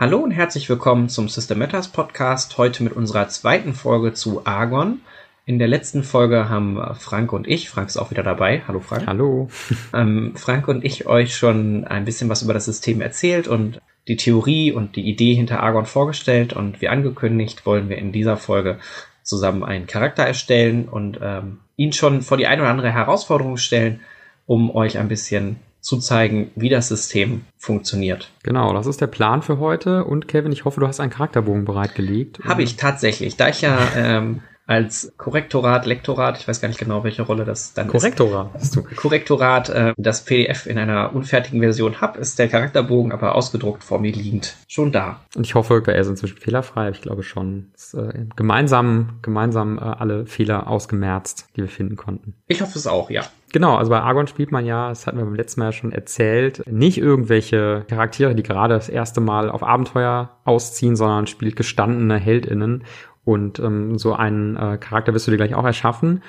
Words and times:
Hallo 0.00 0.18
und 0.18 0.30
herzlich 0.30 0.70
willkommen 0.70 1.08
zum 1.08 1.28
System 1.28 1.58
Matters 1.58 1.88
Podcast. 1.88 2.56
Heute 2.56 2.84
mit 2.84 2.92
unserer 2.92 3.28
zweiten 3.28 3.74
Folge 3.74 4.14
zu 4.14 4.46
Argon. 4.46 5.00
In 5.48 5.58
der 5.58 5.66
letzten 5.66 6.02
Folge 6.02 6.50
haben 6.50 6.78
Frank 6.96 7.32
und 7.32 7.48
ich, 7.48 7.70
Frank 7.70 7.88
ist 7.88 7.96
auch 7.96 8.10
wieder 8.10 8.22
dabei. 8.22 8.64
Hallo 8.68 8.80
Frank. 8.80 9.06
Hallo. 9.06 9.48
Ähm, 9.94 10.32
Frank 10.36 10.68
und 10.68 10.84
ich 10.84 11.06
euch 11.06 11.34
schon 11.34 11.86
ein 11.86 12.04
bisschen 12.04 12.28
was 12.28 12.42
über 12.42 12.52
das 12.52 12.66
System 12.66 13.00
erzählt 13.00 13.48
und 13.48 13.80
die 14.08 14.16
Theorie 14.16 14.72
und 14.72 14.94
die 14.94 15.08
Idee 15.08 15.32
hinter 15.32 15.62
Argon 15.62 15.86
vorgestellt. 15.86 16.52
Und 16.52 16.82
wie 16.82 16.88
angekündigt, 16.88 17.64
wollen 17.64 17.88
wir 17.88 17.96
in 17.96 18.12
dieser 18.12 18.36
Folge 18.36 18.78
zusammen 19.22 19.64
einen 19.64 19.86
Charakter 19.86 20.22
erstellen 20.22 20.86
und 20.86 21.18
ähm, 21.22 21.60
ihn 21.76 21.94
schon 21.94 22.20
vor 22.20 22.36
die 22.36 22.46
eine 22.46 22.60
oder 22.60 22.70
andere 22.70 22.92
Herausforderung 22.92 23.56
stellen, 23.56 24.00
um 24.44 24.70
euch 24.76 24.98
ein 24.98 25.08
bisschen 25.08 25.56
zu 25.80 25.96
zeigen, 25.96 26.50
wie 26.56 26.68
das 26.68 26.88
System 26.88 27.46
funktioniert. 27.56 28.30
Genau, 28.42 28.74
das 28.74 28.86
ist 28.86 29.00
der 29.00 29.06
Plan 29.06 29.40
für 29.40 29.58
heute. 29.58 30.04
Und 30.04 30.28
Kevin, 30.28 30.52
ich 30.52 30.66
hoffe, 30.66 30.80
du 30.80 30.86
hast 30.86 31.00
einen 31.00 31.10
Charakterbogen 31.10 31.64
bereitgelegt. 31.64 32.38
Habe 32.44 32.62
ich 32.62 32.76
tatsächlich. 32.76 33.38
Da 33.38 33.48
ich 33.48 33.62
ja 33.62 33.78
ähm, 33.96 34.42
als 34.68 35.14
Korrektorat, 35.16 35.86
Lektorat, 35.86 36.38
ich 36.38 36.46
weiß 36.46 36.60
gar 36.60 36.68
nicht 36.68 36.78
genau, 36.78 37.02
welche 37.02 37.22
Rolle 37.22 37.46
das 37.46 37.72
dann 37.72 37.88
Korrektorat. 37.88 38.54
ist. 38.60 38.74
Korrektorat. 38.74 38.96
Korrektorat, 38.98 39.68
äh, 39.70 39.94
das 39.96 40.26
PDF 40.26 40.66
in 40.66 40.76
einer 40.76 41.14
unfertigen 41.14 41.60
Version 41.60 42.02
habe, 42.02 42.18
ist 42.18 42.38
der 42.38 42.48
Charakterbogen 42.48 43.10
aber 43.10 43.34
ausgedruckt 43.34 43.82
vor 43.82 43.98
mir 43.98 44.12
liegend 44.12 44.56
schon 44.68 44.92
da. 44.92 45.20
Und 45.34 45.46
ich 45.46 45.54
hoffe, 45.54 45.82
er 45.86 45.96
ist 45.96 46.08
inzwischen 46.08 46.36
fehlerfrei. 46.36 46.90
Ich 46.90 47.00
glaube 47.00 47.22
schon. 47.22 47.70
Ist, 47.74 47.94
äh, 47.94 48.26
gemeinsam, 48.36 49.20
gemeinsam 49.22 49.78
äh, 49.78 49.80
alle 49.80 50.26
Fehler 50.26 50.68
ausgemerzt, 50.68 51.48
die 51.56 51.62
wir 51.62 51.68
finden 51.68 51.96
konnten. 51.96 52.34
Ich 52.46 52.60
hoffe 52.60 52.78
es 52.78 52.86
auch, 52.86 53.08
ja. 53.08 53.22
Genau, 53.52 53.76
also 53.76 53.90
bei 53.90 54.00
Argon 54.00 54.26
spielt 54.26 54.52
man 54.52 54.66
ja, 54.66 54.90
das 54.90 55.06
hatten 55.06 55.16
wir 55.16 55.24
beim 55.24 55.34
letzten 55.34 55.60
Mal 55.60 55.66
ja 55.66 55.72
schon 55.72 55.92
erzählt, 55.92 56.62
nicht 56.70 56.98
irgendwelche 56.98 57.86
Charaktere, 57.88 58.34
die 58.34 58.42
gerade 58.42 58.74
das 58.74 58.90
erste 58.90 59.22
Mal 59.22 59.50
auf 59.50 59.62
Abenteuer 59.62 60.36
ausziehen, 60.44 60.96
sondern 60.96 61.26
spielt 61.26 61.56
gestandene 61.56 62.16
HeldInnen. 62.16 62.84
Und 63.28 63.58
ähm, 63.58 63.98
so 63.98 64.14
einen 64.14 64.56
äh, 64.56 64.78
Charakter 64.78 65.12
wirst 65.12 65.26
du 65.26 65.30
dir 65.30 65.36
gleich 65.36 65.54
auch 65.54 65.66
erschaffen. 65.66 66.22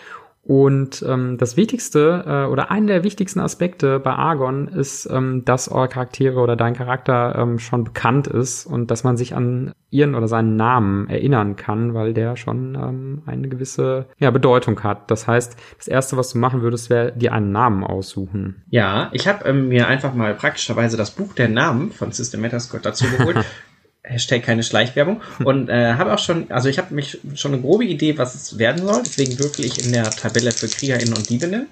Und 0.43 1.01
ähm, 1.07 1.37
das 1.37 1.55
Wichtigste 1.55 2.25
äh, 2.27 2.51
oder 2.51 2.71
einer 2.71 2.87
der 2.87 3.03
wichtigsten 3.05 3.39
Aspekte 3.39 3.99
bei 3.99 4.11
Argon 4.11 4.67
ist, 4.67 5.05
ähm, 5.09 5.45
dass 5.45 5.71
eure 5.71 5.87
Charaktere 5.87 6.41
oder 6.41 6.57
dein 6.57 6.73
Charakter 6.73 7.35
ähm, 7.37 7.57
schon 7.57 7.85
bekannt 7.85 8.27
ist 8.27 8.65
und 8.65 8.91
dass 8.91 9.05
man 9.05 9.15
sich 9.15 9.33
an 9.33 9.71
ihren 9.91 10.13
oder 10.13 10.27
seinen 10.27 10.57
Namen 10.57 11.09
erinnern 11.09 11.55
kann, 11.55 11.93
weil 11.93 12.13
der 12.13 12.35
schon 12.35 12.75
ähm, 12.75 13.21
eine 13.27 13.47
gewisse 13.47 14.07
ja, 14.17 14.29
Bedeutung 14.29 14.83
hat. 14.83 15.09
Das 15.09 15.25
heißt, 15.25 15.55
das 15.77 15.87
Erste, 15.87 16.17
was 16.17 16.33
du 16.33 16.37
machen 16.37 16.61
würdest, 16.61 16.89
wäre 16.89 17.13
dir 17.13 17.31
einen 17.31 17.53
Namen 17.53 17.85
aussuchen. 17.85 18.63
Ja, 18.69 19.09
ich 19.13 19.25
habe 19.25 19.47
ähm, 19.47 19.69
mir 19.69 19.87
einfach 19.87 20.13
mal 20.13 20.33
praktischerweise 20.33 20.97
das 20.97 21.11
Buch 21.11 21.33
der 21.33 21.47
Namen 21.47 21.91
von 21.93 22.11
System 22.11 22.41
Metascott 22.41 22.85
dazu 22.85 23.05
geholt 23.05 23.45
Hashtag 24.03 24.43
keine 24.43 24.63
Schleichwerbung. 24.63 25.21
Und 25.43 25.69
äh, 25.69 25.93
habe 25.93 26.13
auch 26.13 26.19
schon, 26.19 26.49
also 26.51 26.69
ich 26.69 26.77
habe 26.77 26.93
mich 26.93 27.19
schon 27.35 27.53
eine 27.53 27.61
grobe 27.61 27.85
Idee, 27.85 28.17
was 28.17 28.35
es 28.35 28.57
werden 28.57 28.85
soll. 28.85 29.01
Deswegen 29.03 29.39
würfel 29.39 29.65
ich 29.65 29.85
in 29.85 29.91
der 29.91 30.09
Tabelle 30.09 30.51
für 30.51 30.67
KriegerInnen 30.67 31.13
und 31.13 31.29
Diebinnen. 31.29 31.67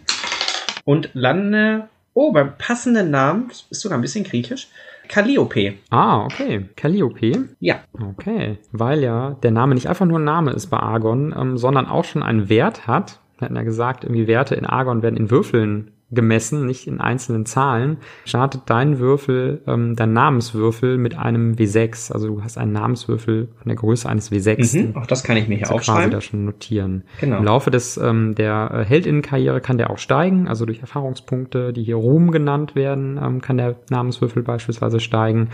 Und 0.86 1.09
lande, 1.14 1.89
oh, 2.14 2.31
beim 2.31 2.58
passenden 2.58 3.11
Namen, 3.11 3.52
ist 3.69 3.81
sogar 3.81 3.97
ein 3.97 4.02
bisschen 4.02 4.23
griechisch, 4.23 4.69
Calliope. 5.07 5.75
Ah, 5.90 6.25
okay. 6.25 6.66
Calliope? 6.75 7.50
Ja. 7.59 7.79
Okay. 7.94 8.57
Weil 8.72 9.02
ja 9.03 9.38
der 9.41 9.52
Name 9.52 9.75
nicht 9.75 9.88
einfach 9.88 10.06
nur 10.06 10.19
ein 10.19 10.25
Name 10.25 10.52
ist 10.52 10.68
bei 10.68 10.78
Argon, 10.78 11.34
ähm, 11.38 11.57
sondern 11.57 11.88
auch 11.88 12.06
schon 12.06 12.23
einen 12.23 12.50
Wert 12.50 12.88
hat. 12.88 13.19
Wir 13.38 13.46
hatten 13.46 13.56
ja 13.56 13.63
gesagt, 13.63 14.03
irgendwie 14.03 14.28
Werte 14.28 14.56
in 14.56 14.66
Argon 14.66 15.02
werden 15.02 15.18
in 15.18 15.29
Würfeln 15.29 15.91
gemessen, 16.09 16.66
nicht 16.66 16.88
in 16.88 17.01
einzelnen 17.01 17.45
Zahlen, 17.45 17.97
startet 18.23 18.62
dein 18.68 19.00
Würfel, 19.00 19.62
ähm, 19.68 19.95
dein 19.95 20.13
Namenswürfel 20.13 20.97
mit 20.97 21.18
einem 21.18 21.53
W6. 21.53 22.13
Also 22.13 22.28
du 22.28 22.44
hast 22.44 22.57
einen 22.57 22.72
Namenswürfel 22.72 23.50
von 23.57 23.68
der 23.68 23.75
Größe 23.75 24.07
eines 24.07 24.31
W6. 24.31 24.88
Mhm, 24.88 24.96
auch 24.96 25.06
das 25.06 25.23
kann 25.23 25.35
ich 25.35 25.50
mir 25.50 25.57
hier 25.57 25.72
aufschreiben. 25.72 26.03
quasi 26.03 26.12
da 26.12 26.22
schon 26.22 26.46
notieren. 26.46 27.03
Genau. 27.19 27.40
Im 27.40 27.44
Laufe 27.44 27.72
des 27.72 27.97
ähm, 27.97 28.35
der 28.35 28.72
äh, 28.73 28.85
Heldinnenkarriere 28.85 29.59
kann 29.59 29.78
der 29.78 29.90
auch 29.90 29.97
steigen, 29.97 30.47
also 30.47 30.66
durch 30.66 30.79
Erfahrungspunkte, 30.79 31.73
die 31.73 31.84
hier 31.84 31.97
Ruhm 31.97 32.31
genannt 32.31 32.75
werden, 32.75 33.19
ähm, 33.22 33.41
kann 33.41 33.57
der 33.57 33.75
Namenswürfel 33.90 34.44
beispielsweise 34.44 35.01
steigen 35.01 35.50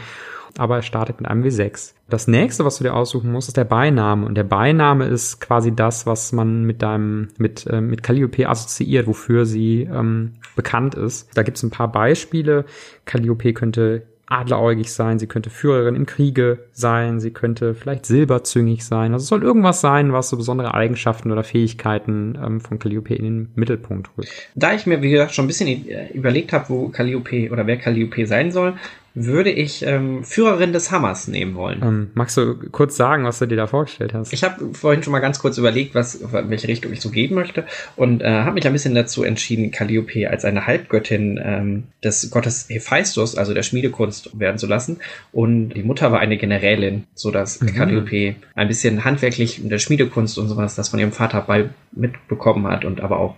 aber 0.58 0.78
er 0.78 0.82
startet 0.82 1.20
mit 1.20 1.30
einem 1.30 1.44
W6. 1.44 1.94
Das 2.10 2.28
nächste, 2.28 2.66
was 2.66 2.78
du 2.78 2.84
dir 2.84 2.94
aussuchen 2.94 3.32
musst, 3.32 3.48
ist 3.48 3.58
der 3.58 3.64
Beiname. 3.64 4.26
Und 4.26 4.36
der 4.36 4.44
Beiname 4.44 5.06
ist 5.06 5.40
quasi 5.40 5.76
das, 5.76 6.06
was 6.06 6.32
man 6.32 6.64
mit 6.64 6.82
deinem, 6.82 7.30
mit, 7.38 7.66
äh, 7.68 7.82
mit 7.82 8.04
Calliope 8.04 8.48
assoziiert, 8.48 9.08
wofür 9.08 9.46
sie 9.46 9.82
ähm, 9.92 10.34
bekannt 10.56 10.96
ist. 10.96 11.30
Da 11.36 11.44
gibt 11.44 11.58
es 11.58 11.64
ein 11.64 11.72
paar 11.72 11.92
Beispiele. 11.92 12.66
Calliope 13.06 13.54
könnte 13.54 14.04
adleräugig 14.26 14.92
sein, 14.92 15.20
sie 15.20 15.28
könnte 15.28 15.50
Führerin 15.50 15.96
im 15.96 16.06
Kriege 16.06 16.66
sein, 16.72 17.20
sie 17.20 17.32
könnte 17.32 17.76
vielleicht 17.76 18.06
silberzüngig 18.06 18.86
sein. 18.86 19.14
Also 19.14 19.24
es 19.24 19.28
soll 19.28 19.44
irgendwas 19.44 19.82
sein, 19.82 20.14
was 20.14 20.30
so 20.30 20.38
besondere 20.38 20.74
Eigenschaften 20.74 21.32
oder 21.32 21.44
Fähigkeiten 21.44 22.38
ähm, 22.44 22.62
von 22.62 22.80
Calliope 22.80 23.14
in 23.14 23.24
den 23.24 23.52
Mittelpunkt 23.56 24.10
rückt. 24.18 24.32
Da 24.56 24.74
ich 24.74 24.86
mir, 24.86 25.02
wie 25.02 25.12
gesagt, 25.12 25.34
schon 25.34 25.46
ein 25.46 25.48
bisschen 25.48 25.88
äh, 25.88 26.08
überlegt 26.14 26.54
habe, 26.54 26.70
wo 26.70 26.88
Calliope 26.90 27.52
oder 27.52 27.68
wer 27.68 27.78
Calliope 27.78 28.26
sein 28.26 28.52
soll, 28.52 28.74
würde 29.16 29.52
ich 29.52 29.86
ähm, 29.86 30.24
Führerin 30.24 30.74
des 30.74 30.92
Hammers 30.92 31.28
nehmen 31.28 31.54
wollen. 31.54 31.82
Ähm, 31.84 32.12
magst 32.16 32.36
du 32.36 32.56
kurz 32.72 32.96
sagen, 32.96 33.26
was 33.26 33.38
du 33.40 33.46
dir 33.46 33.56
da 33.56 33.68
vorgestellt 33.68 34.14
hast? 34.14 34.34
Ich 34.34 34.44
habe 34.44 34.74
vorhin 34.74 35.04
schon 35.04 35.12
mal 35.12 35.20
ganz 35.20 35.38
kurz 35.38 35.58
überlegt, 35.60 35.94
was, 35.94 36.16
in 36.16 36.50
welche 36.50 36.68
Richtung 36.68 36.92
ich 36.92 37.02
so 37.02 37.12
gehen 37.12 37.36
möchte 37.36 37.66
und 37.96 38.22
äh, 38.22 38.28
habe 38.28 38.54
mich 38.54 38.66
ein 38.66 38.74
bisschen 38.74 38.96
dazu 38.96 39.24
entschieden, 39.24 39.70
Calliope 39.70 40.30
als 40.30 40.46
eine 40.46 40.66
Halbgöttin 40.66 41.40
ähm, 41.44 41.84
des 42.04 42.32
Gottes 42.32 42.66
Hephaistos, 42.70 43.36
also 43.38 43.54
der 43.54 43.64
Schmiedekunst, 43.64 44.40
werden 44.40 44.58
zu 44.58 44.66
lassen. 44.66 44.98
Und 45.32 45.70
die 45.70 45.84
Mutter 45.84 46.12
war 46.12 46.20
eine 46.20 46.38
Generälin, 46.38 47.06
so 47.14 47.30
dass 47.30 47.62
mhm. 47.62 47.74
Calliope 47.76 48.36
ein 48.56 48.68
bisschen 48.68 49.06
handwerklich 49.06 49.62
in 49.62 49.70
der 49.70 49.80
Schmiedekunst 49.80 50.40
und 50.40 50.48
sowas, 50.48 50.76
das 50.76 50.90
von 50.90 51.00
ihrem 51.00 51.12
Vater 51.12 51.42
bei 51.42 51.70
mitbekommen 51.92 52.68
hat 52.68 52.84
und 52.84 53.02
aber 53.02 53.20
auch 53.20 53.36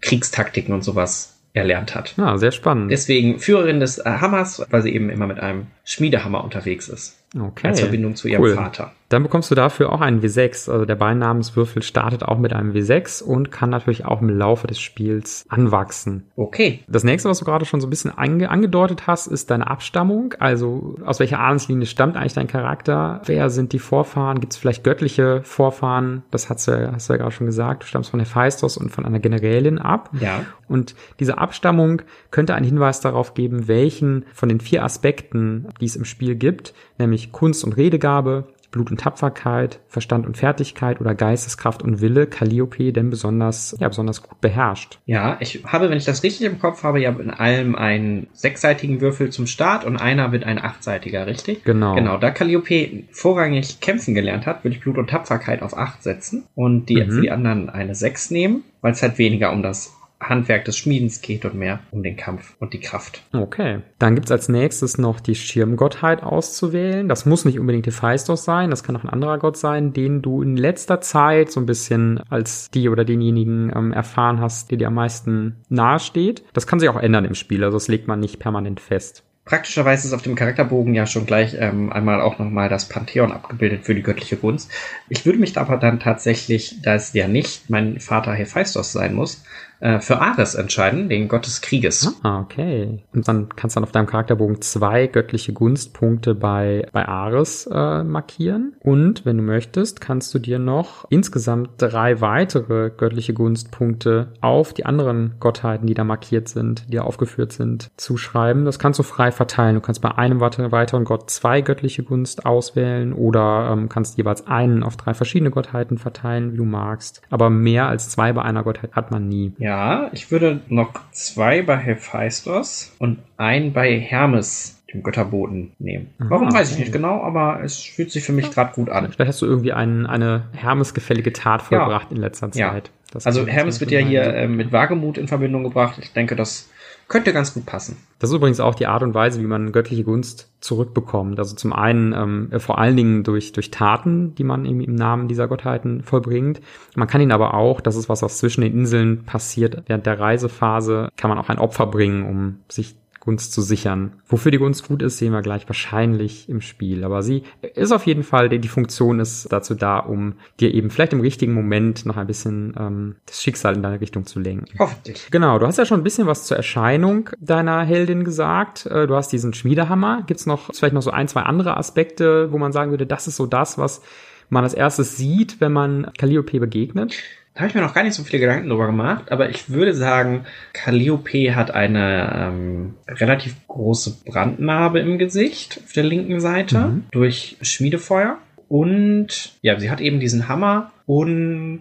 Kriegstaktiken 0.00 0.72
und 0.72 0.82
sowas 0.82 1.37
erlernt 1.58 1.94
hat. 1.94 2.14
Ja, 2.16 2.38
sehr 2.38 2.52
spannend. 2.52 2.90
Deswegen 2.90 3.38
Führerin 3.38 3.80
des 3.80 4.02
Hammers, 4.04 4.64
weil 4.70 4.82
sie 4.82 4.94
eben 4.94 5.10
immer 5.10 5.26
mit 5.26 5.40
einem 5.40 5.66
Schmiedehammer 5.84 6.42
unterwegs 6.42 6.88
ist. 6.88 7.17
Okay. 7.36 7.68
Als 7.68 7.80
Verbindung 7.80 8.16
zu 8.16 8.28
ihrem 8.28 8.42
cool. 8.42 8.54
Vater. 8.54 8.92
Dann 9.08 9.22
bekommst 9.22 9.50
du 9.50 9.54
dafür 9.54 9.90
auch 9.92 10.00
einen 10.00 10.20
W6. 10.20 10.70
Also 10.70 10.84
der 10.84 10.94
Beinamenswürfel 10.94 11.82
startet 11.82 12.24
auch 12.24 12.38
mit 12.38 12.52
einem 12.52 12.72
W6 12.72 13.22
und 13.22 13.50
kann 13.50 13.70
natürlich 13.70 14.04
auch 14.04 14.20
im 14.20 14.28
Laufe 14.28 14.66
des 14.66 14.80
Spiels 14.80 15.46
anwachsen. 15.48 16.24
Okay. 16.36 16.80
Das 16.88 17.04
nächste, 17.04 17.28
was 17.28 17.38
du 17.38 17.46
gerade 17.46 17.64
schon 17.64 17.80
so 17.80 17.86
ein 17.86 17.90
bisschen 17.90 18.16
ange 18.16 18.50
angedeutet 18.50 19.06
hast, 19.06 19.26
ist 19.26 19.50
deine 19.50 19.66
Abstammung. 19.66 20.34
Also 20.38 20.96
aus 21.04 21.20
welcher 21.20 21.40
Adelslinie 21.40 21.86
stammt 21.86 22.16
eigentlich 22.16 22.34
dein 22.34 22.48
Charakter? 22.48 23.22
Wer 23.24 23.48
sind 23.48 23.72
die 23.72 23.78
Vorfahren? 23.78 24.40
Gibt 24.40 24.52
es 24.52 24.58
vielleicht 24.58 24.84
göttliche 24.84 25.42
Vorfahren? 25.42 26.22
Das 26.30 26.50
hast 26.50 26.68
du, 26.68 26.72
ja, 26.72 26.92
hast 26.92 27.08
du 27.08 27.14
ja 27.14 27.18
gerade 27.18 27.32
schon 27.32 27.46
gesagt. 27.46 27.84
Du 27.84 27.86
stammst 27.86 28.10
von 28.10 28.20
Hephaistos 28.20 28.76
und 28.76 28.90
von 28.90 29.06
einer 29.06 29.20
Generälin 29.20 29.78
ab. 29.78 30.10
Ja. 30.20 30.44
Und 30.68 30.94
diese 31.18 31.38
Abstammung 31.38 32.02
könnte 32.30 32.54
einen 32.54 32.66
Hinweis 32.66 33.00
darauf 33.00 33.32
geben, 33.32 33.68
welchen 33.68 34.26
von 34.34 34.50
den 34.50 34.60
vier 34.60 34.84
Aspekten, 34.84 35.68
die 35.80 35.86
es 35.86 35.96
im 35.96 36.04
Spiel 36.04 36.34
gibt, 36.34 36.74
nämlich 36.98 37.17
Kunst 37.26 37.64
und 37.64 37.76
Redegabe, 37.76 38.48
Blut 38.70 38.90
und 38.90 39.00
Tapferkeit, 39.00 39.80
Verstand 39.88 40.26
und 40.26 40.36
Fertigkeit 40.36 41.00
oder 41.00 41.14
Geisteskraft 41.14 41.82
und 41.82 42.02
Wille 42.02 42.26
Calliope 42.26 42.92
denn 42.92 43.08
besonders, 43.08 43.74
ja, 43.80 43.88
besonders 43.88 44.22
gut 44.22 44.40
beherrscht. 44.42 44.98
Ja, 45.06 45.38
ich 45.40 45.64
habe, 45.64 45.88
wenn 45.88 45.96
ich 45.96 46.04
das 46.04 46.22
richtig 46.22 46.46
im 46.46 46.58
Kopf 46.58 46.82
habe, 46.82 47.00
ja 47.00 47.10
in 47.10 47.30
allem 47.30 47.74
einen 47.76 48.26
sechsseitigen 48.34 49.00
Würfel 49.00 49.30
zum 49.30 49.46
Start 49.46 49.86
und 49.86 49.96
einer 49.96 50.32
wird 50.32 50.44
ein 50.44 50.58
achtseitiger, 50.58 51.26
richtig? 51.26 51.64
Genau. 51.64 51.94
Genau, 51.94 52.18
da 52.18 52.30
Calliope 52.30 53.04
vorrangig 53.10 53.80
kämpfen 53.80 54.14
gelernt 54.14 54.44
hat, 54.46 54.64
würde 54.64 54.76
ich 54.76 54.82
Blut 54.82 54.98
und 54.98 55.08
Tapferkeit 55.08 55.62
auf 55.62 55.76
acht 55.76 56.02
setzen 56.02 56.44
und 56.54 56.90
die 56.90 56.96
Mhm. 56.96 57.10
für 57.10 57.20
die 57.22 57.30
anderen 57.30 57.70
eine 57.70 57.94
sechs 57.94 58.30
nehmen, 58.30 58.64
weil 58.82 58.92
es 58.92 59.02
halt 59.02 59.16
weniger 59.16 59.50
um 59.52 59.62
das 59.62 59.97
Handwerk 60.20 60.64
des 60.64 60.76
Schmiedens 60.76 61.20
geht 61.20 61.44
und 61.44 61.54
mehr 61.54 61.80
um 61.90 62.02
den 62.02 62.16
Kampf 62.16 62.56
und 62.58 62.72
die 62.72 62.80
Kraft. 62.80 63.22
Okay. 63.32 63.80
Dann 63.98 64.14
gibt's 64.14 64.30
als 64.30 64.48
nächstes 64.48 64.98
noch 64.98 65.20
die 65.20 65.34
Schirmgottheit 65.34 66.22
auszuwählen. 66.22 67.08
Das 67.08 67.24
muss 67.24 67.44
nicht 67.44 67.58
unbedingt 67.58 67.86
Hephaistos 67.86 68.44
sein, 68.44 68.70
das 68.70 68.82
kann 68.82 68.96
auch 68.96 69.04
ein 69.04 69.10
anderer 69.10 69.38
Gott 69.38 69.56
sein, 69.56 69.92
den 69.92 70.22
du 70.22 70.42
in 70.42 70.56
letzter 70.56 71.00
Zeit 71.00 71.52
so 71.52 71.60
ein 71.60 71.66
bisschen 71.66 72.20
als 72.30 72.70
die 72.70 72.88
oder 72.88 73.04
denjenigen 73.04 73.72
ähm, 73.74 73.92
erfahren 73.92 74.40
hast, 74.40 74.70
der 74.70 74.78
dir 74.78 74.88
am 74.88 74.94
meisten 74.94 75.56
nahe 75.68 76.00
steht. 76.00 76.44
Das 76.52 76.66
kann 76.66 76.80
sich 76.80 76.88
auch 76.88 77.00
ändern 77.00 77.24
im 77.24 77.34
Spiel, 77.34 77.62
also 77.64 77.76
das 77.76 77.88
legt 77.88 78.08
man 78.08 78.20
nicht 78.20 78.38
permanent 78.38 78.80
fest. 78.80 79.24
Praktischerweise 79.48 80.06
ist 80.06 80.12
auf 80.12 80.20
dem 80.20 80.34
Charakterbogen 80.34 80.94
ja 80.94 81.06
schon 81.06 81.24
gleich 81.24 81.56
ähm, 81.58 81.90
einmal 81.90 82.20
auch 82.20 82.38
nochmal 82.38 82.68
das 82.68 82.86
Pantheon 82.86 83.32
abgebildet 83.32 83.82
für 83.82 83.94
die 83.94 84.02
göttliche 84.02 84.36
Gunst. 84.36 84.70
Ich 85.08 85.24
würde 85.24 85.38
mich 85.38 85.56
aber 85.56 85.78
dann 85.78 86.00
tatsächlich, 86.00 86.82
da 86.82 86.94
es 86.94 87.14
ja 87.14 87.28
nicht 87.28 87.70
mein 87.70 87.98
Vater 87.98 88.34
Hephaistos 88.34 88.92
sein 88.92 89.14
muss, 89.14 89.42
äh, 89.80 90.00
für 90.00 90.20
Ares 90.20 90.54
entscheiden, 90.54 91.08
den 91.08 91.28
Gott 91.28 91.46
des 91.46 91.60
Krieges. 91.60 92.18
Ah, 92.22 92.40
okay. 92.40 93.04
Und 93.14 93.28
dann 93.28 93.48
kannst 93.54 93.76
du 93.76 93.78
dann 93.78 93.84
auf 93.84 93.92
deinem 93.92 94.06
Charakterbogen 94.06 94.60
zwei 94.60 95.06
göttliche 95.06 95.52
Gunstpunkte 95.52 96.34
bei, 96.34 96.86
bei 96.92 97.06
Ares 97.06 97.68
äh, 97.72 98.02
markieren. 98.02 98.76
Und 98.80 99.24
wenn 99.24 99.36
du 99.36 99.42
möchtest, 99.42 100.00
kannst 100.00 100.34
du 100.34 100.38
dir 100.38 100.58
noch 100.58 101.06
insgesamt 101.10 101.70
drei 101.78 102.20
weitere 102.20 102.90
göttliche 102.90 103.34
Gunstpunkte 103.34 104.32
auf 104.40 104.72
die 104.72 104.86
anderen 104.86 105.34
Gottheiten, 105.40 105.86
die 105.86 105.94
da 105.94 106.04
markiert 106.04 106.48
sind, 106.48 106.86
die 106.88 106.96
da 106.96 107.02
aufgeführt 107.02 107.52
sind, 107.52 107.90
zuschreiben. 107.96 108.64
Das 108.64 108.78
kannst 108.78 108.98
du 108.98 109.02
frei 109.02 109.30
verteilen. 109.30 109.76
Du 109.76 109.80
kannst 109.80 110.02
bei 110.02 110.16
einem 110.16 110.40
weiteren 110.40 111.04
Gott 111.04 111.30
zwei 111.30 111.60
göttliche 111.60 112.02
Gunst 112.02 112.46
auswählen 112.46 113.12
oder 113.12 113.70
ähm, 113.72 113.88
kannst 113.88 114.18
jeweils 114.18 114.46
einen 114.46 114.82
auf 114.82 114.96
drei 114.96 115.14
verschiedene 115.14 115.50
Gottheiten 115.50 115.98
verteilen, 115.98 116.52
wie 116.52 116.56
du 116.56 116.64
magst. 116.64 117.22
Aber 117.30 117.50
mehr 117.50 117.86
als 117.86 118.08
zwei 118.08 118.32
bei 118.32 118.42
einer 118.42 118.62
Gottheit 118.62 118.92
hat 118.92 119.10
man 119.10 119.28
nie. 119.28 119.52
Ja. 119.58 119.67
Ja, 119.68 120.08
ich 120.14 120.30
würde 120.30 120.62
noch 120.70 120.94
zwei 121.12 121.60
bei 121.60 121.76
Hephaistos 121.76 122.94
und 122.98 123.18
einen 123.36 123.74
bei 123.74 124.00
Hermes, 124.00 124.82
dem 124.90 125.02
Götterboten, 125.02 125.72
nehmen. 125.78 126.08
Warum 126.16 126.50
weiß 126.50 126.72
ich 126.72 126.78
nicht 126.78 126.90
genau, 126.90 127.22
aber 127.22 127.60
es 127.62 127.78
fühlt 127.78 128.10
sich 128.10 128.24
für 128.24 128.32
mich 128.32 128.50
gerade 128.50 128.72
gut 128.72 128.88
an. 128.88 129.12
Vielleicht 129.12 129.28
hast 129.28 129.42
du 129.42 129.46
irgendwie 129.46 129.74
ein, 129.74 130.06
eine 130.06 130.44
Hermes-gefällige 130.54 131.34
Tat 131.34 131.60
vollbracht 131.60 132.06
ja. 132.08 132.16
in 132.16 132.22
letzter 132.22 132.50
Zeit. 132.50 132.90
Ja. 133.12 133.20
also 133.24 133.46
Hermes 133.46 133.78
wird 133.80 133.90
ja 133.90 133.98
hier 133.98 134.22
äh, 134.22 134.48
mit 134.48 134.72
Wagemut 134.72 135.18
in 135.18 135.28
Verbindung 135.28 135.64
gebracht. 135.64 135.98
Ich 136.00 136.14
denke, 136.14 136.34
das 136.34 136.70
könnte 137.08 137.32
ganz 137.32 137.54
gut 137.54 137.64
passen. 137.64 137.96
Das 138.18 138.30
ist 138.30 138.36
übrigens 138.36 138.60
auch 138.60 138.74
die 138.74 138.86
Art 138.86 139.02
und 139.02 139.14
Weise, 139.14 139.40
wie 139.40 139.46
man 139.46 139.72
göttliche 139.72 140.04
Gunst 140.04 140.50
zurückbekommt. 140.60 141.38
Also 141.38 141.56
zum 141.56 141.72
einen 141.72 142.12
ähm, 142.12 142.48
äh, 142.52 142.58
vor 142.58 142.78
allen 142.78 142.96
Dingen 142.96 143.24
durch, 143.24 143.52
durch 143.52 143.70
Taten, 143.70 144.34
die 144.34 144.44
man 144.44 144.66
im, 144.66 144.80
im 144.80 144.94
Namen 144.94 145.26
dieser 145.26 145.48
Gottheiten 145.48 146.02
vollbringt. 146.02 146.60
Man 146.94 147.08
kann 147.08 147.20
ihn 147.20 147.32
aber 147.32 147.54
auch, 147.54 147.80
das 147.80 147.96
ist 147.96 148.08
was, 148.08 148.22
was 148.22 148.38
zwischen 148.38 148.60
den 148.60 148.72
Inseln 148.72 149.24
passiert, 149.24 149.84
während 149.86 150.04
der 150.04 150.20
Reisephase 150.20 151.08
kann 151.16 151.30
man 151.30 151.38
auch 151.38 151.48
ein 151.48 151.58
Opfer 151.58 151.86
bringen, 151.86 152.24
um 152.26 152.60
sich 152.68 152.94
Gunst 153.28 153.52
zu 153.52 153.60
sichern. 153.60 154.14
Wofür 154.26 154.50
die 154.50 154.56
Gunst 154.56 154.88
gut 154.88 155.02
ist, 155.02 155.18
sehen 155.18 155.34
wir 155.34 155.42
gleich 155.42 155.68
wahrscheinlich 155.68 156.48
im 156.48 156.62
Spiel. 156.62 157.04
Aber 157.04 157.22
sie 157.22 157.42
ist 157.74 157.92
auf 157.92 158.06
jeden 158.06 158.22
Fall, 158.22 158.48
die 158.48 158.68
Funktion 158.68 159.20
ist 159.20 159.52
dazu 159.52 159.74
da, 159.74 159.98
um 159.98 160.36
dir 160.60 160.72
eben 160.72 160.88
vielleicht 160.88 161.12
im 161.12 161.20
richtigen 161.20 161.52
Moment 161.52 162.06
noch 162.06 162.16
ein 162.16 162.26
bisschen 162.26 162.72
ähm, 162.80 163.16
das 163.26 163.42
Schicksal 163.42 163.76
in 163.76 163.82
deine 163.82 164.00
Richtung 164.00 164.24
zu 164.24 164.40
lenken. 164.40 164.78
Hoffentlich. 164.78 165.28
Genau, 165.30 165.58
du 165.58 165.66
hast 165.66 165.76
ja 165.76 165.84
schon 165.84 166.00
ein 166.00 166.04
bisschen 166.04 166.26
was 166.26 166.46
zur 166.46 166.56
Erscheinung 166.56 167.28
deiner 167.38 167.82
Heldin 167.82 168.24
gesagt. 168.24 168.86
Äh, 168.86 169.06
du 169.06 169.14
hast 169.14 169.30
diesen 169.30 169.52
Schmiedehammer. 169.52 170.22
Gibt's 170.26 170.46
noch 170.46 170.72
vielleicht 170.72 170.94
noch 170.94 171.02
so 171.02 171.10
ein, 171.10 171.28
zwei 171.28 171.42
andere 171.42 171.76
Aspekte, 171.76 172.50
wo 172.50 172.56
man 172.56 172.72
sagen 172.72 172.92
würde, 172.92 173.04
das 173.04 173.28
ist 173.28 173.36
so 173.36 173.44
das, 173.44 173.76
was 173.76 174.00
man 174.48 174.64
als 174.64 174.72
erstes 174.72 175.18
sieht, 175.18 175.60
wenn 175.60 175.72
man 175.72 176.10
Calliope 176.16 176.60
begegnet? 176.60 177.12
Da 177.58 177.62
habe 177.62 177.70
ich 177.70 177.74
mir 177.74 177.80
noch 177.80 177.92
gar 177.92 178.04
nicht 178.04 178.14
so 178.14 178.22
viele 178.22 178.38
Gedanken 178.38 178.68
drüber 178.68 178.86
gemacht, 178.86 179.32
aber 179.32 179.50
ich 179.50 179.68
würde 179.68 179.92
sagen, 179.92 180.46
Calliope 180.72 181.56
hat 181.56 181.72
eine 181.72 182.52
ähm, 182.52 182.94
relativ 183.08 183.56
große 183.66 184.18
Brandnarbe 184.24 185.00
im 185.00 185.18
Gesicht 185.18 185.80
auf 185.84 185.92
der 185.92 186.04
linken 186.04 186.38
Seite 186.38 186.78
mhm. 186.78 187.06
durch 187.10 187.56
Schmiedefeuer. 187.60 188.38
Und 188.68 189.54
ja, 189.60 189.76
sie 189.80 189.90
hat 189.90 190.00
eben 190.00 190.20
diesen 190.20 190.46
Hammer 190.46 190.92
und 191.04 191.80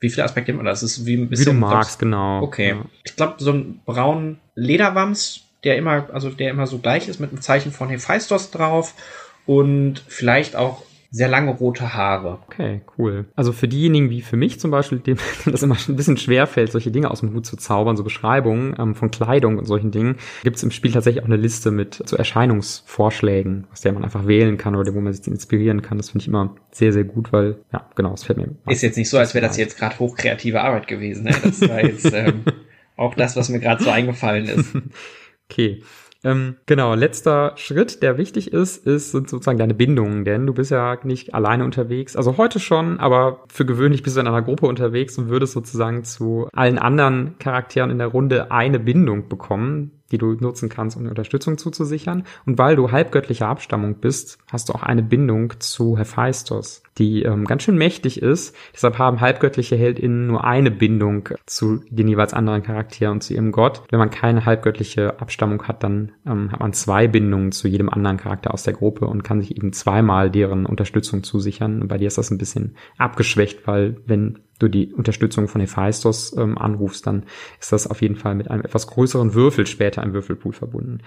wie 0.00 0.08
viele 0.08 0.24
Aspekte 0.24 0.52
immer 0.52 0.64
das 0.64 0.82
ist 0.82 1.04
wie 1.04 1.18
ein 1.18 1.28
bisschen. 1.28 1.56
Wie 1.56 1.60
du 1.60 1.66
magst, 1.66 1.98
genau. 1.98 2.40
Okay. 2.40 2.70
Ja. 2.70 2.84
Ich 3.04 3.14
glaube, 3.14 3.34
so 3.36 3.52
ein 3.52 3.82
braunen 3.84 4.38
Lederwams, 4.54 5.42
der 5.62 5.76
immer, 5.76 6.08
also 6.14 6.30
der 6.30 6.48
immer 6.48 6.66
so 6.66 6.78
gleich 6.78 7.08
ist 7.08 7.20
mit 7.20 7.32
einem 7.32 7.42
Zeichen 7.42 7.70
von 7.70 7.90
Hephaistos 7.90 8.50
drauf 8.50 8.94
und 9.44 10.02
vielleicht 10.08 10.56
auch 10.56 10.84
sehr 11.12 11.28
lange 11.28 11.50
rote 11.50 11.92
Haare. 11.92 12.38
Okay, 12.46 12.80
cool. 12.96 13.26
Also 13.36 13.52
für 13.52 13.68
diejenigen 13.68 14.08
wie 14.08 14.22
für 14.22 14.38
mich 14.38 14.58
zum 14.58 14.70
Beispiel, 14.70 14.98
dem 14.98 15.18
das 15.44 15.62
immer 15.62 15.76
ein 15.86 15.96
bisschen 15.96 16.16
schwer 16.16 16.46
fällt, 16.46 16.72
solche 16.72 16.90
Dinge 16.90 17.10
aus 17.10 17.20
dem 17.20 17.34
Hut 17.34 17.44
zu 17.44 17.56
zaubern, 17.56 17.98
so 17.98 18.02
Beschreibungen 18.02 18.74
ähm, 18.78 18.94
von 18.94 19.10
Kleidung 19.10 19.58
und 19.58 19.66
solchen 19.66 19.90
Dingen, 19.90 20.16
gibt 20.42 20.56
es 20.56 20.62
im 20.62 20.70
Spiel 20.70 20.90
tatsächlich 20.90 21.22
auch 21.22 21.28
eine 21.28 21.36
Liste 21.36 21.70
mit 21.70 22.02
so 22.06 22.16
Erscheinungsvorschlägen, 22.16 23.66
aus 23.70 23.82
der 23.82 23.92
man 23.92 24.04
einfach 24.04 24.26
wählen 24.26 24.56
kann 24.56 24.74
oder 24.74 24.94
wo 24.94 25.00
man 25.00 25.12
sich 25.12 25.26
inspirieren 25.26 25.82
kann. 25.82 25.98
Das 25.98 26.10
finde 26.10 26.22
ich 26.22 26.28
immer 26.28 26.56
sehr, 26.70 26.94
sehr 26.94 27.04
gut, 27.04 27.30
weil, 27.30 27.56
ja, 27.72 27.86
genau, 27.94 28.14
es 28.14 28.24
fällt 28.24 28.38
mir. 28.38 28.48
Ist 28.66 28.82
jetzt 28.82 28.96
nicht 28.96 29.10
so, 29.10 29.18
als 29.18 29.34
wäre 29.34 29.46
das 29.46 29.58
jetzt 29.58 29.78
gerade 29.78 29.98
hochkreative 29.98 30.62
Arbeit 30.62 30.86
gewesen. 30.86 31.24
Ne? 31.24 31.34
Das 31.42 31.60
war 31.68 31.84
jetzt 31.84 32.10
ähm, 32.10 32.42
auch 32.96 33.14
das, 33.14 33.36
was 33.36 33.50
mir 33.50 33.60
gerade 33.60 33.84
so 33.84 33.90
eingefallen 33.90 34.46
ist. 34.46 34.74
okay. 35.50 35.82
Ähm, 36.24 36.56
genau, 36.66 36.94
letzter 36.94 37.52
Schritt, 37.56 38.02
der 38.02 38.16
wichtig 38.16 38.52
ist, 38.52 38.86
ist 38.86 39.10
sind 39.10 39.28
sozusagen 39.28 39.58
deine 39.58 39.74
Bindungen, 39.74 40.24
denn 40.24 40.46
du 40.46 40.54
bist 40.54 40.70
ja 40.70 40.96
nicht 41.02 41.34
alleine 41.34 41.64
unterwegs. 41.64 42.14
Also 42.14 42.36
heute 42.36 42.60
schon, 42.60 43.00
aber 43.00 43.44
für 43.48 43.66
gewöhnlich 43.66 44.02
bist 44.02 44.16
du 44.16 44.20
in 44.20 44.28
einer 44.28 44.42
Gruppe 44.42 44.66
unterwegs 44.66 45.18
und 45.18 45.28
würdest 45.28 45.52
sozusagen 45.52 46.04
zu 46.04 46.48
allen 46.52 46.78
anderen 46.78 47.38
Charakteren 47.38 47.90
in 47.90 47.98
der 47.98 48.06
Runde 48.08 48.52
eine 48.52 48.78
Bindung 48.78 49.28
bekommen, 49.28 50.01
die 50.12 50.18
du 50.18 50.32
nutzen 50.34 50.68
kannst, 50.68 50.96
um 50.96 51.06
Unterstützung 51.06 51.58
zuzusichern. 51.58 52.24
Und 52.46 52.58
weil 52.58 52.76
du 52.76 52.92
halbgöttlicher 52.92 53.48
Abstammung 53.48 53.96
bist, 53.96 54.38
hast 54.50 54.68
du 54.68 54.74
auch 54.74 54.82
eine 54.82 55.02
Bindung 55.02 55.54
zu 55.58 55.98
Hephaistos, 55.98 56.82
die 56.98 57.22
ähm, 57.22 57.46
ganz 57.46 57.62
schön 57.62 57.78
mächtig 57.78 58.20
ist. 58.20 58.54
Deshalb 58.74 58.98
haben 58.98 59.20
halbgöttliche 59.20 59.76
HeldInnen 59.76 60.26
nur 60.26 60.44
eine 60.44 60.70
Bindung 60.70 61.30
zu 61.46 61.80
den 61.88 62.08
jeweils 62.08 62.34
anderen 62.34 62.62
Charakteren 62.62 63.14
und 63.14 63.22
zu 63.22 63.34
ihrem 63.34 63.52
Gott. 63.52 63.82
Wenn 63.90 63.98
man 63.98 64.10
keine 64.10 64.44
halbgöttliche 64.44 65.18
Abstammung 65.20 65.62
hat, 65.64 65.82
dann 65.82 66.12
ähm, 66.26 66.52
hat 66.52 66.60
man 66.60 66.72
zwei 66.72 67.08
Bindungen 67.08 67.52
zu 67.52 67.68
jedem 67.68 67.88
anderen 67.88 68.18
Charakter 68.18 68.52
aus 68.52 68.62
der 68.62 68.74
Gruppe 68.74 69.06
und 69.06 69.24
kann 69.24 69.40
sich 69.40 69.56
eben 69.56 69.72
zweimal 69.72 70.30
deren 70.30 70.66
Unterstützung 70.66 71.22
zusichern. 71.22 71.82
Und 71.82 71.88
bei 71.88 71.98
dir 71.98 72.08
ist 72.08 72.18
das 72.18 72.30
ein 72.30 72.38
bisschen 72.38 72.76
abgeschwächt, 72.98 73.66
weil 73.66 73.96
wenn 74.06 74.40
du 74.62 74.68
die 74.68 74.92
Unterstützung 74.92 75.48
von 75.48 75.60
Hephaistos 75.60 76.36
ähm, 76.36 76.56
anrufst, 76.56 77.06
dann 77.06 77.24
ist 77.60 77.72
das 77.72 77.86
auf 77.86 78.00
jeden 78.00 78.16
Fall 78.16 78.34
mit 78.34 78.50
einem 78.50 78.62
etwas 78.62 78.86
größeren 78.86 79.34
Würfel 79.34 79.66
später 79.66 80.02
im 80.02 80.14
Würfelpool 80.14 80.52
verbunden. 80.52 81.00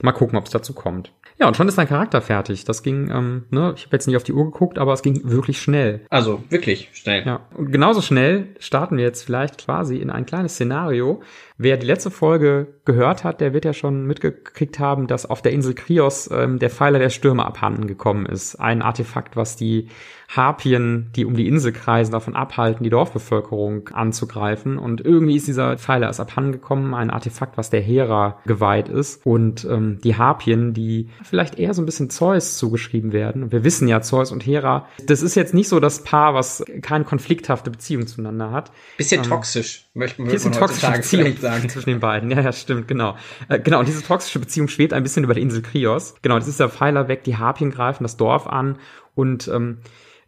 Mal 0.00 0.12
gucken, 0.12 0.38
ob 0.38 0.44
es 0.44 0.52
dazu 0.52 0.74
kommt. 0.74 1.12
Ja, 1.40 1.46
und 1.46 1.56
schon 1.56 1.68
ist 1.68 1.78
dein 1.78 1.88
Charakter 1.88 2.20
fertig. 2.20 2.64
Das 2.64 2.82
ging, 2.82 3.10
ähm, 3.10 3.44
ne, 3.50 3.72
ich 3.76 3.84
habe 3.86 3.96
jetzt 3.96 4.06
nicht 4.06 4.16
auf 4.16 4.24
die 4.24 4.32
Uhr 4.32 4.44
geguckt, 4.44 4.78
aber 4.78 4.92
es 4.92 5.02
ging 5.02 5.20
wirklich 5.24 5.60
schnell. 5.60 6.00
Also 6.08 6.42
wirklich 6.50 6.90
schnell. 6.92 7.24
Ja, 7.24 7.40
und 7.56 7.70
genauso 7.70 8.00
schnell 8.00 8.48
starten 8.58 8.96
wir 8.96 9.04
jetzt 9.04 9.24
vielleicht 9.24 9.58
quasi 9.58 9.96
in 9.96 10.10
ein 10.10 10.26
kleines 10.26 10.54
Szenario. 10.54 11.22
Wer 11.56 11.76
die 11.76 11.86
letzte 11.86 12.10
Folge 12.10 12.68
gehört 12.84 13.22
hat, 13.22 13.40
der 13.40 13.52
wird 13.52 13.64
ja 13.64 13.72
schon 13.72 14.04
mitgekriegt 14.04 14.78
haben, 14.78 15.06
dass 15.06 15.26
auf 15.26 15.42
der 15.42 15.52
Insel 15.52 15.74
Krios 15.74 16.28
ähm, 16.32 16.58
der 16.58 16.70
Pfeiler 16.70 16.98
der 16.98 17.10
Stürme 17.10 17.44
abhanden 17.44 17.86
gekommen 17.86 18.26
ist. 18.26 18.56
Ein 18.56 18.82
Artefakt, 18.82 19.36
was 19.36 19.56
die 19.56 19.88
Harpien, 20.28 21.10
die 21.16 21.24
um 21.24 21.34
die 21.34 21.48
Insel 21.48 21.72
kreisen, 21.72 22.12
davon 22.12 22.36
abhalten, 22.36 22.84
die 22.84 22.90
Dorfbevölkerung 22.90 23.88
anzugreifen. 23.88 24.76
Und 24.76 25.00
irgendwie 25.00 25.36
ist 25.36 25.46
dieser 25.46 25.78
Pfeiler 25.78 26.08
erst 26.08 26.20
abhandengekommen, 26.20 26.92
ein 26.92 27.10
Artefakt, 27.10 27.56
was 27.56 27.70
der 27.70 27.80
Hera 27.80 28.38
geweiht 28.44 28.90
ist. 28.90 29.24
Und 29.24 29.64
ähm, 29.64 30.00
die 30.04 30.16
Harpien, 30.16 30.74
die 30.74 31.08
vielleicht 31.22 31.58
eher 31.58 31.72
so 31.72 31.80
ein 31.80 31.86
bisschen 31.86 32.10
Zeus 32.10 32.58
zugeschrieben 32.58 33.12
werden. 33.12 33.42
Und 33.42 33.52
wir 33.52 33.64
wissen 33.64 33.88
ja, 33.88 34.02
Zeus 34.02 34.30
und 34.30 34.44
Hera, 34.44 34.86
das 35.02 35.22
ist 35.22 35.34
jetzt 35.34 35.54
nicht 35.54 35.68
so 35.68 35.80
das 35.80 36.04
Paar, 36.04 36.34
was 36.34 36.62
keine 36.82 37.04
konflikthafte 37.04 37.70
Beziehung 37.70 38.06
zueinander 38.06 38.50
hat. 38.50 38.70
Bisschen 38.98 39.24
ähm, 39.24 39.30
toxisch, 39.30 39.88
möchten 39.94 40.26
wir 40.26 40.32
bisschen 40.32 40.52
toxische 40.52 40.92
Beziehung 40.92 41.36
sagen. 41.38 41.70
zwischen 41.70 41.88
den 41.88 42.00
beiden. 42.00 42.30
Ja, 42.30 42.42
ja, 42.42 42.52
stimmt, 42.52 42.86
genau. 42.86 43.16
Äh, 43.48 43.60
genau, 43.60 43.78
und 43.78 43.88
diese 43.88 44.02
toxische 44.02 44.38
Beziehung 44.40 44.68
schwebt 44.68 44.92
ein 44.92 45.02
bisschen 45.02 45.24
über 45.24 45.32
der 45.32 45.42
Insel 45.42 45.62
Krios. 45.62 46.16
Genau, 46.20 46.38
das 46.38 46.48
ist 46.48 46.60
der 46.60 46.68
Pfeiler 46.68 47.08
weg, 47.08 47.24
die 47.24 47.38
Harpien 47.38 47.70
greifen 47.70 48.04
das 48.04 48.18
Dorf 48.18 48.46
an 48.46 48.76
und 49.14 49.48
ähm, 49.48 49.78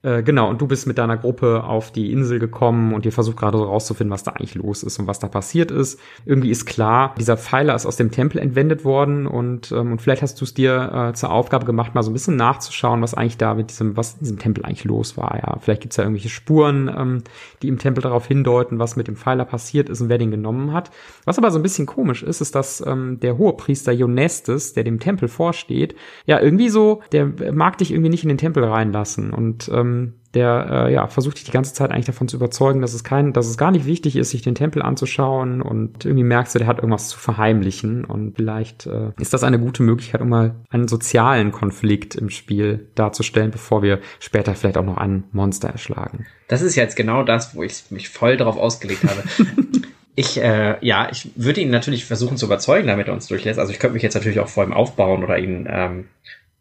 äh, 0.03 0.23
genau, 0.23 0.49
und 0.49 0.63
du 0.63 0.67
bist 0.67 0.87
mit 0.87 0.97
deiner 0.97 1.19
Gruppe 1.19 1.63
auf 1.65 1.93
die 1.93 2.11
Insel 2.11 2.39
gekommen 2.39 2.95
und 2.95 3.05
ihr 3.05 3.13
versucht 3.13 3.37
gerade 3.37 3.59
so 3.59 3.65
rauszufinden, 3.65 4.11
was 4.11 4.23
da 4.23 4.31
eigentlich 4.31 4.55
los 4.55 4.83
ist 4.83 4.99
und 4.99 5.07
was 5.07 5.19
da 5.19 5.29
passiert 5.29 5.71
ist. 5.71 6.01
Irgendwie 6.25 6.51
ist 6.51 6.65
klar, 6.65 7.15
dieser 7.19 7.37
Pfeiler 7.37 7.75
ist 7.75 7.85
aus 7.85 7.97
dem 7.97 8.11
Tempel 8.11 8.39
entwendet 8.39 8.87
worden 8.87 9.27
und, 9.27 9.73
ähm, 9.73 9.93
und 9.93 10.01
vielleicht 10.01 10.23
hast 10.23 10.41
du 10.41 10.47
es 10.47 10.55
dir 10.55 11.11
äh, 11.11 11.13
zur 11.13 11.31
Aufgabe 11.31 11.67
gemacht, 11.67 11.95
mal 11.95 12.03
so 12.03 12.11
ein 12.11 12.15
bisschen 12.15 12.37
nachzuschauen, 12.37 13.03
was 13.03 13.13
eigentlich 13.13 13.37
da 13.37 13.53
mit 13.53 13.69
diesem, 13.69 13.95
was 13.95 14.15
in 14.15 14.21
diesem 14.21 14.39
Tempel 14.39 14.65
eigentlich 14.65 14.85
los 14.85 15.19
war. 15.19 15.37
Ja, 15.37 15.59
vielleicht 15.61 15.83
gibt's 15.83 15.99
ja 15.99 16.05
irgendwelche 16.05 16.31
Spuren, 16.31 16.91
ähm, 16.97 17.23
die 17.61 17.69
im 17.69 17.79
Tempel 17.79 18.01
darauf 18.01 18.27
hindeuten, 18.27 18.79
was 18.79 18.97
mit 18.97 19.07
dem 19.07 19.17
Pfeiler 19.17 19.45
passiert 19.45 19.91
ist 19.91 20.01
und 20.01 20.09
wer 20.09 20.17
den 20.17 20.31
genommen 20.31 20.73
hat. 20.73 20.91
Was 21.27 21.37
aber 21.37 21.51
so 21.51 21.59
ein 21.59 21.63
bisschen 21.63 21.85
komisch 21.85 22.23
ist, 22.23 22.41
ist, 22.41 22.55
dass 22.55 22.83
ähm, 22.87 23.21
der 23.21 23.37
Hohepriester 23.37 23.93
Ionestes, 23.93 24.73
der 24.73 24.85
dem 24.85 24.99
Tempel 24.99 25.29
vorsteht, 25.29 25.95
ja 26.25 26.41
irgendwie 26.41 26.71
so, 26.71 27.03
der 27.13 27.31
mag 27.53 27.77
dich 27.77 27.91
irgendwie 27.91 28.09
nicht 28.09 28.23
in 28.23 28.31
den 28.31 28.39
Tempel 28.39 28.65
reinlassen 28.65 29.35
und 29.35 29.71
ähm, 29.75 29.90
ähm, 29.91 30.15
der 30.35 30.87
äh, 30.87 30.93
ja 30.93 31.09
versucht 31.09 31.39
dich 31.39 31.45
die 31.45 31.51
ganze 31.51 31.75
Zeit 31.75 31.91
eigentlich 31.91 32.07
davon 32.07 32.29
zu 32.29 32.37
überzeugen, 32.37 32.81
dass 32.81 32.95
es 32.95 33.03
kein, 33.03 33.33
dass 33.33 33.49
es 33.49 33.59
gar 33.59 33.73
nicht 33.73 33.85
wichtig 33.85 34.15
ist, 34.15 34.31
sich 34.31 34.43
den 34.43 34.55
Tempel 34.55 34.81
anzuschauen 34.81 35.61
und 35.61 36.05
irgendwie 36.05 36.25
merkst 36.25 36.55
du, 36.55 36.61
der 36.61 36.69
hat 36.69 36.79
irgendwas 36.79 37.09
zu 37.09 37.19
verheimlichen 37.19 38.05
und 38.05 38.37
vielleicht 38.37 38.87
äh, 38.87 39.11
ist 39.19 39.35
das 39.35 39.43
eine 39.43 39.59
gute 39.59 39.83
Möglichkeit, 39.83 40.21
um 40.21 40.29
mal 40.29 40.55
einen 40.71 40.87
sozialen 40.87 41.51
Konflikt 41.51 42.15
im 42.15 42.31
Spiel 42.31 42.89
darzustellen, 42.95 43.51
bevor 43.51 43.83
wir 43.83 43.99
später 44.21 44.55
vielleicht 44.55 44.79
auch 44.79 44.85
noch 44.85 44.99
ein 44.99 45.25
Monster 45.33 45.69
erschlagen. 45.69 46.27
Das 46.47 46.63
ist 46.63 46.77
jetzt 46.77 46.95
genau 46.95 47.25
das, 47.25 47.57
wo 47.57 47.65
ich 47.65 47.91
mich 47.91 48.09
voll 48.09 48.37
darauf 48.37 48.57
ausgelegt 48.57 49.05
habe. 49.05 49.25
Ich, 50.17 50.37
äh, 50.39 50.77
ja, 50.85 51.09
ich 51.11 51.31
würde 51.37 51.63
ihn 51.63 51.71
natürlich 51.71 52.05
versuchen 52.05 52.37
zu 52.37 52.45
überzeugen, 52.45 52.89
damit 52.89 53.07
er 53.07 53.15
uns 53.15 53.29
durchlässt. 53.29 53.59
Also 53.59 53.73
ich 53.73 53.79
könnte 53.79 53.95
mich 53.95 54.03
jetzt 54.03 54.15
natürlich 54.15 54.41
auch 54.41 54.49
vor 54.49 54.65
ihm 54.65 54.75
aufbauen 54.75 55.25
oder 55.25 55.39
ihn 55.39 55.67
ähm, 55.71 56.09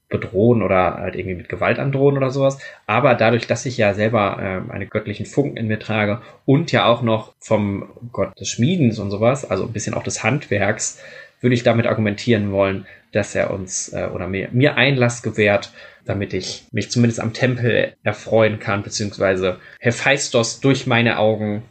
bedrohen 0.10 0.64
oder 0.64 0.96
halt 0.96 1.16
irgendwie 1.16 1.36
mit 1.36 1.50
Gewalt 1.50 1.80
androhen 1.80 2.18
oder 2.18 2.32
sowas. 2.32 2.60
Aber 2.88 3.14
dadurch, 3.16 3.48
dass 3.48 3.66
ich 3.66 3.78
ja 3.78 3.94
selber 3.94 4.38
äh, 4.70 4.74
eine 4.74 4.88
göttlichen 4.88 5.26
Funken 5.26 5.58
in 5.58 5.68
mir 5.68 5.80
trage 5.80 6.22
und 6.46 6.72
ja 6.72 6.86
auch 6.86 7.02
noch 7.02 7.34
vom 7.40 7.90
Gott 8.12 8.38
des 8.40 8.50
Schmiedens 8.50 9.00
und 9.00 9.12
sowas, 9.12 9.50
also 9.50 9.66
ein 9.66 9.74
bisschen 9.74 9.94
auch 9.94 10.04
des 10.04 10.24
Handwerks, 10.24 11.00
würde 11.42 11.54
ich 11.54 11.64
damit 11.64 11.86
argumentieren 11.86 12.52
wollen, 12.52 12.86
dass 13.12 13.36
er 13.36 13.52
uns 13.52 13.94
äh, 13.94 14.10
oder 14.14 14.28
mir, 14.28 14.50
mir 14.52 14.76
Einlass 14.76 15.22
gewährt, 15.22 15.72
damit 16.06 16.34
ich 16.34 16.66
mich 16.72 16.90
zumindest 16.90 17.20
am 17.20 17.34
Tempel 17.34 17.94
erfreuen 18.04 18.60
kann, 18.60 18.84
beziehungsweise 18.84 19.58
Hephaistos 19.80 20.60
durch 20.60 20.88
meine 20.88 21.20
Augen 21.20 21.64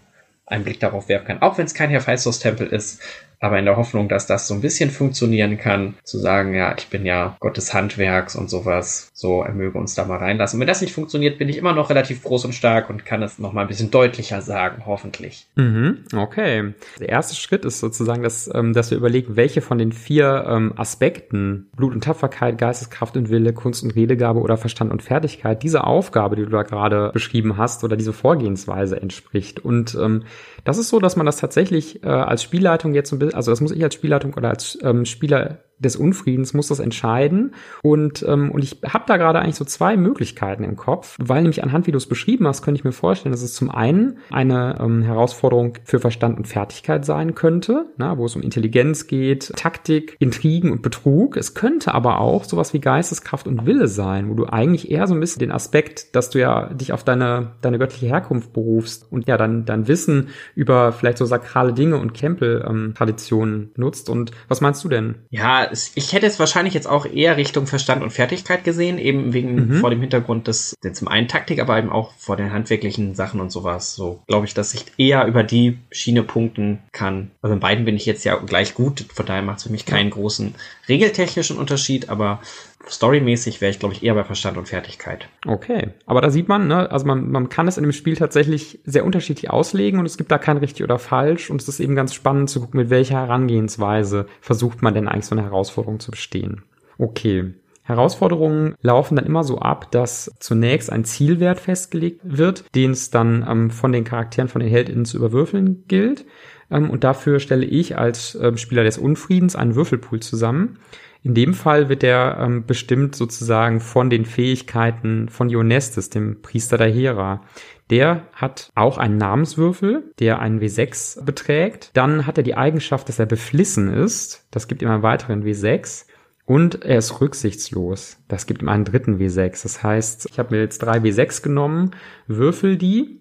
einen 0.47 0.65
Blick 0.65 0.81
darauf 0.81 1.09
werfen 1.09 1.27
kann. 1.27 1.43
Auch 1.43 1.59
wenn 1.59 1.67
es 1.67 1.75
kein 1.75 1.91
Hephaistos-Tempel 1.91 2.69
ist, 2.69 3.03
aber 3.41 3.59
in 3.59 3.65
der 3.65 3.77
Hoffnung, 3.77 4.09
dass 4.09 4.27
das 4.27 4.49
so 4.49 4.55
ein 4.55 4.61
bisschen 4.61 4.91
funktionieren 4.91 5.59
kann, 5.59 5.95
zu 6.03 6.19
sagen, 6.19 6.55
ja, 6.55 6.75
ich 6.77 6.89
bin 6.89 7.07
ja 7.07 7.37
Gott 7.41 7.57
des 7.57 7.73
Handwerks 7.73 8.37
und 8.37 8.51
sowas, 8.51 9.11
so 9.15 9.43
er 9.43 9.55
möge 9.55 9.79
uns 9.79 9.95
da 9.95 10.05
mal 10.05 10.19
reinlassen. 10.19 10.57
Und 10.57 10.61
wenn 10.61 10.69
das 10.69 10.81
nicht 10.81 10.93
funktioniert, 10.93 11.39
bin 11.39 11.49
ich 11.49 11.57
immer 11.57 11.73
noch 11.73 11.91
relativ 11.91 12.23
groß 12.23 12.47
und 12.47 12.53
stark 12.53 12.91
und 12.91 13.05
kann 13.05 13.23
es 13.23 13.39
noch 13.39 13.53
mal 13.53 13.63
ein 13.63 13.69
bisschen 13.69 13.91
deutlicher 13.91 14.43
sagen, 14.43 14.83
hoffentlich. 14.87 15.47
Mhm, 15.57 16.05
okay. 16.17 16.75
Der 16.99 17.09
erste 17.09 17.37
Schritt 17.37 17.65
ist 17.65 17.81
sozusagen, 17.81 18.23
dass, 18.23 18.51
ähm, 18.53 18.73
dass 18.73 18.91
wir 18.91 18.99
überlegen, 18.99 19.37
welche 19.37 19.61
von 19.61 19.79
den 19.79 19.93
vier 19.93 20.45
ähm, 20.49 20.73
Aspekten, 20.77 21.69
Blut 21.77 21.95
und 21.95 22.05
Tapferkeit, 22.05 22.59
Geisteskraft 22.59 23.17
und 23.17 23.31
Wille, 23.31 23.53
Kunst 23.53 23.83
und 23.85 23.95
Redegabe 23.95 24.41
oder 24.41 24.57
Verstand 24.57 24.91
und 24.91 25.03
Fertigkeit, 25.03 25.63
diese 25.63 25.85
Aufgabe, 25.85 26.37
die 26.37 26.43
du 26.43 26.51
da 26.51 26.63
gerade 26.63 27.11
beschrieben 27.13 27.57
hast 27.57 27.85
oder 27.85 27.97
diese 27.97 28.13
Vorgehensweise 28.13 29.01
entspricht. 29.01 29.61
Und 29.61 29.95
ähm, 29.95 30.25
das 30.65 30.79
ist 30.79 30.89
so, 30.89 30.99
dass 30.99 31.17
man 31.17 31.27
das 31.27 31.37
tatsächlich 31.37 32.03
äh, 32.03 32.09
als 32.09 32.43
Spielleitung 32.43 32.95
jetzt 32.95 33.11
so 33.11 33.17
ein 33.17 33.19
bisschen 33.19 33.28
also 33.35 33.51
das 33.51 33.61
muss 33.61 33.73
ich 33.73 33.83
als 33.83 33.95
Spielleitung 33.95 34.35
oder 34.35 34.51
als 34.51 34.79
ähm, 34.83 35.05
Spieler 35.05 35.59
des 35.79 35.97
Unfriedens 35.97 36.55
muss 36.55 36.69
das 36.69 36.81
entscheiden. 36.81 37.55
Und, 37.83 38.25
ähm, 38.27 38.51
und 38.51 38.63
ich 38.63 38.81
habe 38.87 39.05
da 39.07 39.17
gerade 39.17 39.39
eigentlich 39.41 39.57
so 39.57 39.65
zwei 39.65 39.97
Möglichkeiten 39.97 40.65
im 40.65 40.77
Kopf, 40.77 41.17
weil 41.19 41.43
nämlich 41.43 41.63
anhand, 41.63 41.87
wie 41.87 41.93
du 41.93 41.99
es 41.99 42.07
beschrieben 42.07 42.47
hast, 42.47 42.63
könnte 42.63 42.79
ich 42.79 42.85
mir 42.85 42.93
vorstellen, 42.93 43.33
dass 43.33 43.43
es 43.43 43.55
zum 43.55 43.71
einen 43.71 44.19
eine 44.31 44.79
ähm, 44.81 45.03
Herausforderung 45.03 45.75
für 45.85 46.01
Verstand 46.01 46.39
und 46.39 46.49
Fertigkeit 46.49 47.05
sein 47.05 47.35
könnte, 47.35 47.87
na, 47.97 48.19
wo 48.19 48.27
es 48.27 48.37
um 48.37 48.43
Intelligenz 48.43 49.07
geht, 49.07 49.53
Taktik, 49.57 50.17
Intrigen 50.19 50.73
und 50.73 50.83
Betrug. 50.83 51.37
Es 51.37 51.55
könnte 51.55 51.95
aber 51.95 52.21
auch 52.21 52.45
sowas 52.45 52.73
wie 52.73 52.81
Geisteskraft 52.81 53.47
und 53.47 53.67
Wille 53.67 53.89
sein, 53.89 54.29
wo 54.29 54.35
du 54.35 54.47
eigentlich 54.47 54.91
eher 54.91 55.07
so 55.07 55.15
ein 55.15 55.21
bisschen 55.21 55.41
den 55.41 55.53
Aspekt, 55.53 56.15
dass 56.17 56.31
du 56.31 56.41
ja 56.41 56.73
dich 56.75 56.93
auf 56.93 57.05
deine, 57.05 57.53
deine 57.61 57.79
göttliche 57.79 58.07
Herkunft 58.07 58.53
berufst 58.53 59.07
und 59.11 59.27
ja 59.27 59.37
dann 59.37 59.65
dein 59.65 59.89
Wissen 59.89 60.29
über 60.55 60.93
vielleicht 60.93 61.19
so 61.19 61.25
sakrale 61.25 61.73
Dinge 61.73 61.99
und 61.99 62.15
Tempel-Traditionen 62.15 63.55
ähm, 63.55 63.71
nutzt. 63.77 64.11
Und 64.11 64.33
was 64.49 64.61
meinst 64.61 64.85
du 64.85 64.89
denn? 64.89 65.17
Ja, 65.31 65.68
ich 65.73 66.13
hätte 66.13 66.27
es 66.27 66.39
wahrscheinlich 66.39 66.75
jetzt 66.75 66.89
auch 66.89 67.07
eher 67.07 67.37
Richtung 67.37 67.67
Verstand 67.67 68.03
und 68.03 68.11
Fertigkeit 68.11 68.65
gesehen, 68.65 68.99
eben 68.99 69.33
wegen 69.33 69.55
mhm. 69.55 69.81
vor 69.81 69.91
dem 69.91 70.01
Hintergrund 70.01 70.47
des, 70.47 70.75
zum 70.93 71.09
einen 71.09 71.29
Taktik, 71.29 71.61
aber 71.61 71.79
eben 71.79 71.91
auch 71.91 72.13
vor 72.19 72.37
den 72.37 72.53
handwerklichen 72.53 73.15
Sachen 73.15 73.41
und 73.41 73.51
sowas. 73.51 73.95
So 73.95 74.23
glaube 74.27 74.47
ich, 74.47 74.55
dass 74.55 74.75
ich 74.75 74.87
eher 74.97 75.27
über 75.27 75.43
die 75.43 75.79
Schiene 75.91 76.23
punkten 76.23 76.81
kann. 76.93 77.31
Also 77.43 77.55
in 77.55 77.61
beiden 77.61 77.85
bin 77.85 77.97
ich 77.97 78.07
jetzt 78.07 78.25
ja 78.25 78.37
gleich 78.37 78.75
gut, 78.75 79.07
von 79.13 79.27
daher 79.27 79.43
macht 79.43 79.59
es 79.59 79.65
für 79.65 79.73
mich 79.73 79.87
keinen 79.87 80.11
großen 80.11 80.55
regeltechnischen 80.89 81.59
Unterschied, 81.59 82.09
aber 82.09 82.41
storymäßig 82.87 83.61
wäre 83.61 83.71
ich, 83.71 83.79
glaube 83.79 83.95
ich, 83.95 84.03
eher 84.03 84.15
bei 84.15 84.25
Verstand 84.25 84.57
und 84.57 84.69
Fertigkeit. 84.69 85.29
Okay, 85.47 85.89
aber 86.07 86.21
da 86.21 86.31
sieht 86.31 86.49
man, 86.49 86.69
ne, 86.69 86.91
also 86.91 87.07
man, 87.07 87.31
man 87.31 87.49
kann 87.49 87.69
es 87.69 87.77
in 87.77 87.83
dem 87.83 87.93
Spiel 87.93 88.17
tatsächlich 88.17 88.81
sehr 88.85 89.05
unterschiedlich 89.05 89.51
auslegen 89.51 89.99
und 90.01 90.07
es 90.07 90.17
gibt 90.17 90.31
da 90.31 90.39
kein 90.39 90.57
richtig 90.57 90.85
oder 90.85 90.99
falsch 90.99 91.51
und 91.51 91.61
es 91.61 91.69
ist 91.69 91.81
eben 91.81 91.95
ganz 91.95 92.15
spannend 92.15 92.51
zu 92.51 92.61
gucken, 92.61 92.81
mit 92.81 92.91
welcher 92.91 93.17
Herangehensweise 93.17 94.27
versucht 94.41 94.83
man 94.83 94.95
denn 94.95 95.09
eigentlich 95.09 95.27
so 95.27 95.35
eine 95.35 95.45
Herausforderung 95.45 96.01
zu 96.01 96.11
bestehen. 96.11 96.63
Okay. 96.99 97.55
Herausforderungen 97.83 98.75
laufen 98.83 99.17
dann 99.17 99.25
immer 99.25 99.45
so 99.45 99.61
ab, 99.61 99.91
dass 99.91 100.31
zunächst 100.41 100.93
ein 100.93 101.05
Zielwert 101.05 101.59
festgelegt 101.59 102.21
wird, 102.23 102.65
den 102.75 102.91
es 102.91 103.11
dann 103.11 103.47
ähm, 103.49 103.71
von 103.71 103.93
den 103.93 104.05
Charakteren, 104.05 104.49
von 104.49 104.61
den 104.61 104.69
HeldInnen 104.69 105.07
zu 105.07 105.17
überwürfeln 105.17 105.85
gilt. 105.89 106.27
Ähm, 106.71 106.91
und 106.91 107.03
dafür 107.03 107.41
stelle 107.41 107.65
ich 107.65 107.97
als 107.97 108.35
ähm, 108.35 108.59
Spieler 108.59 108.85
des 108.85 108.99
Unfriedens 108.99 109.57
einen 109.57 109.75
Würfelpool 109.75 110.21
zusammen. 110.21 110.79
In 111.23 111.35
dem 111.35 111.55
Fall 111.55 111.89
wird 111.89 112.05
er 112.05 112.39
ähm, 112.41 112.65
bestimmt 112.67 113.17
sozusagen 113.17 113.81
von 113.81 114.09
den 114.11 114.25
Fähigkeiten 114.25 115.29
von 115.29 115.51
Ionestes, 115.51 116.11
dem 116.11 116.43
Priester 116.43 116.79
der 116.79 116.91
Hera. 116.91 117.43
Der 117.91 118.29
hat 118.33 118.71
auch 118.75 118.99
einen 118.99 119.17
Namenswürfel, 119.17 120.13
der 120.19 120.41
einen 120.41 120.61
W6 120.61 121.25
beträgt. 121.25 121.91
Dann 121.95 122.27
hat 122.27 122.37
er 122.37 122.45
die 122.45 122.55
Eigenschaft, 122.55 123.09
dass 123.09 123.19
er 123.19 123.27
beflissen 123.27 123.93
ist. 123.93 124.47
Das 124.51 124.69
gibt 124.69 124.83
ihm 124.83 124.91
einen 124.91 125.03
weiteren 125.03 125.43
W6. 125.43 126.07
Und 126.49 126.83
er 126.83 126.97
ist 126.97 127.21
rücksichtslos. 127.21 128.17
Das 128.27 128.47
gibt 128.47 128.63
ihm 128.63 128.71
einen 128.71 128.87
dritten 128.87 129.19
W6. 129.19 129.65
Das 129.65 129.83
heißt, 129.83 130.31
ich 130.31 130.39
habe 130.39 130.55
mir 130.55 130.63
jetzt 130.63 130.79
drei 130.79 130.97
W6 130.97 131.43
genommen, 131.43 131.91
würfel 132.27 132.79
die 132.79 133.21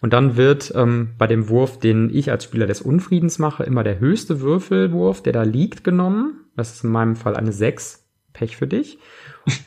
und 0.00 0.14
dann 0.14 0.38
wird 0.38 0.72
ähm, 0.74 1.10
bei 1.18 1.26
dem 1.26 1.50
Wurf, 1.50 1.78
den 1.78 2.08
ich 2.08 2.30
als 2.30 2.44
Spieler 2.44 2.66
des 2.66 2.80
Unfriedens 2.80 3.38
mache, 3.38 3.64
immer 3.64 3.84
der 3.84 3.98
höchste 3.98 4.40
Würfelwurf, 4.40 5.22
der 5.22 5.34
da 5.34 5.42
liegt, 5.42 5.84
genommen. 5.84 6.46
Das 6.56 6.72
ist 6.72 6.84
in 6.84 6.90
meinem 6.90 7.16
Fall 7.16 7.36
eine 7.36 7.52
6. 7.52 8.02
Pech 8.32 8.56
für 8.56 8.66
dich. 8.66 8.98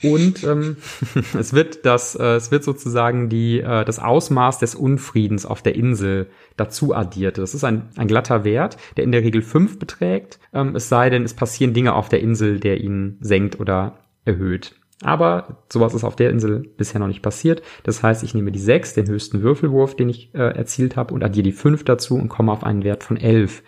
Und 0.03 0.43
ähm, 0.43 0.77
es 1.37 1.53
wird 1.53 1.85
das, 1.85 2.15
äh, 2.15 2.35
es 2.35 2.51
wird 2.51 2.63
sozusagen 2.63 3.29
die, 3.29 3.59
äh, 3.59 3.85
das 3.85 3.99
Ausmaß 3.99 4.59
des 4.59 4.75
Unfriedens 4.75 5.45
auf 5.45 5.61
der 5.61 5.75
Insel 5.75 6.27
dazu 6.55 6.95
addiert. 6.95 7.37
Das 7.37 7.53
ist 7.53 7.63
ein, 7.63 7.89
ein 7.95 8.07
glatter 8.07 8.43
Wert, 8.43 8.77
der 8.97 9.03
in 9.03 9.11
der 9.11 9.21
Regel 9.21 9.41
5 9.41 9.79
beträgt. 9.79 10.39
Ähm, 10.53 10.75
es 10.75 10.89
sei 10.89 11.09
denn, 11.09 11.23
es 11.23 11.33
passieren 11.33 11.73
Dinge 11.73 11.93
auf 11.93 12.09
der 12.09 12.21
Insel, 12.21 12.59
der 12.59 12.81
ihn 12.81 13.17
senkt 13.21 13.59
oder 13.59 13.99
erhöht. 14.25 14.75
Aber 15.03 15.63
sowas 15.71 15.93
ist 15.93 16.03
auf 16.03 16.15
der 16.15 16.31
Insel 16.31 16.59
bisher 16.75 16.99
noch 16.99 17.07
nicht 17.07 17.21
passiert. 17.21 17.61
Das 17.83 18.01
heißt, 18.01 18.23
ich 18.23 18.33
nehme 18.33 18.51
die 18.51 18.59
6, 18.59 18.95
den 18.95 19.07
höchsten 19.07 19.43
Würfelwurf, 19.43 19.95
den 19.95 20.09
ich 20.09 20.33
äh, 20.33 20.39
erzielt 20.39 20.95
habe, 20.95 21.13
und 21.13 21.23
addiere 21.23 21.43
die 21.43 21.51
5 21.51 21.83
dazu 21.83 22.15
und 22.15 22.29
komme 22.29 22.51
auf 22.51 22.63
einen 22.63 22.83
Wert 22.83 23.03
von 23.03 23.17
11. 23.17 23.61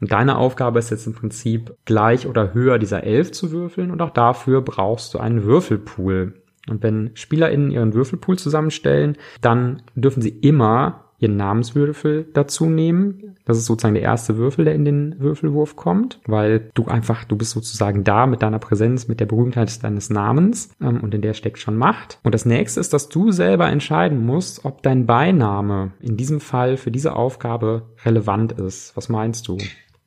Und 0.00 0.12
deine 0.12 0.38
Aufgabe 0.38 0.78
ist 0.78 0.90
jetzt 0.90 1.06
im 1.06 1.14
Prinzip 1.14 1.74
gleich 1.84 2.26
oder 2.26 2.54
höher 2.54 2.78
dieser 2.78 3.04
11 3.04 3.32
zu 3.32 3.50
würfeln 3.50 3.90
und 3.90 4.00
auch 4.00 4.10
dafür 4.10 4.62
brauchst 4.62 5.14
du 5.14 5.18
einen 5.18 5.44
Würfelpool. 5.44 6.34
Und 6.68 6.82
wenn 6.82 7.10
SpielerInnen 7.14 7.70
ihren 7.70 7.94
Würfelpool 7.94 8.38
zusammenstellen, 8.38 9.16
dann 9.40 9.82
dürfen 9.94 10.22
sie 10.22 10.30
immer 10.30 11.04
ihren 11.18 11.36
Namenswürfel 11.36 12.28
dazu 12.32 12.66
nehmen. 12.66 13.34
Das 13.44 13.58
ist 13.58 13.66
sozusagen 13.66 13.94
der 13.94 14.04
erste 14.04 14.36
Würfel, 14.36 14.64
der 14.64 14.74
in 14.74 14.84
den 14.84 15.18
Würfelwurf 15.18 15.74
kommt, 15.74 16.20
weil 16.26 16.70
du 16.74 16.86
einfach, 16.86 17.24
du 17.24 17.36
bist 17.36 17.52
sozusagen 17.52 18.04
da 18.04 18.26
mit 18.26 18.42
deiner 18.42 18.58
Präsenz, 18.60 19.08
mit 19.08 19.18
der 19.18 19.26
Berühmtheit 19.26 19.82
deines 19.82 20.10
Namens 20.10 20.70
ähm, 20.80 21.00
und 21.00 21.14
in 21.14 21.22
der 21.22 21.34
steckt 21.34 21.58
schon 21.58 21.76
Macht. 21.76 22.20
Und 22.22 22.34
das 22.34 22.44
nächste 22.44 22.78
ist, 22.78 22.92
dass 22.92 23.08
du 23.08 23.32
selber 23.32 23.68
entscheiden 23.68 24.24
musst, 24.24 24.64
ob 24.64 24.82
dein 24.82 25.06
Beiname 25.06 25.92
in 26.00 26.16
diesem 26.16 26.40
Fall 26.40 26.76
für 26.76 26.92
diese 26.92 27.16
Aufgabe 27.16 27.88
relevant 28.04 28.52
ist. 28.52 28.96
Was 28.96 29.08
meinst 29.08 29.48
du? 29.48 29.58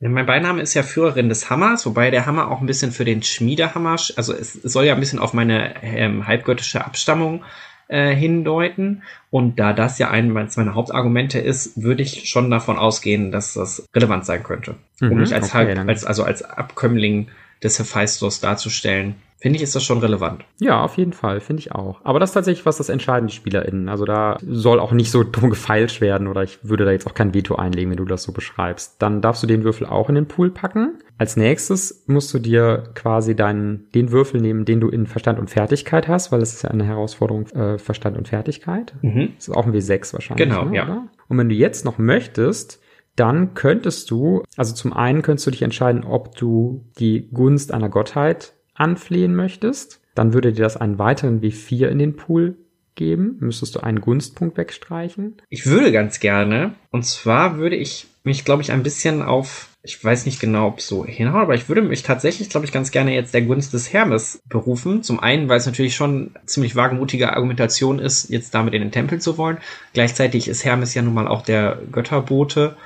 Mein 0.08 0.26
Beiname 0.26 0.60
ist 0.60 0.74
ja 0.74 0.82
Führerin 0.82 1.28
des 1.28 1.48
Hammers, 1.48 1.86
wobei 1.86 2.10
der 2.10 2.26
Hammer 2.26 2.50
auch 2.50 2.60
ein 2.60 2.66
bisschen 2.66 2.90
für 2.90 3.04
den 3.04 3.22
Schmiedehammer, 3.22 3.96
also 4.16 4.32
es 4.34 4.54
soll 4.54 4.84
ja 4.84 4.94
ein 4.94 5.00
bisschen 5.00 5.20
auf 5.20 5.32
meine 5.32 5.80
ähm, 5.82 6.26
halbgöttische 6.26 6.84
Abstammung 6.84 7.44
äh, 7.86 8.14
hindeuten. 8.14 9.02
Und 9.30 9.60
da 9.60 9.72
das 9.72 9.98
ja 9.98 10.10
eines 10.10 10.56
meiner 10.56 10.74
Hauptargumente 10.74 11.38
ist, 11.38 11.80
würde 11.80 12.02
ich 12.02 12.28
schon 12.28 12.50
davon 12.50 12.78
ausgehen, 12.78 13.30
dass 13.30 13.54
das 13.54 13.86
relevant 13.94 14.24
sein 14.24 14.42
könnte. 14.42 14.74
Mhm, 15.00 15.12
um 15.12 15.18
mich 15.18 15.34
als, 15.34 15.54
okay, 15.54 15.76
halb, 15.76 15.88
als, 15.88 16.04
also 16.04 16.24
als 16.24 16.42
Abkömmling 16.42 17.28
des 17.62 17.78
Hephaistos 17.78 18.40
darzustellen 18.40 19.16
finde 19.42 19.56
ich, 19.56 19.64
ist 19.64 19.74
das 19.74 19.82
schon 19.82 19.98
relevant. 19.98 20.44
Ja, 20.60 20.84
auf 20.84 20.96
jeden 20.96 21.12
Fall, 21.12 21.40
finde 21.40 21.58
ich 21.58 21.72
auch. 21.72 22.00
Aber 22.04 22.20
das 22.20 22.30
ist 22.30 22.34
tatsächlich 22.34 22.64
was, 22.64 22.76
das 22.76 22.88
entscheiden 22.88 23.26
die 23.26 23.34
SpielerInnen. 23.34 23.88
Also 23.88 24.04
da 24.04 24.38
soll 24.46 24.78
auch 24.78 24.92
nicht 24.92 25.10
so 25.10 25.24
drum 25.30 25.50
gefeilscht 25.50 26.00
werden 26.00 26.28
oder 26.28 26.44
ich 26.44 26.60
würde 26.62 26.84
da 26.84 26.92
jetzt 26.92 27.08
auch 27.08 27.14
kein 27.14 27.34
Veto 27.34 27.56
einlegen, 27.56 27.90
wenn 27.90 27.96
du 27.96 28.04
das 28.04 28.22
so 28.22 28.30
beschreibst. 28.30 29.02
Dann 29.02 29.20
darfst 29.20 29.42
du 29.42 29.48
den 29.48 29.64
Würfel 29.64 29.88
auch 29.88 30.08
in 30.08 30.14
den 30.14 30.28
Pool 30.28 30.50
packen. 30.50 31.00
Als 31.18 31.36
nächstes 31.36 32.04
musst 32.06 32.32
du 32.32 32.38
dir 32.38 32.84
quasi 32.94 33.34
deinen, 33.34 33.90
den 33.96 34.12
Würfel 34.12 34.40
nehmen, 34.40 34.64
den 34.64 34.80
du 34.80 34.88
in 34.88 35.08
Verstand 35.08 35.40
und 35.40 35.50
Fertigkeit 35.50 36.06
hast, 36.06 36.30
weil 36.30 36.40
es 36.40 36.52
ist 36.52 36.62
ja 36.62 36.70
eine 36.70 36.84
Herausforderung 36.84 37.48
äh, 37.48 37.78
Verstand 37.78 38.16
und 38.16 38.28
Fertigkeit. 38.28 38.94
Mhm. 39.02 39.32
Das 39.36 39.48
ist 39.48 39.54
auch 39.54 39.66
ein 39.66 39.74
W6 39.74 40.12
wahrscheinlich. 40.12 40.48
Genau, 40.48 40.66
ne, 40.66 40.76
ja. 40.76 40.84
Oder? 40.84 41.02
Und 41.26 41.38
wenn 41.38 41.48
du 41.48 41.56
jetzt 41.56 41.84
noch 41.84 41.98
möchtest, 41.98 42.80
dann 43.16 43.54
könntest 43.54 44.10
du, 44.10 44.42
also 44.56 44.74
zum 44.74 44.92
einen 44.92 45.22
könntest 45.22 45.46
du 45.46 45.50
dich 45.50 45.62
entscheiden, 45.62 46.04
ob 46.04 46.36
du 46.36 46.84
die 46.98 47.28
Gunst 47.32 47.72
einer 47.72 47.88
Gottheit 47.88 48.54
anflehen 48.74 49.34
möchtest, 49.34 50.00
dann 50.14 50.32
würde 50.32 50.52
dir 50.52 50.62
das 50.62 50.76
einen 50.76 50.98
weiteren 50.98 51.40
W4 51.40 51.88
in 51.88 51.98
den 51.98 52.16
Pool 52.16 52.56
geben. 52.94 53.36
Müsstest 53.40 53.74
du 53.74 53.80
einen 53.80 54.00
Gunstpunkt 54.00 54.56
wegstreichen? 54.56 55.36
Ich 55.48 55.66
würde 55.66 55.92
ganz 55.92 56.20
gerne. 56.20 56.74
Und 56.90 57.04
zwar 57.04 57.56
würde 57.56 57.76
ich 57.76 58.06
mich, 58.24 58.44
glaube 58.44 58.62
ich, 58.62 58.70
ein 58.70 58.82
bisschen 58.82 59.22
auf, 59.22 59.68
ich 59.82 60.02
weiß 60.02 60.26
nicht 60.26 60.40
genau, 60.40 60.68
ob 60.68 60.80
so 60.80 61.04
hinhauen, 61.04 61.42
aber 61.42 61.54
ich 61.54 61.68
würde 61.68 61.82
mich 61.82 62.02
tatsächlich, 62.02 62.50
glaube 62.50 62.66
ich, 62.66 62.72
ganz 62.72 62.90
gerne 62.90 63.14
jetzt 63.14 63.34
der 63.34 63.42
Gunst 63.42 63.72
des 63.72 63.92
Hermes 63.92 64.40
berufen. 64.48 65.02
Zum 65.02 65.18
einen, 65.18 65.48
weil 65.48 65.56
es 65.56 65.66
natürlich 65.66 65.96
schon 65.96 66.32
ziemlich 66.46 66.76
wagemutige 66.76 67.32
Argumentation 67.32 67.98
ist, 67.98 68.30
jetzt 68.30 68.54
damit 68.54 68.74
in 68.74 68.82
den 68.82 68.92
Tempel 68.92 69.20
zu 69.20 69.38
wollen. 69.38 69.58
Gleichzeitig 69.92 70.46
ist 70.48 70.64
Hermes 70.64 70.94
ja 70.94 71.02
nun 71.02 71.14
mal 71.14 71.26
auch 71.26 71.42
der 71.42 71.80
Götterbote 71.90 72.76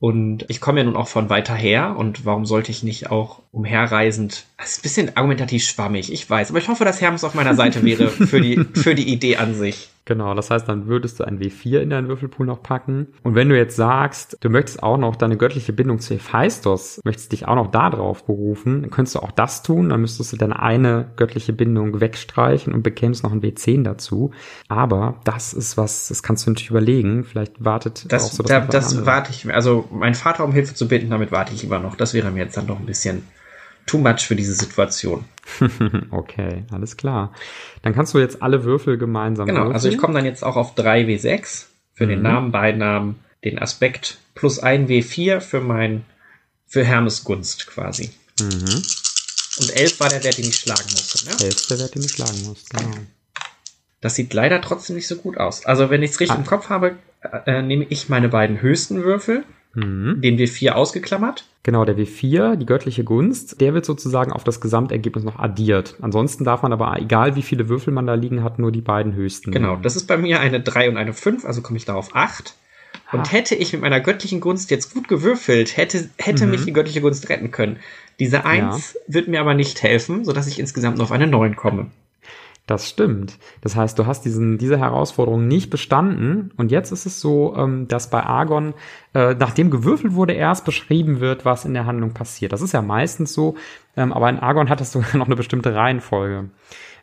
Und 0.00 0.44
ich 0.48 0.60
komme 0.60 0.80
ja 0.80 0.84
nun 0.84 0.96
auch 0.96 1.08
von 1.08 1.30
weiter 1.30 1.54
her 1.54 1.96
und 1.96 2.26
warum 2.26 2.46
sollte 2.46 2.70
ich 2.70 2.82
nicht 2.82 3.10
auch 3.10 3.40
umherreisend? 3.52 4.44
Das 4.58 4.72
ist 4.72 4.78
ein 4.78 4.82
bisschen 4.82 5.16
argumentativ 5.16 5.64
schwammig, 5.64 6.12
ich 6.12 6.28
weiß, 6.28 6.50
aber 6.50 6.58
ich 6.58 6.68
hoffe, 6.68 6.84
dass 6.84 7.00
Hermes 7.00 7.24
auf 7.24 7.34
meiner 7.34 7.54
Seite 7.54 7.82
wäre 7.84 8.08
für 8.10 8.40
die, 8.40 8.56
für 8.74 8.94
die 8.94 9.08
Idee 9.10 9.36
an 9.36 9.54
sich. 9.54 9.88
Genau, 10.06 10.34
das 10.34 10.50
heißt, 10.50 10.68
dann 10.68 10.86
würdest 10.86 11.18
du 11.18 11.24
ein 11.24 11.38
W4 11.38 11.78
in 11.78 11.90
deinen 11.90 12.08
Würfelpool 12.08 12.44
noch 12.44 12.62
packen. 12.62 13.08
Und 13.22 13.34
wenn 13.34 13.48
du 13.48 13.56
jetzt 13.56 13.76
sagst, 13.76 14.36
du 14.40 14.50
möchtest 14.50 14.82
auch 14.82 14.98
noch 14.98 15.16
deine 15.16 15.38
göttliche 15.38 15.72
Bindung 15.72 15.98
zu 15.98 16.14
Hephaistos, 16.14 17.00
möchtest 17.04 17.32
dich 17.32 17.48
auch 17.48 17.54
noch 17.54 17.70
da 17.70 17.88
drauf 17.88 18.24
berufen, 18.24 18.82
dann 18.82 18.90
könntest 18.90 19.14
du 19.14 19.20
auch 19.20 19.30
das 19.30 19.62
tun, 19.62 19.88
dann 19.88 20.02
müsstest 20.02 20.32
du 20.32 20.36
deine 20.36 20.60
eine 20.60 21.12
göttliche 21.16 21.54
Bindung 21.54 22.00
wegstreichen 22.00 22.74
und 22.74 22.82
bekämst 22.82 23.24
noch 23.24 23.32
ein 23.32 23.40
W10 23.40 23.82
dazu. 23.82 24.30
Aber 24.68 25.20
das 25.24 25.54
ist 25.54 25.78
was, 25.78 26.08
das 26.08 26.22
kannst 26.22 26.46
du 26.46 26.50
natürlich 26.50 26.70
überlegen. 26.70 27.24
Vielleicht 27.24 27.64
wartet 27.64 28.12
das, 28.12 28.26
auch 28.26 28.32
so 28.32 28.42
das. 28.42 28.50
Da, 28.50 28.60
das 28.60 29.06
warte 29.06 29.30
ich, 29.30 29.52
also 29.54 29.88
mein 29.90 30.14
Vater 30.14 30.44
um 30.44 30.52
Hilfe 30.52 30.74
zu 30.74 30.86
bitten, 30.86 31.08
damit 31.10 31.32
warte 31.32 31.54
ich 31.54 31.62
lieber 31.62 31.78
noch. 31.78 31.96
Das 31.96 32.12
wäre 32.12 32.30
mir 32.30 32.40
jetzt 32.40 32.56
dann 32.56 32.66
doch 32.66 32.78
ein 32.78 32.86
bisschen 32.86 33.22
too 33.86 33.98
much 33.98 34.20
für 34.20 34.36
diese 34.36 34.54
Situation. 34.54 35.24
okay, 36.10 36.64
alles 36.70 36.96
klar. 36.96 37.32
Dann 37.82 37.94
kannst 37.94 38.14
du 38.14 38.18
jetzt 38.18 38.42
alle 38.42 38.64
Würfel 38.64 38.98
gemeinsam 38.98 39.46
Genau, 39.46 39.60
würfeln. 39.60 39.74
also 39.74 39.88
ich 39.88 39.98
komme 39.98 40.14
dann 40.14 40.24
jetzt 40.24 40.42
auch 40.42 40.56
auf 40.56 40.74
3 40.74 41.04
W6 41.04 41.66
für 41.92 42.06
mhm. 42.06 42.10
den 42.10 42.22
Namen, 42.22 42.52
Beinamen, 42.52 43.16
den 43.44 43.58
Aspekt 43.58 44.18
plus 44.34 44.58
ein 44.58 44.88
W4 44.88 45.40
für 45.40 45.60
mein 45.60 46.04
für 46.66 46.84
Hermes 46.84 47.24
Gunst 47.24 47.66
quasi. 47.66 48.10
Mhm. 48.40 48.82
Und 49.60 49.76
11 49.76 50.00
war 50.00 50.08
der 50.08 50.24
Wert, 50.24 50.38
den 50.38 50.46
ich 50.46 50.56
schlagen 50.56 50.90
musste. 50.90 51.26
Ne? 51.26 51.36
11 51.44 51.66
der 51.68 51.78
Wert, 51.78 51.94
den 51.94 52.02
ich 52.02 52.12
schlagen 52.12 52.42
musste, 52.44 52.76
genau. 52.76 52.96
Das 54.00 54.16
sieht 54.16 54.34
leider 54.34 54.60
trotzdem 54.60 54.96
nicht 54.96 55.06
so 55.06 55.16
gut 55.16 55.38
aus. 55.38 55.64
Also 55.64 55.88
wenn 55.88 56.02
ich 56.02 56.10
es 56.10 56.20
richtig 56.20 56.36
ah. 56.36 56.40
im 56.40 56.44
Kopf 56.44 56.68
habe, 56.68 56.96
äh, 57.46 57.62
nehme 57.62 57.86
ich 57.88 58.08
meine 58.08 58.28
beiden 58.28 58.60
höchsten 58.60 59.02
Würfel 59.02 59.44
Mhm. 59.74 60.20
Den 60.20 60.38
W4 60.38 60.72
ausgeklammert. 60.72 61.44
Genau, 61.62 61.84
der 61.84 61.96
W4, 61.96 62.56
die 62.56 62.66
göttliche 62.66 63.04
Gunst, 63.04 63.60
der 63.60 63.74
wird 63.74 63.84
sozusagen 63.84 64.32
auf 64.32 64.44
das 64.44 64.60
Gesamtergebnis 64.60 65.24
noch 65.24 65.38
addiert. 65.38 65.96
Ansonsten 66.02 66.44
darf 66.44 66.62
man 66.62 66.72
aber, 66.72 66.98
egal 67.00 67.36
wie 67.36 67.42
viele 67.42 67.68
Würfel 67.68 67.92
man 67.92 68.06
da 68.06 68.14
liegen 68.14 68.44
hat, 68.44 68.58
nur 68.58 68.70
die 68.70 68.82
beiden 68.82 69.14
höchsten. 69.14 69.50
Genau, 69.50 69.76
das 69.76 69.96
ist 69.96 70.06
bei 70.06 70.16
mir 70.16 70.40
eine 70.40 70.60
3 70.60 70.90
und 70.90 70.96
eine 70.96 71.14
5, 71.14 71.44
also 71.44 71.62
komme 71.62 71.78
ich 71.78 71.84
da 71.84 71.94
auf 71.94 72.14
8. 72.14 72.54
Und 73.12 73.32
hätte 73.32 73.54
ich 73.54 73.72
mit 73.72 73.82
meiner 73.82 74.00
göttlichen 74.00 74.40
Gunst 74.40 74.70
jetzt 74.70 74.92
gut 74.92 75.08
gewürfelt, 75.08 75.76
hätte, 75.76 76.08
hätte 76.18 76.46
mhm. 76.46 76.52
mich 76.52 76.64
die 76.64 76.72
göttliche 76.72 77.00
Gunst 77.00 77.28
retten 77.28 77.50
können. 77.50 77.78
Diese 78.18 78.44
1 78.44 78.94
ja. 78.94 79.14
wird 79.14 79.28
mir 79.28 79.40
aber 79.40 79.54
nicht 79.54 79.82
helfen, 79.82 80.24
sodass 80.24 80.46
ich 80.48 80.58
insgesamt 80.58 80.96
nur 80.98 81.04
auf 81.04 81.12
eine 81.12 81.26
9 81.26 81.54
komme. 81.54 81.90
Das 82.66 82.88
stimmt. 82.88 83.38
Das 83.60 83.76
heißt, 83.76 83.98
du 83.98 84.06
hast 84.06 84.22
diesen, 84.22 84.56
diese 84.56 84.78
Herausforderung 84.78 85.46
nicht 85.46 85.68
bestanden. 85.68 86.50
Und 86.56 86.70
jetzt 86.70 86.92
ist 86.92 87.04
es 87.04 87.20
so, 87.20 87.54
ähm, 87.56 87.88
dass 87.88 88.08
bei 88.08 88.22
Argon, 88.22 88.72
äh, 89.12 89.34
nachdem 89.34 89.70
gewürfelt 89.70 90.14
wurde, 90.14 90.32
erst 90.32 90.64
beschrieben 90.64 91.20
wird, 91.20 91.44
was 91.44 91.66
in 91.66 91.74
der 91.74 91.84
Handlung 91.84 92.14
passiert. 92.14 92.52
Das 92.52 92.62
ist 92.62 92.72
ja 92.72 92.80
meistens 92.80 93.34
so. 93.34 93.56
Ähm, 93.98 94.14
aber 94.14 94.30
in 94.30 94.38
Argon 94.38 94.70
hat 94.70 94.80
es 94.80 94.92
sogar 94.92 95.14
noch 95.18 95.26
eine 95.26 95.36
bestimmte 95.36 95.74
Reihenfolge. 95.74 96.48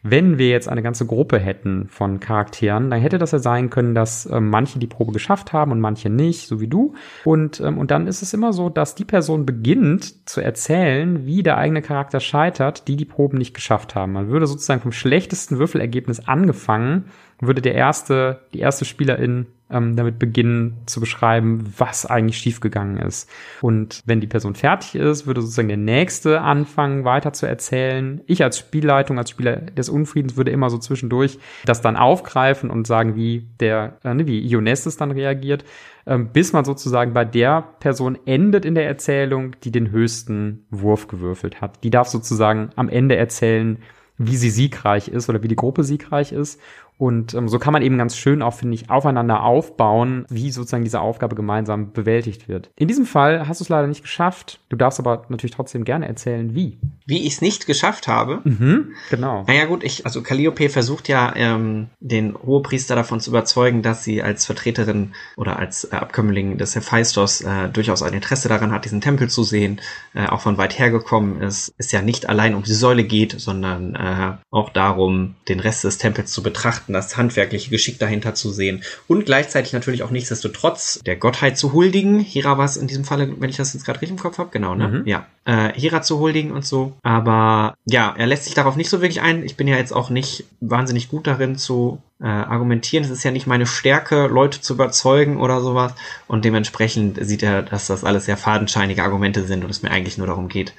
Wenn 0.04 0.40
wir 0.40 0.50
jetzt 0.50 0.68
eine 0.68 0.82
ganze 0.82 1.06
Gruppe 1.06 1.38
hätten 1.38 1.88
von 1.88 2.20
Charakteren, 2.20 2.90
dann 2.90 3.00
hätte 3.00 3.20
das 3.20 3.32
ja 3.32 3.40
sein 3.40 3.70
können, 3.70 3.94
dass 3.94 4.26
ähm, 4.26 4.50
manche 4.50 4.80
die 4.80 4.88
Probe 4.88 5.12
geschafft 5.12 5.54
haben 5.54 5.72
und 5.72 5.80
manche 5.80 6.10
nicht, 6.10 6.48
so 6.48 6.60
wie 6.60 6.68
du. 6.68 6.96
Und, 7.24 7.60
ähm, 7.60 7.78
und 7.78 7.92
dann 7.92 8.08
ist 8.08 8.24
es 8.24 8.34
immer 8.34 8.52
so, 8.52 8.70
dass 8.70 8.96
die 8.96 9.06
Person 9.06 9.46
beginnt 9.46 10.28
zu 10.28 10.42
erzählen, 10.42 11.28
wie 11.28 11.44
der 11.44 11.58
eigene 11.58 11.84
Charakter 11.84 12.20
scheitert, 12.20 12.88
die 12.88 12.96
die 12.96 13.06
Proben 13.06 13.38
nicht 13.38 13.54
geschafft 13.54 13.94
haben. 13.94 14.14
Man 14.14 14.30
würde 14.30 14.48
sozusagen 14.48 14.82
vom 14.82 14.92
schlechtesten 14.92 15.60
Würfelergebnis 15.60 16.28
angefangen, 16.28 17.06
würde 17.40 17.62
der 17.62 17.76
erste, 17.76 18.42
die 18.54 18.60
erste 18.60 18.86
Spielerin 18.86 19.48
ähm, 19.72 19.96
damit 19.96 20.20
beginnen 20.20 20.78
zu 20.86 21.00
beschreiben, 21.00 21.74
was 21.78 22.06
eigentlich 22.06 22.38
schiefgegangen 22.38 22.98
ist. 22.98 23.30
Und 23.62 24.02
wenn 24.06 24.22
die 24.22 24.28
Person 24.28 24.56
fertig 24.56 24.96
ist, 24.96 25.28
würde 25.28 25.42
sozusagen 25.42 25.68
der 25.68 25.78
Nächste 25.78 26.42
anfangen, 26.42 27.06
weiter 27.06 27.34
zu 27.34 27.46
erzählen. 27.46 28.22
Ich 28.26 28.44
als 28.44 28.58
Spielleitung, 28.58 29.18
als 29.18 29.30
Spieler 29.30 29.58
des 29.58 29.90
Unfriedens 29.90 30.38
würde 30.38 30.52
immer 30.52 30.70
so 30.70 30.78
zwischendurch 30.78 31.40
das 31.66 31.82
dann 31.82 31.96
aufgreifen 31.96 32.70
und 32.70 32.88
sagen, 32.88 33.16
wie 33.16 33.48
der, 33.60 33.98
äh, 34.04 34.14
ne, 34.14 34.28
wie 34.28 34.46
Ionestes 34.46 34.98
dann 34.98 35.12
reagiert, 35.12 35.64
ähm, 36.06 36.30
bis 36.34 36.54
man 36.54 36.66
sozusagen 36.66 37.14
bei 37.14 37.26
der 37.26 37.62
Person 37.80 38.18
endet 38.26 38.66
in 38.66 38.76
der 38.76 38.88
Erzählung, 38.88 39.56
die 39.64 39.72
den 39.72 39.92
höchsten 39.92 40.66
Wurf 40.70 41.08
gewürfelt 41.08 41.62
hat. 41.62 41.84
Die 41.84 41.90
darf 41.90 42.08
sozusagen 42.08 42.70
am 42.76 42.90
Ende 42.90 43.16
erzählen, 43.16 43.78
wie 44.18 44.36
sie 44.36 44.50
siegreich 44.50 45.08
ist 45.08 45.30
oder 45.30 45.42
wie 45.44 45.48
die 45.48 45.56
Gruppe 45.56 45.84
siegreich 45.84 46.32
ist. 46.32 46.60
Und 47.02 47.34
ähm, 47.34 47.50
so 47.50 47.58
kann 47.58 47.74
man 47.74 47.82
eben 47.82 47.98
ganz 47.98 48.16
schön 48.16 48.44
auch, 48.44 48.54
finde 48.54 48.76
ich, 48.76 48.92
aufeinander 48.92 49.42
aufbauen, 49.42 50.28
wie 50.30 50.52
sozusagen 50.52 50.84
diese 50.84 51.02
Aufgabe 51.02 51.36
gemeinsam 51.36 51.94
bewältigt 51.94 52.48
wird. 52.48 52.70
In 52.76 52.88
diesem 52.88 53.08
Fall 53.08 53.48
hast 53.48 53.60
du 53.60 53.64
es 53.64 53.70
leider 53.70 53.88
nicht 53.88 54.04
geschafft. 54.04 54.60
Du 54.70 54.76
darfst 54.76 55.00
aber 55.00 55.26
natürlich 55.30 55.56
trotzdem 55.56 55.84
gerne 55.84 56.08
erzählen, 56.08 56.54
wie. 56.54 56.78
Wie 57.08 57.26
ich 57.26 57.34
es 57.34 57.42
nicht 57.42 57.66
geschafft 57.66 58.08
habe? 58.08 58.42
Mhm, 58.44 58.92
genau. 59.10 59.46
Naja 59.48 59.66
gut, 59.66 59.84
ich, 59.84 60.06
also 60.06 60.22
Calliope 60.22 60.70
versucht 60.70 61.08
ja, 61.08 61.34
ähm, 61.36 61.88
den 62.00 62.36
Hohepriester 62.36 62.96
davon 62.96 63.20
zu 63.20 63.32
überzeugen, 63.32 63.82
dass 63.82 64.04
sie 64.04 64.22
als 64.22 64.46
Vertreterin 64.46 65.14
oder 65.38 65.58
als 65.58 65.86
äh, 65.86 65.96
Abkömmling 65.96 66.60
des 66.60 66.76
Hephaistos 66.76 67.42
äh, 67.42 67.70
durchaus 67.70 68.04
ein 68.04 68.14
Interesse 68.14 68.48
daran 68.48 68.72
hat, 68.72 68.86
diesen 68.86 69.02
Tempel 69.02 69.28
zu 69.28 69.42
sehen, 69.42 69.82
äh, 70.14 70.28
auch 70.28 70.42
von 70.42 70.60
weit 70.60 70.78
hergekommen 70.78 71.42
ist. 71.42 71.74
Es 71.80 71.92
ja 71.92 72.04
nicht 72.04 72.30
allein 72.30 72.54
um 72.54 72.62
die 72.62 72.74
Säule 72.74 73.04
geht, 73.04 73.34
sondern 73.40 73.96
äh, 73.96 74.34
auch 74.52 74.70
darum, 74.70 75.34
den 75.50 75.60
Rest 75.60 75.84
des 75.84 75.98
Tempels 75.98 76.32
zu 76.32 76.44
betrachten 76.44 76.91
betrachten, 76.92 76.94
das 76.94 77.18
handwerkliche 77.18 77.70
Geschick 77.70 78.00
dahinter 78.00 78.34
zu 78.36 78.52
sehen 78.52 78.84
und 79.08 79.26
gleichzeitig 79.26 79.74
natürlich 79.74 80.04
auch 80.04 80.12
nichtsdestotrotz 80.12 81.00
der 81.06 81.16
Gottheit 81.16 81.58
zu 81.58 81.74
huldigen. 81.74 82.20
Hera 82.20 82.58
war 82.58 82.66
es 82.66 82.78
in 82.78 82.88
diesem 82.88 83.06
Falle, 83.06 83.34
wenn 83.40 83.50
ich 83.50 83.58
das 83.58 83.74
jetzt 83.74 83.86
gerade 83.86 84.02
richtig 84.02 84.18
im 84.18 84.22
Kopf 84.22 84.38
habe, 84.38 84.50
genau, 84.52 84.76
ne? 84.76 84.88
Mhm. 84.88 85.08
Ja. 85.08 85.26
Äh, 85.46 85.74
Hera 85.74 86.02
zu 86.02 86.20
huldigen 86.20 86.52
und 86.52 86.66
so. 86.66 86.94
Aber 87.02 87.74
ja, 87.86 88.14
er 88.16 88.28
lässt 88.28 88.46
sich 88.46 88.54
darauf 88.54 88.76
nicht 88.76 88.90
so 88.90 89.02
wirklich 89.02 89.22
ein. 89.22 89.44
Ich 89.44 89.58
bin 89.58 89.68
ja 89.68 89.78
jetzt 89.78 89.94
auch 89.94 90.10
nicht 90.10 90.46
wahnsinnig 90.60 91.10
gut 91.10 91.26
darin 91.26 91.56
zu 91.56 92.02
äh, 92.20 92.28
argumentieren. 92.28 93.04
Es 93.04 93.10
ist 93.10 93.24
ja 93.24 93.32
nicht 93.32 93.48
meine 93.48 93.66
Stärke, 93.66 94.28
Leute 94.28 94.62
zu 94.62 94.74
überzeugen 94.74 95.38
oder 95.38 95.62
sowas. 95.62 95.94
Und 96.28 96.46
dementsprechend 96.46 97.18
sieht 97.26 97.42
er, 97.42 97.64
dass 97.64 97.88
das 97.88 98.04
alles 98.04 98.26
sehr 98.26 98.38
fadenscheinige 98.38 99.04
Argumente 99.04 99.46
sind 99.46 99.64
und 99.64 99.72
es 99.72 99.82
mir 99.82 99.90
eigentlich 99.90 100.20
nur 100.20 100.28
darum 100.28 100.48
geht, 100.48 100.74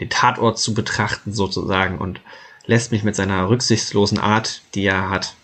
den 0.00 0.10
Tatort 0.10 0.58
zu 0.58 0.74
betrachten 0.74 1.32
sozusagen 1.32 1.98
und 1.98 2.20
lässt 2.68 2.92
mich 2.92 3.02
mit 3.02 3.16
seiner 3.16 3.48
rücksichtslosen 3.48 4.18
Art, 4.18 4.62
die 4.74 4.84
er 4.84 5.10
hat, 5.10 5.34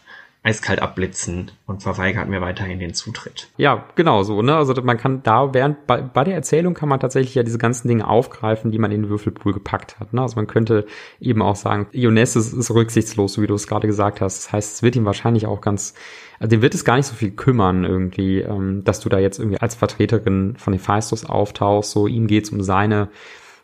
eiskalt 0.45 0.83
abblitzen 0.83 1.51
und 1.67 1.83
verweigert 1.83 2.29
mir 2.29 2.43
weiterhin 2.43 2.79
den 2.79 2.93
Zutritt. 2.93 3.49
Ja, 3.57 3.87
genau 3.95 4.25
so, 4.25 4.43
ne? 4.43 4.55
Also 4.55 4.75
man 4.83 4.99
kann 4.99 5.23
da 5.23 5.55
während 5.55 5.87
bei, 5.87 6.03
bei 6.03 6.23
der 6.23 6.35
Erzählung 6.35 6.75
kann 6.75 6.91
man 6.91 7.01
tatsächlich 7.01 7.35
ja 7.35 7.43
diese 7.43 7.57
ganzen 7.57 7.89
Dinge 7.89 8.07
aufgreifen, 8.07 8.71
die 8.71 8.79
man 8.79 8.93
in 8.93 9.03
den 9.03 9.11
Würfelpool 9.11 9.55
gepackt 9.55 9.99
hat. 9.99 10.13
Ne? 10.13 10.21
Also 10.21 10.37
man 10.37 10.47
könnte 10.47 10.87
eben 11.19 11.41
auch 11.41 11.57
sagen, 11.57 11.87
Iones 11.93 12.37
ist, 12.37 12.53
ist 12.53 12.71
rücksichtslos, 12.71 13.33
so 13.33 13.43
wie 13.43 13.47
du 13.47 13.55
es 13.55 13.67
gerade 13.67 13.87
gesagt 13.87 14.21
hast. 14.21 14.45
Das 14.45 14.53
heißt, 14.53 14.75
es 14.75 14.83
wird 14.83 14.97
ihm 14.97 15.07
wahrscheinlich 15.07 15.47
auch 15.47 15.63
ganz, 15.63 15.95
also 16.39 16.51
dem 16.51 16.61
wird 16.61 16.75
es 16.75 16.85
gar 16.85 16.97
nicht 16.97 17.07
so 17.07 17.15
viel 17.15 17.31
kümmern 17.31 17.85
irgendwie, 17.85 18.41
ähm, 18.41 18.85
dass 18.85 19.01
du 19.01 19.09
da 19.09 19.19
jetzt 19.19 19.39
irgendwie 19.39 19.61
als 19.63 19.75
Vertreterin 19.75 20.57
von 20.59 20.75
Hephaistos 20.75 21.25
auftauchst. 21.25 21.91
So 21.91 22.07
ihm 22.07 22.27
geht's 22.27 22.51
um 22.51 22.63
seine 22.63 23.09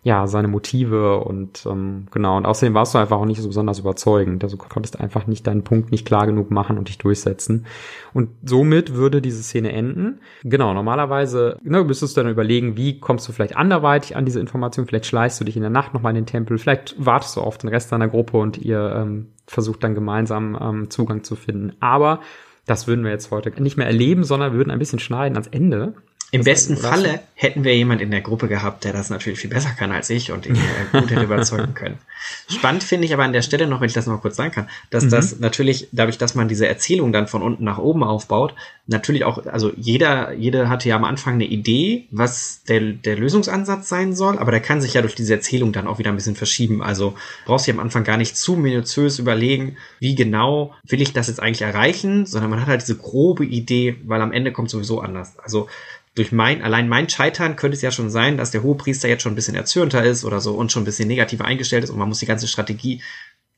ja, 0.02 0.26
seine 0.26 0.48
Motive 0.48 1.18
und 1.20 1.66
ähm, 1.66 2.06
genau. 2.10 2.38
Und 2.38 2.46
außerdem 2.46 2.72
warst 2.72 2.94
du 2.94 2.98
einfach 2.98 3.18
auch 3.18 3.26
nicht 3.26 3.40
so 3.42 3.48
besonders 3.48 3.78
überzeugend. 3.78 4.42
Also 4.42 4.56
konntest 4.56 4.98
einfach 4.98 5.26
nicht 5.26 5.46
deinen 5.46 5.62
Punkt 5.62 5.90
nicht 5.90 6.06
klar 6.06 6.26
genug 6.26 6.50
machen 6.50 6.78
und 6.78 6.88
dich 6.88 6.96
durchsetzen. 6.96 7.66
Und 8.14 8.30
somit 8.42 8.94
würde 8.94 9.20
diese 9.20 9.42
Szene 9.42 9.72
enden. 9.72 10.20
Genau, 10.42 10.72
normalerweise 10.72 11.58
ne, 11.62 11.84
müsstest 11.84 12.16
du 12.16 12.22
dann 12.22 12.30
überlegen, 12.30 12.78
wie 12.78 12.98
kommst 12.98 13.28
du 13.28 13.32
vielleicht 13.32 13.56
anderweitig 13.56 14.16
an 14.16 14.24
diese 14.24 14.40
Information. 14.40 14.86
Vielleicht 14.86 15.06
schleichst 15.06 15.38
du 15.38 15.44
dich 15.44 15.56
in 15.56 15.62
der 15.62 15.70
Nacht 15.70 15.92
nochmal 15.92 16.10
in 16.10 16.22
den 16.22 16.26
Tempel. 16.26 16.56
Vielleicht 16.56 16.94
wartest 16.98 17.36
du 17.36 17.42
auf 17.42 17.58
den 17.58 17.68
Rest 17.68 17.92
deiner 17.92 18.08
Gruppe 18.08 18.38
und 18.38 18.56
ihr 18.56 18.94
ähm, 18.96 19.26
versucht 19.46 19.84
dann 19.84 19.94
gemeinsam 19.94 20.58
ähm, 20.58 20.90
Zugang 20.90 21.24
zu 21.24 21.36
finden. 21.36 21.74
Aber 21.80 22.20
das 22.64 22.86
würden 22.86 23.04
wir 23.04 23.10
jetzt 23.10 23.30
heute 23.30 23.50
nicht 23.62 23.76
mehr 23.76 23.86
erleben, 23.86 24.24
sondern 24.24 24.54
würden 24.54 24.70
ein 24.70 24.78
bisschen 24.78 24.98
schneiden 24.98 25.36
ans 25.36 25.48
Ende. 25.48 25.94
Im 26.32 26.44
besten 26.44 26.76
Falle 26.76 27.20
hätten 27.34 27.64
wir 27.64 27.74
jemand 27.74 28.00
in 28.00 28.10
der 28.10 28.20
Gruppe 28.20 28.46
gehabt, 28.46 28.84
der 28.84 28.92
das 28.92 29.10
natürlich 29.10 29.40
viel 29.40 29.50
besser 29.50 29.70
kann 29.70 29.90
als 29.90 30.10
ich 30.10 30.30
und 30.30 30.46
ihn 30.46 30.54
äh, 30.54 30.58
gut 31.00 31.10
hätte 31.10 31.24
überzeugen 31.24 31.74
können. 31.74 31.98
Spannend 32.48 32.84
finde 32.84 33.06
ich 33.06 33.14
aber 33.14 33.24
an 33.24 33.32
der 33.32 33.42
Stelle 33.42 33.66
noch, 33.66 33.80
wenn 33.80 33.88
ich 33.88 33.94
das 33.94 34.06
noch 34.06 34.20
kurz 34.20 34.36
sagen 34.36 34.52
kann, 34.52 34.68
dass 34.90 35.04
mhm. 35.04 35.10
das 35.10 35.40
natürlich, 35.40 35.88
dadurch, 35.90 36.18
dass 36.18 36.34
man 36.34 36.48
diese 36.48 36.68
Erzählung 36.68 37.12
dann 37.12 37.26
von 37.26 37.42
unten 37.42 37.64
nach 37.64 37.78
oben 37.78 38.04
aufbaut, 38.04 38.54
natürlich 38.86 39.24
auch, 39.24 39.46
also 39.46 39.72
jeder, 39.76 40.32
jeder 40.32 40.68
hatte 40.68 40.88
ja 40.88 40.96
am 40.96 41.04
Anfang 41.04 41.34
eine 41.34 41.46
Idee, 41.46 42.06
was 42.10 42.62
der, 42.64 42.80
der 42.80 43.16
Lösungsansatz 43.16 43.88
sein 43.88 44.14
soll, 44.14 44.38
aber 44.38 44.50
der 44.50 44.60
kann 44.60 44.80
sich 44.80 44.94
ja 44.94 45.02
durch 45.02 45.14
diese 45.14 45.34
Erzählung 45.34 45.72
dann 45.72 45.86
auch 45.86 45.98
wieder 45.98 46.10
ein 46.10 46.16
bisschen 46.16 46.36
verschieben. 46.36 46.82
Also 46.82 47.14
brauchst 47.46 47.66
du 47.66 47.72
am 47.72 47.80
Anfang 47.80 48.04
gar 48.04 48.16
nicht 48.16 48.36
zu 48.36 48.54
minutiös 48.54 49.18
überlegen, 49.18 49.76
wie 49.98 50.14
genau 50.14 50.74
will 50.86 51.00
ich 51.00 51.12
das 51.12 51.28
jetzt 51.28 51.40
eigentlich 51.40 51.62
erreichen, 51.62 52.26
sondern 52.26 52.50
man 52.50 52.60
hat 52.60 52.68
halt 52.68 52.82
diese 52.82 52.96
grobe 52.96 53.44
Idee, 53.44 53.96
weil 54.04 54.20
am 54.20 54.32
Ende 54.32 54.52
kommt 54.52 54.70
sowieso 54.70 55.00
anders. 55.00 55.38
Also 55.38 55.68
durch 56.14 56.32
mein, 56.32 56.62
allein 56.62 56.88
mein 56.88 57.08
Scheitern 57.08 57.56
könnte 57.56 57.76
es 57.76 57.82
ja 57.82 57.90
schon 57.92 58.10
sein, 58.10 58.36
dass 58.36 58.50
der 58.50 58.62
Hohepriester 58.62 59.08
jetzt 59.08 59.22
schon 59.22 59.32
ein 59.32 59.36
bisschen 59.36 59.54
erzürnter 59.54 60.02
ist 60.04 60.24
oder 60.24 60.40
so 60.40 60.54
und 60.54 60.72
schon 60.72 60.82
ein 60.82 60.86
bisschen 60.86 61.08
negativer 61.08 61.44
eingestellt 61.44 61.84
ist 61.84 61.90
und 61.90 61.98
man 61.98 62.08
muss 62.08 62.18
die 62.18 62.26
ganze 62.26 62.48
Strategie 62.48 63.02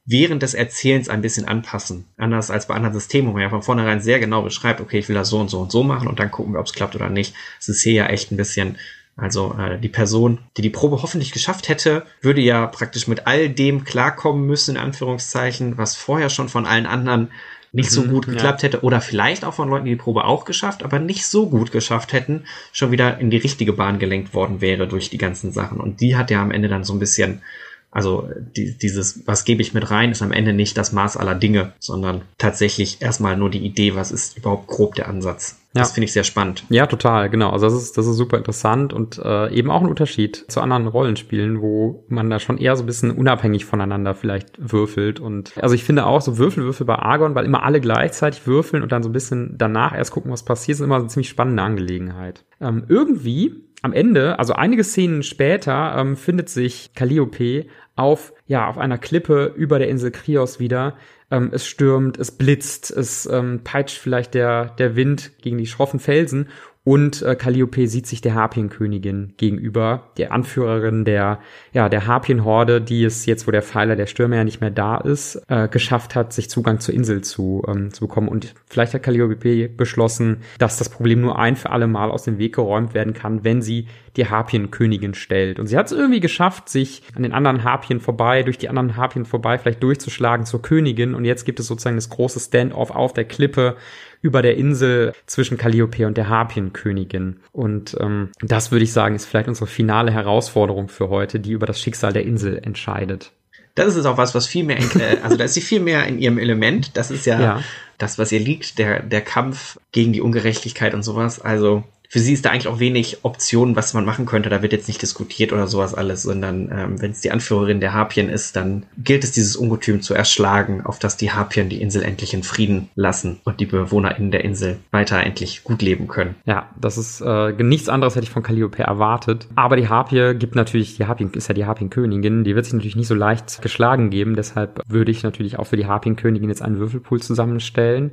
während 0.04 0.42
des 0.42 0.54
Erzählens 0.54 1.08
ein 1.08 1.22
bisschen 1.22 1.46
anpassen. 1.46 2.06
Anders 2.16 2.50
als 2.50 2.66
bei 2.66 2.74
anderen 2.74 2.94
Systemen, 2.94 3.28
wo 3.28 3.32
man 3.32 3.42
ja 3.42 3.50
von 3.50 3.62
vornherein 3.62 4.00
sehr 4.00 4.18
genau 4.18 4.42
beschreibt, 4.42 4.80
okay, 4.80 4.98
ich 4.98 5.08
will 5.08 5.14
das 5.14 5.28
so 5.28 5.38
und 5.38 5.48
so 5.48 5.60
und 5.60 5.72
so 5.72 5.82
machen 5.82 6.08
und 6.08 6.18
dann 6.18 6.30
gucken 6.30 6.52
wir, 6.52 6.60
ob 6.60 6.66
es 6.66 6.72
klappt 6.72 6.96
oder 6.96 7.08
nicht. 7.08 7.34
Es 7.60 7.68
ist 7.68 7.82
hier 7.82 7.92
ja 7.92 8.06
echt 8.06 8.32
ein 8.32 8.36
bisschen 8.36 8.76
also 9.16 9.54
äh, 9.58 9.78
die 9.78 9.90
Person, 9.90 10.38
die 10.56 10.62
die 10.62 10.70
Probe 10.70 11.02
hoffentlich 11.02 11.32
geschafft 11.32 11.68
hätte, 11.68 12.06
würde 12.22 12.40
ja 12.40 12.66
praktisch 12.66 13.06
mit 13.06 13.26
all 13.26 13.50
dem 13.50 13.84
klarkommen 13.84 14.46
müssen, 14.46 14.76
in 14.76 14.82
Anführungszeichen, 14.82 15.76
was 15.76 15.96
vorher 15.96 16.30
schon 16.30 16.48
von 16.48 16.64
allen 16.64 16.86
anderen 16.86 17.30
nicht 17.72 17.90
so 17.90 18.02
mhm, 18.02 18.10
gut 18.10 18.26
geklappt 18.26 18.62
ja. 18.62 18.68
hätte 18.68 18.82
oder 18.82 19.00
vielleicht 19.00 19.44
auch 19.44 19.54
von 19.54 19.68
Leuten, 19.68 19.86
die 19.86 19.92
die 19.92 19.96
Probe 19.96 20.24
auch 20.24 20.44
geschafft, 20.44 20.82
aber 20.82 20.98
nicht 20.98 21.26
so 21.26 21.48
gut 21.48 21.72
geschafft 21.72 22.12
hätten, 22.12 22.44
schon 22.72 22.90
wieder 22.90 23.18
in 23.18 23.30
die 23.30 23.38
richtige 23.38 23.72
Bahn 23.72 23.98
gelenkt 23.98 24.34
worden 24.34 24.60
wäre 24.60 24.86
durch 24.86 25.08
die 25.08 25.18
ganzen 25.18 25.52
Sachen. 25.52 25.80
Und 25.80 26.00
die 26.00 26.16
hat 26.16 26.30
ja 26.30 26.42
am 26.42 26.50
Ende 26.50 26.68
dann 26.68 26.84
so 26.84 26.92
ein 26.92 26.98
bisschen 26.98 27.42
also 27.92 28.28
die, 28.56 28.76
dieses, 28.76 29.26
was 29.26 29.44
gebe 29.44 29.60
ich 29.60 29.74
mit 29.74 29.90
rein, 29.90 30.10
ist 30.10 30.22
am 30.22 30.32
Ende 30.32 30.54
nicht 30.54 30.78
das 30.78 30.92
Maß 30.92 31.18
aller 31.18 31.34
Dinge, 31.34 31.74
sondern 31.78 32.22
tatsächlich 32.38 33.02
erstmal 33.02 33.36
nur 33.36 33.50
die 33.50 33.64
Idee, 33.64 33.94
was 33.94 34.10
ist 34.10 34.38
überhaupt 34.38 34.66
grob 34.66 34.94
der 34.94 35.08
Ansatz. 35.08 35.58
Ja. 35.74 35.82
Das 35.82 35.92
finde 35.92 36.06
ich 36.06 36.12
sehr 36.12 36.24
spannend. 36.24 36.64
Ja, 36.68 36.86
total, 36.86 37.30
genau. 37.30 37.50
Also 37.50 37.66
das 37.66 37.74
ist, 37.74 37.96
das 37.96 38.06
ist 38.06 38.16
super 38.16 38.36
interessant 38.36 38.92
und 38.92 39.18
äh, 39.18 39.50
eben 39.54 39.70
auch 39.70 39.80
ein 39.80 39.88
Unterschied 39.88 40.44
zu 40.48 40.60
anderen 40.60 40.86
Rollenspielen, 40.86 41.62
wo 41.62 42.04
man 42.08 42.28
da 42.28 42.40
schon 42.40 42.58
eher 42.58 42.76
so 42.76 42.82
ein 42.82 42.86
bisschen 42.86 43.10
unabhängig 43.10 43.64
voneinander 43.64 44.14
vielleicht 44.14 44.72
würfelt. 44.72 45.20
Und 45.20 45.52
also 45.62 45.74
ich 45.74 45.84
finde 45.84 46.06
auch 46.06 46.20
so 46.20 46.36
Würfelwürfel 46.36 46.86
bei 46.86 46.96
Argon, 46.96 47.34
weil 47.34 47.46
immer 47.46 47.62
alle 47.62 47.80
gleichzeitig 47.80 48.46
würfeln 48.46 48.82
und 48.82 48.92
dann 48.92 49.02
so 49.02 49.08
ein 49.08 49.14
bisschen 49.14 49.54
danach 49.56 49.94
erst 49.94 50.12
gucken, 50.12 50.30
was 50.30 50.44
passiert, 50.44 50.76
ist 50.76 50.84
immer 50.84 50.96
eine 50.96 51.08
ziemlich 51.08 51.30
spannende 51.30 51.62
Angelegenheit. 51.62 52.44
Ähm, 52.60 52.84
irgendwie 52.88 53.64
am 53.82 53.92
Ende, 53.92 54.38
also 54.38 54.54
einige 54.54 54.84
Szenen 54.84 55.22
später, 55.22 55.96
ähm, 55.98 56.16
findet 56.16 56.48
sich 56.48 56.92
Calliope 56.94 57.66
auf, 57.94 58.32
ja, 58.46 58.68
auf 58.68 58.78
einer 58.78 58.98
Klippe 58.98 59.52
über 59.56 59.78
der 59.78 59.88
Insel 59.88 60.10
Krios 60.10 60.58
wieder. 60.58 60.96
Ähm, 61.30 61.50
es 61.52 61.66
stürmt, 61.66 62.18
es 62.18 62.30
blitzt, 62.30 62.90
es 62.90 63.26
ähm, 63.26 63.60
peitscht 63.64 63.98
vielleicht 63.98 64.34
der, 64.34 64.66
der 64.78 64.96
Wind 64.96 65.32
gegen 65.40 65.58
die 65.58 65.66
schroffen 65.66 66.00
Felsen 66.00 66.48
und 66.84 67.22
äh, 67.22 67.36
Calliope 67.36 67.86
sieht 67.86 68.08
sich 68.08 68.22
der 68.22 68.34
Harpienkönigin 68.34 69.34
gegenüber, 69.36 70.10
der 70.16 70.32
Anführerin 70.32 71.04
der, 71.04 71.38
ja, 71.72 71.88
der 71.88 72.08
Harpienhorde, 72.08 72.80
die 72.80 73.04
es 73.04 73.24
jetzt, 73.24 73.46
wo 73.46 73.52
der 73.52 73.62
Pfeiler 73.62 73.94
der 73.94 74.06
Stürme 74.06 74.34
ja 74.34 74.42
nicht 74.42 74.60
mehr 74.60 74.72
da 74.72 74.96
ist, 74.96 75.40
äh, 75.46 75.68
geschafft 75.68 76.16
hat, 76.16 76.32
sich 76.32 76.50
Zugang 76.50 76.80
zur 76.80 76.94
Insel 76.94 77.22
zu, 77.22 77.62
ähm, 77.68 77.92
zu 77.92 78.08
bekommen. 78.08 78.26
Und 78.26 78.54
vielleicht 78.66 78.94
hat 78.94 79.04
Calliope 79.04 79.68
beschlossen, 79.68 80.38
dass 80.58 80.76
das 80.76 80.88
Problem 80.88 81.20
nur 81.20 81.38
ein 81.38 81.54
für 81.54 81.70
alle 81.70 81.86
Mal 81.86 82.10
aus 82.10 82.24
dem 82.24 82.38
Weg 82.38 82.56
geräumt 82.56 82.94
werden 82.94 83.14
kann, 83.14 83.44
wenn 83.44 83.62
sie 83.62 83.86
die 84.16 84.28
Harpienkönigin 84.28 85.14
stellt. 85.14 85.60
Und 85.60 85.68
sie 85.68 85.76
hat 85.76 85.86
es 85.86 85.92
irgendwie 85.92 86.20
geschafft, 86.20 86.68
sich 86.68 87.02
an 87.14 87.22
den 87.22 87.32
anderen 87.32 87.62
Harpien 87.62 88.00
vorbei, 88.00 88.42
durch 88.42 88.58
die 88.58 88.68
anderen 88.68 88.96
Harpien 88.96 89.24
vorbei, 89.24 89.56
vielleicht 89.56 89.82
durchzuschlagen 89.84 90.46
zur 90.46 90.62
Königin. 90.62 91.14
Und 91.14 91.24
jetzt 91.24 91.44
gibt 91.44 91.60
es 91.60 91.68
sozusagen 91.68 91.96
das 91.96 92.10
große 92.10 92.40
Stand-off 92.40 92.90
auf 92.90 93.12
der 93.12 93.24
Klippe 93.24 93.76
über 94.22 94.40
der 94.40 94.56
Insel 94.56 95.12
zwischen 95.26 95.58
Calliope 95.58 96.06
und 96.06 96.16
der 96.16 96.28
Harpienkönigin. 96.28 97.40
Und 97.52 97.96
ähm, 98.00 98.30
das 98.40 98.70
würde 98.70 98.84
ich 98.84 98.92
sagen, 98.92 99.14
ist 99.14 99.26
vielleicht 99.26 99.48
unsere 99.48 99.66
finale 99.66 100.12
Herausforderung 100.12 100.88
für 100.88 101.10
heute, 101.10 101.40
die 101.40 101.52
über 101.52 101.66
das 101.66 101.80
Schicksal 101.80 102.12
der 102.12 102.24
Insel 102.24 102.58
entscheidet. 102.62 103.32
Das 103.74 103.96
ist 103.96 104.06
auch 104.06 104.18
was, 104.18 104.34
was 104.34 104.46
viel 104.46 104.64
mehr, 104.64 104.76
in, 104.76 105.00
äh, 105.00 105.18
also 105.22 105.36
da 105.36 105.44
ist 105.44 105.54
sie 105.54 105.60
viel 105.60 105.80
mehr 105.80 106.06
in 106.06 106.18
ihrem 106.18 106.38
Element. 106.38 106.96
Das 106.96 107.10
ist 107.10 107.26
ja, 107.26 107.40
ja, 107.40 107.64
das, 107.98 108.18
was 108.18 108.30
ihr 108.30 108.40
liegt, 108.40 108.78
der, 108.78 109.02
der 109.02 109.22
Kampf 109.22 109.78
gegen 109.92 110.12
die 110.12 110.20
Ungerechtigkeit 110.20 110.94
und 110.94 111.02
sowas. 111.02 111.40
Also 111.40 111.82
für 112.12 112.18
sie 112.18 112.34
ist 112.34 112.44
da 112.44 112.50
eigentlich 112.50 112.68
auch 112.68 112.78
wenig 112.78 113.20
Optionen, 113.22 113.74
was 113.74 113.94
man 113.94 114.04
machen 114.04 114.26
könnte. 114.26 114.50
Da 114.50 114.60
wird 114.60 114.74
jetzt 114.74 114.86
nicht 114.86 115.00
diskutiert 115.00 115.50
oder 115.50 115.66
sowas 115.66 115.94
alles, 115.94 116.24
sondern 116.24 116.70
ähm, 116.70 117.00
wenn 117.00 117.12
es 117.12 117.22
die 117.22 117.30
Anführerin 117.30 117.80
der 117.80 117.94
Harpien 117.94 118.28
ist, 118.28 118.54
dann 118.54 118.84
gilt 118.98 119.24
es, 119.24 119.32
dieses 119.32 119.56
Ungetüm 119.56 120.02
zu 120.02 120.12
erschlagen, 120.12 120.84
auf 120.84 120.98
dass 120.98 121.16
die 121.16 121.32
Harpien 121.32 121.70
die 121.70 121.80
Insel 121.80 122.02
endlich 122.02 122.34
in 122.34 122.42
Frieden 122.42 122.90
lassen 122.96 123.40
und 123.44 123.60
die 123.60 123.64
BewohnerInnen 123.64 124.30
der 124.30 124.44
Insel 124.44 124.76
weiter 124.90 125.22
endlich 125.22 125.64
gut 125.64 125.80
leben 125.80 126.06
können. 126.06 126.34
Ja, 126.44 126.68
das 126.78 126.98
ist 126.98 127.22
äh, 127.22 127.52
nichts 127.52 127.88
anderes 127.88 128.14
hätte 128.14 128.24
ich 128.24 128.30
von 128.30 128.42
Calliope 128.42 128.82
erwartet. 128.82 129.48
Aber 129.54 129.76
die 129.76 129.88
Harpie 129.88 130.34
gibt 130.34 130.54
natürlich, 130.54 130.98
die 130.98 131.06
Harpien 131.06 131.32
ist 131.32 131.48
ja 131.48 131.54
die 131.54 131.64
Harpienkönigin, 131.64 132.44
die 132.44 132.54
wird 132.54 132.66
sich 132.66 132.74
natürlich 132.74 132.96
nicht 132.96 133.08
so 133.08 133.14
leicht 133.14 133.62
geschlagen 133.62 134.10
geben. 134.10 134.36
Deshalb 134.36 134.82
würde 134.86 135.10
ich 135.10 135.22
natürlich 135.22 135.58
auch 135.58 135.66
für 135.66 135.78
die 135.78 135.86
Harpienkönigin 135.86 136.50
jetzt 136.50 136.60
einen 136.60 136.78
Würfelpool 136.78 137.22
zusammenstellen. 137.22 138.12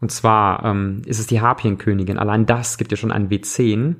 Und 0.00 0.10
zwar 0.10 0.64
ähm, 0.64 1.00
ist 1.06 1.18
es 1.18 1.26
die 1.26 1.40
Harpienkönigin. 1.40 2.18
Allein 2.18 2.46
das 2.46 2.76
gibt 2.76 2.90
ja 2.90 2.96
schon 2.96 3.10
einen 3.10 3.30
W10. 3.38 3.96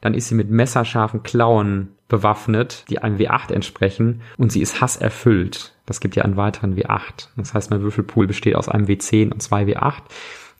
Dann 0.00 0.14
ist 0.14 0.28
sie 0.28 0.34
mit 0.34 0.50
messerscharfen 0.50 1.22
Klauen 1.22 1.90
bewaffnet, 2.08 2.84
die 2.90 2.98
einem 2.98 3.16
W8 3.16 3.52
entsprechen. 3.52 4.22
Und 4.36 4.52
sie 4.52 4.60
ist 4.60 4.80
hasserfüllt. 4.80 5.74
Das 5.86 6.00
gibt 6.00 6.16
ja 6.16 6.24
einen 6.24 6.36
weiteren 6.36 6.76
W8. 6.76 7.28
Das 7.36 7.54
heißt, 7.54 7.70
mein 7.70 7.82
Würfelpool 7.82 8.26
besteht 8.26 8.56
aus 8.56 8.68
einem 8.68 8.86
W10 8.86 9.32
und 9.32 9.42
zwei 9.42 9.64
W8. 9.64 10.02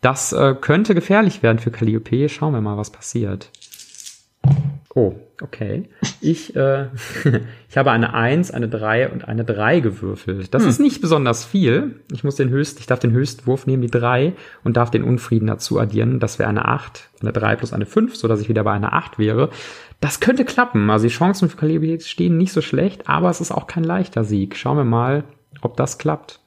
Das 0.01 0.33
äh, 0.33 0.55
könnte 0.61 0.95
gefährlich 0.95 1.43
werden 1.43 1.59
für 1.59 1.71
Calliope. 1.71 2.29
Schauen 2.29 2.55
wir 2.55 2.61
mal, 2.61 2.77
was 2.77 2.91
passiert. 2.91 3.51
Oh, 4.95 5.15
okay. 5.41 5.89
Ich, 6.21 6.55
äh, 6.55 6.89
ich 7.69 7.79
habe 7.79 7.91
eine 7.91 8.13
1, 8.13 8.51
eine 8.51 8.69
3 8.69 9.09
und 9.09 9.27
eine 9.27 9.45
3 9.45 9.81
gewürfelt. 9.81 10.53
Das 10.53 10.65
hm. 10.65 10.69
ist 10.69 10.81
nicht 10.81 11.01
besonders 11.01 11.47
viel. 11.47 12.01
Ich 12.13 12.25
muss 12.25 12.37
den 12.37 12.51
höchsten, 12.51 12.81
ich 12.81 12.87
darf 12.87 12.99
den 12.99 13.13
höchsten 13.13 13.47
Wurf 13.47 13.67
nehmen, 13.67 13.81
die 13.81 13.91
3, 13.91 14.35
und 14.65 14.77
darf 14.77 14.91
den 14.91 15.03
Unfrieden 15.03 15.47
dazu 15.47 15.81
addieren. 15.81 16.21
Das 16.21 16.39
wäre 16.39 16.51
eine 16.51 16.67
8, 16.67 17.09
eine 17.23 17.33
3 17.33 17.57
plus 17.57 17.73
eine 17.73 17.87
5, 17.87 18.17
so 18.17 18.29
dass 18.29 18.41
ich 18.43 18.51
wieder 18.51 18.65
bei 18.65 18.73
einer 18.73 18.93
8 18.93 19.19
wäre. 19.19 19.49
Das 20.01 20.21
könnte 20.21 20.45
klappen. 20.45 20.91
Also 20.91 21.07
die 21.07 21.15
Chancen 21.15 21.49
für 21.49 21.57
Calibre 21.57 21.99
stehen 22.01 22.37
nicht 22.37 22.53
so 22.53 22.61
schlecht, 22.61 23.09
aber 23.09 23.31
es 23.31 23.41
ist 23.41 23.53
auch 23.53 23.67
kein 23.67 23.85
leichter 23.85 24.25
Sieg. 24.25 24.57
Schauen 24.57 24.77
wir 24.77 24.85
mal, 24.85 25.25
ob 25.63 25.77
das 25.79 25.97
klappt. 25.97 26.41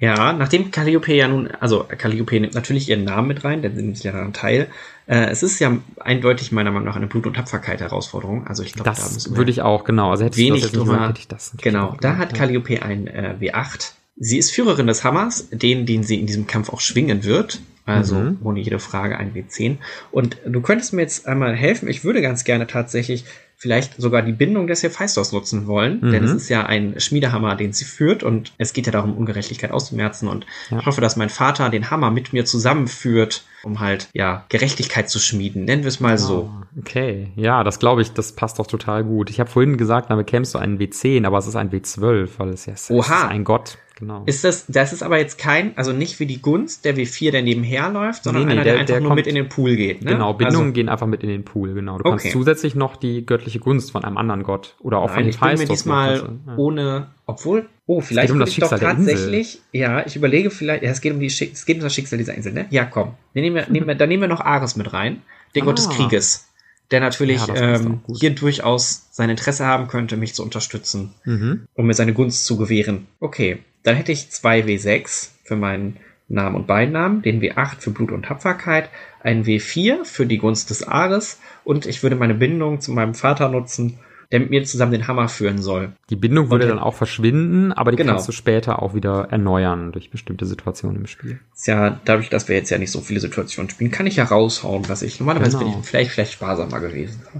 Ja, 0.00 0.32
nachdem 0.32 0.70
Calliope 0.70 1.12
ja 1.12 1.26
nun, 1.26 1.48
also 1.60 1.84
Calliope 1.84 2.38
nimmt 2.38 2.54
natürlich 2.54 2.88
ihren 2.88 3.04
Namen 3.04 3.28
mit 3.28 3.44
rein, 3.44 3.62
denn 3.62 3.74
sie 3.74 3.82
nimmt 3.82 4.02
ja 4.02 4.12
daran 4.12 4.32
teil. 4.32 4.68
Äh, 5.06 5.26
es 5.30 5.42
ist 5.42 5.58
ja 5.58 5.76
eindeutig 5.98 6.52
meiner 6.52 6.70
Meinung 6.70 6.86
nach 6.86 6.96
eine 6.96 7.08
Blut- 7.08 7.26
und 7.26 7.34
Tapferkeit-Herausforderung. 7.34 8.46
Also 8.46 8.62
ich 8.62 8.74
glaube, 8.74 8.90
das 8.90 9.34
würde 9.34 9.50
ich 9.50 9.62
auch, 9.62 9.84
genau. 9.84 10.10
Also 10.10 10.24
hätte 10.24 10.36
wenig 10.36 10.64
ich 10.66 10.72
drüber, 10.72 11.08
hätte 11.08 11.18
ich 11.18 11.28
das 11.28 11.52
Genau, 11.60 11.96
da 12.00 12.16
hat 12.16 12.34
Calliope 12.34 12.82
ein 12.82 13.08
äh, 13.08 13.34
W8. 13.40 13.92
Sie 14.16 14.38
ist 14.38 14.50
Führerin 14.52 14.86
des 14.86 15.02
Hammers, 15.02 15.48
den, 15.50 15.86
den 15.86 16.02
sie 16.02 16.20
in 16.20 16.26
diesem 16.26 16.46
Kampf 16.46 16.70
auch 16.72 16.80
schwingen 16.80 17.24
wird. 17.24 17.60
Also 17.86 18.16
mhm. 18.16 18.38
ohne 18.44 18.60
jede 18.60 18.78
Frage 18.78 19.16
ein 19.16 19.32
W10. 19.32 19.78
Und 20.10 20.36
du 20.46 20.60
könntest 20.60 20.92
mir 20.92 21.02
jetzt 21.02 21.26
einmal 21.26 21.56
helfen. 21.56 21.88
Ich 21.88 22.04
würde 22.04 22.20
ganz 22.20 22.44
gerne 22.44 22.66
tatsächlich 22.66 23.24
vielleicht 23.60 24.00
sogar 24.00 24.22
die 24.22 24.32
Bindung 24.32 24.68
des 24.68 24.84
Hephaistos 24.84 25.32
nutzen 25.32 25.66
wollen, 25.66 26.00
mhm. 26.00 26.12
denn 26.12 26.24
es 26.24 26.30
ist 26.30 26.48
ja 26.48 26.64
ein 26.64 26.98
Schmiedehammer, 27.00 27.56
den 27.56 27.72
sie 27.72 27.84
führt 27.84 28.22
und 28.22 28.52
es 28.56 28.72
geht 28.72 28.86
ja 28.86 28.92
darum, 28.92 29.16
Ungerechtigkeit 29.16 29.72
auszumerzen 29.72 30.28
und 30.28 30.46
ja. 30.70 30.78
ich 30.78 30.86
hoffe, 30.86 31.00
dass 31.00 31.16
mein 31.16 31.28
Vater 31.28 31.68
den 31.68 31.90
Hammer 31.90 32.12
mit 32.12 32.32
mir 32.32 32.44
zusammenführt, 32.44 33.44
um 33.64 33.80
halt, 33.80 34.08
ja, 34.12 34.44
Gerechtigkeit 34.48 35.10
zu 35.10 35.18
schmieden, 35.18 35.64
nennen 35.64 35.82
wir 35.82 35.88
es 35.88 35.98
mal 35.98 36.18
so. 36.18 36.52
Ah, 36.52 36.66
okay, 36.78 37.32
ja, 37.34 37.64
das 37.64 37.80
glaube 37.80 38.00
ich, 38.02 38.12
das 38.12 38.32
passt 38.32 38.60
doch 38.60 38.68
total 38.68 39.02
gut. 39.02 39.28
Ich 39.28 39.40
habe 39.40 39.50
vorhin 39.50 39.76
gesagt, 39.76 40.10
da 40.10 40.14
bekämst 40.14 40.54
du 40.54 40.58
einen 40.58 40.78
W10, 40.78 41.26
aber 41.26 41.38
es 41.38 41.48
ist 41.48 41.56
ein 41.56 41.72
W12, 41.72 42.28
weil 42.38 42.50
es 42.50 42.66
ja 42.66 42.74
Oha. 42.90 43.24
ist 43.24 43.30
ein 43.30 43.42
Gott. 43.42 43.78
Genau. 43.98 44.22
Ist 44.26 44.44
das, 44.44 44.66
das 44.68 44.92
ist 44.92 45.02
aber 45.02 45.18
jetzt 45.18 45.38
kein, 45.38 45.76
also 45.76 45.92
nicht 45.92 46.20
wie 46.20 46.26
die 46.26 46.40
Gunst, 46.40 46.84
der 46.84 46.96
W4, 46.96 47.32
der 47.32 47.42
nebenher 47.42 47.90
läuft, 47.90 48.22
sondern 48.22 48.44
nee, 48.44 48.54
nee, 48.54 48.60
einer, 48.60 48.64
der, 48.64 48.72
der 48.74 48.80
einfach 48.80 48.94
der 48.94 49.00
nur 49.00 49.14
mit 49.16 49.26
in 49.26 49.34
den 49.34 49.48
Pool 49.48 49.74
geht. 49.74 50.02
Ne? 50.02 50.12
Genau, 50.12 50.34
Bindungen 50.34 50.66
also, 50.68 50.72
gehen 50.72 50.88
einfach 50.88 51.08
mit 51.08 51.24
in 51.24 51.28
den 51.28 51.44
Pool, 51.44 51.74
genau. 51.74 51.98
Du 51.98 52.04
okay. 52.04 52.10
kannst 52.10 52.30
zusätzlich 52.30 52.76
noch 52.76 52.94
die 52.94 53.26
göttliche 53.26 53.58
Gunst 53.58 53.90
von 53.90 54.04
einem 54.04 54.16
anderen 54.16 54.44
Gott 54.44 54.76
oder 54.78 54.98
auch 54.98 55.08
Nein, 55.08 55.14
von 55.14 55.22
den 55.24 55.30
Ich 55.30 55.40
bin 55.40 55.58
mir 55.58 55.66
diesmal 55.66 56.16
ja. 56.46 56.56
ohne, 56.56 57.08
obwohl, 57.26 57.68
oh, 57.86 58.00
vielleicht 58.00 58.30
um 58.30 58.38
das 58.38 58.54
Schicksal 58.54 58.78
doch 58.78 58.86
tatsächlich, 58.86 59.60
ja, 59.72 60.06
ich 60.06 60.14
überlege 60.14 60.50
vielleicht, 60.50 60.84
ja, 60.84 60.90
es 60.90 61.00
geht 61.00 61.12
um 61.12 61.18
die, 61.18 61.26
es 61.26 61.66
geht 61.66 61.78
um 61.78 61.82
das 61.82 61.92
Schicksal 61.92 62.18
dieser 62.18 62.34
Insel, 62.34 62.52
ne? 62.52 62.66
Ja, 62.70 62.84
komm. 62.84 63.14
Dann 63.34 63.42
nehmen 63.42 63.56
wir, 63.56 63.68
nehmen 63.68 63.88
wir, 63.88 63.96
dann 63.96 64.08
nehmen 64.08 64.22
wir 64.22 64.28
noch 64.28 64.40
Ares 64.40 64.76
mit 64.76 64.92
rein, 64.92 65.22
den 65.56 65.62
ah. 65.62 65.66
Gott 65.66 65.78
des 65.78 65.88
Krieges 65.88 66.44
der 66.90 67.00
natürlich 67.00 67.46
ja, 67.46 67.54
ähm, 67.54 68.00
hier 68.18 68.30
durchaus 68.30 69.08
sein 69.10 69.28
Interesse 69.28 69.66
haben 69.66 69.88
könnte, 69.88 70.16
mich 70.16 70.34
zu 70.34 70.42
unterstützen, 70.42 71.12
mhm. 71.24 71.66
um 71.74 71.86
mir 71.86 71.94
seine 71.94 72.14
Gunst 72.14 72.46
zu 72.46 72.56
gewähren. 72.56 73.06
Okay, 73.20 73.58
dann 73.82 73.96
hätte 73.96 74.12
ich 74.12 74.30
zwei 74.30 74.60
W6 74.60 75.30
für 75.44 75.56
meinen 75.56 75.98
Namen 76.28 76.56
und 76.56 76.66
Beinamen, 76.66 77.22
den 77.22 77.40
W8 77.40 77.80
für 77.80 77.90
Blut 77.90 78.12
und 78.12 78.24
Tapferkeit, 78.24 78.90
ein 79.22 79.44
W4 79.44 80.04
für 80.04 80.26
die 80.26 80.38
Gunst 80.38 80.70
des 80.70 80.86
Ares 80.86 81.40
und 81.64 81.86
ich 81.86 82.02
würde 82.02 82.16
meine 82.16 82.34
Bindung 82.34 82.80
zu 82.80 82.92
meinem 82.92 83.14
Vater 83.14 83.48
nutzen, 83.48 83.98
der 84.30 84.40
mit 84.40 84.50
mir 84.50 84.64
zusammen 84.64 84.92
den 84.92 85.08
Hammer 85.08 85.28
führen 85.28 85.62
soll. 85.62 85.92
Die 86.10 86.16
Bindung 86.16 86.50
würde 86.50 86.64
und, 86.64 86.70
dann 86.70 86.78
auch 86.78 86.94
verschwinden, 86.94 87.72
aber 87.72 87.92
die 87.92 87.96
genau. 87.96 88.12
kannst 88.12 88.28
du 88.28 88.32
später 88.32 88.82
auch 88.82 88.94
wieder 88.94 89.28
erneuern 89.30 89.90
durch 89.92 90.10
bestimmte 90.10 90.44
Situationen 90.44 90.98
im 90.98 91.06
Spiel. 91.06 91.40
Ja, 91.64 91.98
dadurch, 92.04 92.28
dass 92.28 92.46
wir 92.46 92.56
jetzt 92.56 92.68
ja 92.68 92.76
nicht 92.76 92.90
so 92.90 93.00
viele 93.00 93.20
Situationen 93.20 93.70
spielen, 93.70 93.90
kann 93.90 94.06
ich 94.06 94.16
ja 94.16 94.24
raushauen, 94.24 94.86
was 94.88 95.00
ich 95.00 95.18
normalerweise 95.18 95.56
genau. 95.58 95.70
bin 95.70 95.80
ich 95.80 95.86
vielleicht 95.86 96.10
vielleicht 96.10 96.32
sparsamer 96.32 96.80
gewesen. 96.80 97.22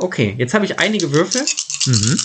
Okay, 0.00 0.34
jetzt 0.38 0.54
habe 0.54 0.64
ich 0.64 0.78
einige 0.78 1.12
Würfel. 1.12 1.42
Mhm. 1.86 2.18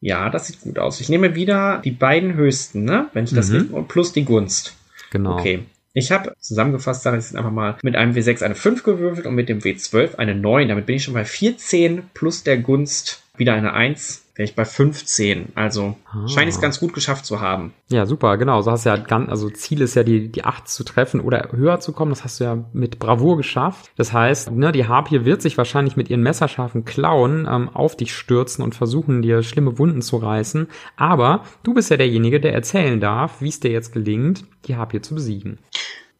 Ja, 0.00 0.30
das 0.30 0.46
sieht 0.46 0.60
gut 0.60 0.78
aus. 0.78 1.00
Ich 1.00 1.08
nehme 1.08 1.34
wieder 1.34 1.80
die 1.84 1.90
beiden 1.90 2.34
höchsten, 2.34 2.84
ne? 2.84 3.08
Wenn 3.12 3.24
ich 3.24 3.34
das 3.34 3.50
mhm. 3.50 3.86
plus 3.88 4.12
die 4.12 4.24
Gunst. 4.24 4.74
Genau. 5.10 5.38
Okay. 5.38 5.64
Ich 5.94 6.12
habe 6.12 6.34
zusammengefasst, 6.38 7.02
sage 7.02 7.18
ich 7.18 7.24
jetzt 7.24 7.36
einfach 7.36 7.50
mal, 7.50 7.76
mit 7.82 7.96
einem 7.96 8.12
W6 8.12 8.44
eine 8.44 8.54
5 8.54 8.84
gewürfelt 8.84 9.26
und 9.26 9.34
mit 9.34 9.48
dem 9.48 9.58
W12 9.58 10.16
eine 10.16 10.34
9. 10.34 10.68
Damit 10.68 10.86
bin 10.86 10.96
ich 10.96 11.04
schon 11.04 11.14
bei 11.14 11.24
14 11.24 12.02
plus 12.14 12.44
der 12.44 12.58
Gunst 12.58 13.22
wieder 13.38 13.54
eine 13.54 13.72
Eins 13.72 14.28
wäre 14.38 14.48
ich 14.48 14.54
bei 14.54 14.64
15. 14.64 15.48
Also 15.56 15.96
ah. 16.12 16.28
scheine 16.28 16.48
ich 16.48 16.54
es 16.54 16.60
ganz 16.60 16.78
gut 16.78 16.92
geschafft 16.92 17.26
zu 17.26 17.40
haben. 17.40 17.74
Ja, 17.90 18.06
super, 18.06 18.36
genau. 18.38 18.62
So 18.62 18.70
hast 18.70 18.86
du 18.86 18.90
ja 18.90 18.96
ganz, 18.96 19.28
also 19.28 19.50
Ziel 19.50 19.80
ist 19.80 19.96
ja 19.96 20.04
die, 20.04 20.28
die 20.28 20.44
8 20.44 20.68
zu 20.68 20.84
treffen 20.84 21.20
oder 21.20 21.48
höher 21.50 21.80
zu 21.80 21.92
kommen. 21.92 22.12
Das 22.12 22.22
hast 22.22 22.38
du 22.38 22.44
ja 22.44 22.64
mit 22.72 23.00
Bravour 23.00 23.36
geschafft. 23.36 23.90
Das 23.96 24.12
heißt, 24.12 24.52
ne, 24.52 24.70
die 24.70 24.86
Harpie 24.86 25.24
wird 25.24 25.42
sich 25.42 25.58
wahrscheinlich 25.58 25.96
mit 25.96 26.08
ihren 26.08 26.22
messerscharfen 26.22 26.84
Klauen 26.84 27.48
ähm, 27.50 27.68
auf 27.68 27.96
dich 27.96 28.14
stürzen 28.14 28.62
und 28.62 28.76
versuchen, 28.76 29.22
dir 29.22 29.42
schlimme 29.42 29.76
Wunden 29.76 30.02
zu 30.02 30.16
reißen. 30.18 30.68
Aber 30.96 31.42
du 31.64 31.74
bist 31.74 31.90
ja 31.90 31.96
derjenige, 31.96 32.38
der 32.40 32.54
erzählen 32.54 33.00
darf, 33.00 33.40
wie 33.40 33.48
es 33.48 33.58
dir 33.58 33.72
jetzt 33.72 33.92
gelingt, 33.92 34.44
die 34.66 34.76
Harpie 34.76 35.00
zu 35.00 35.16
besiegen 35.16 35.58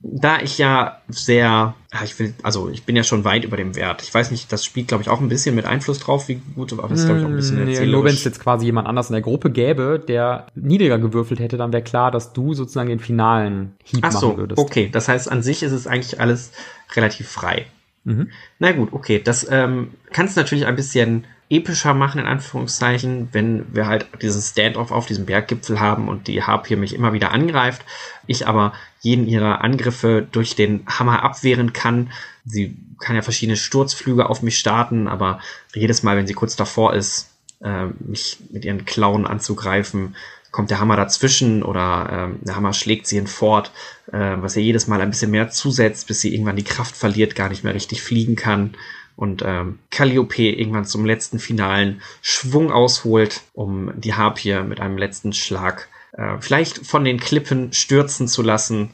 da 0.01 0.41
ich 0.41 0.59
ja 0.59 1.01
sehr, 1.09 1.75
ich 2.05 2.19
will, 2.19 2.33
also 2.45 2.69
ich 2.69 2.85
bin 2.85 2.95
ja 2.95 3.03
schon 3.03 3.25
weit 3.25 3.45
über 3.45 3.57
dem 3.57 3.75
Wert. 3.75 4.03
Ich 4.03 4.15
weiß 4.15 4.31
nicht, 4.31 4.53
das 4.53 4.65
spielt, 4.65 4.89
glaube 4.89 5.03
ich, 5.03 5.09
auch 5.09 5.21
ein 5.21 5.29
bisschen 5.29 5.57
mit 5.57 5.65
Einfluss 5.65 5.99
drauf, 5.99 6.29
wie 6.29 6.41
gut, 6.55 6.73
aber 6.73 6.87
das 6.87 7.01
ist, 7.01 7.07
glaube 7.07 7.21
ich, 7.21 7.27
auch 7.27 7.31
ein 7.31 7.37
bisschen 7.37 7.65
nee, 7.65 7.87
Nur 7.87 8.05
wenn 8.05 8.15
es 8.15 8.23
jetzt 8.23 8.39
quasi 8.39 8.67
jemand 8.67 8.87
anders 8.87 9.11
in 9.11 9.15
der 9.15 9.23
Gruppe 9.23 9.51
gäbe, 9.51 10.01
der 10.07 10.47
niedriger 10.55 10.99
gewürfelt 10.99 11.41
hätte, 11.41 11.57
dann 11.57 11.73
wäre 11.73 11.83
klar, 11.83 12.13
dass 12.13 12.33
du 12.33 12.55
sozusagen 12.55 12.89
den 12.89 13.01
finalen 13.01 13.75
Hieb 13.83 14.05
Ach 14.05 14.13
so, 14.13 14.29
machen 14.29 14.39
würdest. 14.39 14.61
Okay, 14.61 14.89
das 14.91 15.09
heißt, 15.09 15.31
an 15.31 15.43
sich 15.43 15.65
ist 15.65 15.73
es 15.73 15.89
eigentlich 15.89 16.21
alles 16.21 16.53
relativ 16.95 17.29
frei. 17.29 17.67
Mhm. 18.05 18.31
Na 18.61 18.71
gut, 18.73 18.93
okay, 18.93 19.21
das 19.23 19.49
ähm, 19.51 19.91
kannst 20.13 20.37
natürlich 20.37 20.67
ein 20.67 20.77
bisschen 20.77 21.25
epischer 21.51 21.95
machen, 21.95 22.21
in 22.21 22.27
Anführungszeichen, 22.27 23.29
wenn 23.33 23.75
wir 23.75 23.87
halt 23.87 24.07
diesen 24.21 24.43
Standoff 24.43 24.91
auf 24.91 25.07
diesem 25.07 25.27
Berggipfel 25.27 25.81
haben 25.81 26.09
und 26.09 26.29
die 26.29 26.43
Harpie 26.43 26.77
mich 26.77 26.95
immer 26.95 27.13
wieder 27.13 27.31
angreift, 27.33 27.85
ich 28.27 28.47
aber 28.47 28.75
jeden 29.01 29.27
ihrer 29.27 29.63
Angriffe 29.63 30.27
durch 30.31 30.57
den 30.57 30.85
Hammer 30.87 31.23
abwehren 31.23 31.73
kann. 31.73 32.13
Sie 32.45 32.77
kann 32.99 33.17
ja 33.17 33.23
verschiedene 33.23 33.57
Sturzflüge 33.57 34.29
auf 34.29 34.43
mich 34.43 34.59
starten, 34.59 35.09
aber 35.09 35.41
jedes 35.75 36.03
Mal, 36.03 36.17
wenn 36.17 36.27
sie 36.27 36.35
kurz 36.35 36.57
davor 36.57 36.95
ist, 36.95 37.31
äh, 37.63 37.87
mich 38.01 38.39
mit 38.51 38.65
ihren 38.65 38.85
Klauen 38.85 39.27
anzugreifen, 39.27 40.17
kommt 40.51 40.71
der 40.71 40.81
Hammer 40.81 40.97
dazwischen 40.97 41.63
oder 41.63 42.31
äh, 42.33 42.45
der 42.45 42.57
Hammer 42.57 42.73
schlägt 42.73 43.07
sie 43.07 43.17
hinfort, 43.17 43.71
äh, 44.13 44.37
was 44.39 44.57
ihr 44.57 44.63
jedes 44.63 44.87
Mal 44.87 45.01
ein 45.01 45.11
bisschen 45.11 45.31
mehr 45.31 45.51
zusetzt, 45.51 46.09
bis 46.09 46.21
sie 46.21 46.35
irgendwann 46.35 46.57
die 46.57 46.65
Kraft 46.65 46.97
verliert, 46.97 47.35
gar 47.35 47.49
nicht 47.49 47.65
mehr 47.65 47.75
richtig 47.75 48.03
fliegen 48.03 48.37
kann 48.37 48.75
und 49.19 49.43
ähm, 49.45 49.81
Calliope 49.91 50.43
irgendwann 50.43 50.85
zum 50.85 51.05
letzten 51.05 51.41
finalen 51.41 52.01
Schwung 52.23 52.71
ausholt, 52.71 53.43
um 53.53 53.91
die 53.97 54.15
Harpie 54.15 54.61
mit 54.63 54.81
einem 54.81 54.97
letzten 54.97 55.33
Schlag 55.33 55.89
äh, 56.13 56.37
vielleicht 56.39 56.87
von 56.87 57.05
den 57.05 57.19
Klippen 57.19 57.73
stürzen 57.73 58.29
zu 58.29 58.43
lassen, 58.43 58.91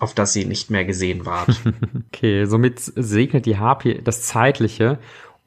auf 0.00 0.14
das 0.14 0.32
sie 0.32 0.46
nicht 0.46 0.68
mehr 0.68 0.84
gesehen 0.84 1.26
ward. 1.26 1.50
okay, 2.12 2.44
somit 2.46 2.80
segnet 2.80 3.46
die 3.46 3.58
Harpie 3.58 4.00
das 4.02 4.22
Zeitliche 4.22 4.98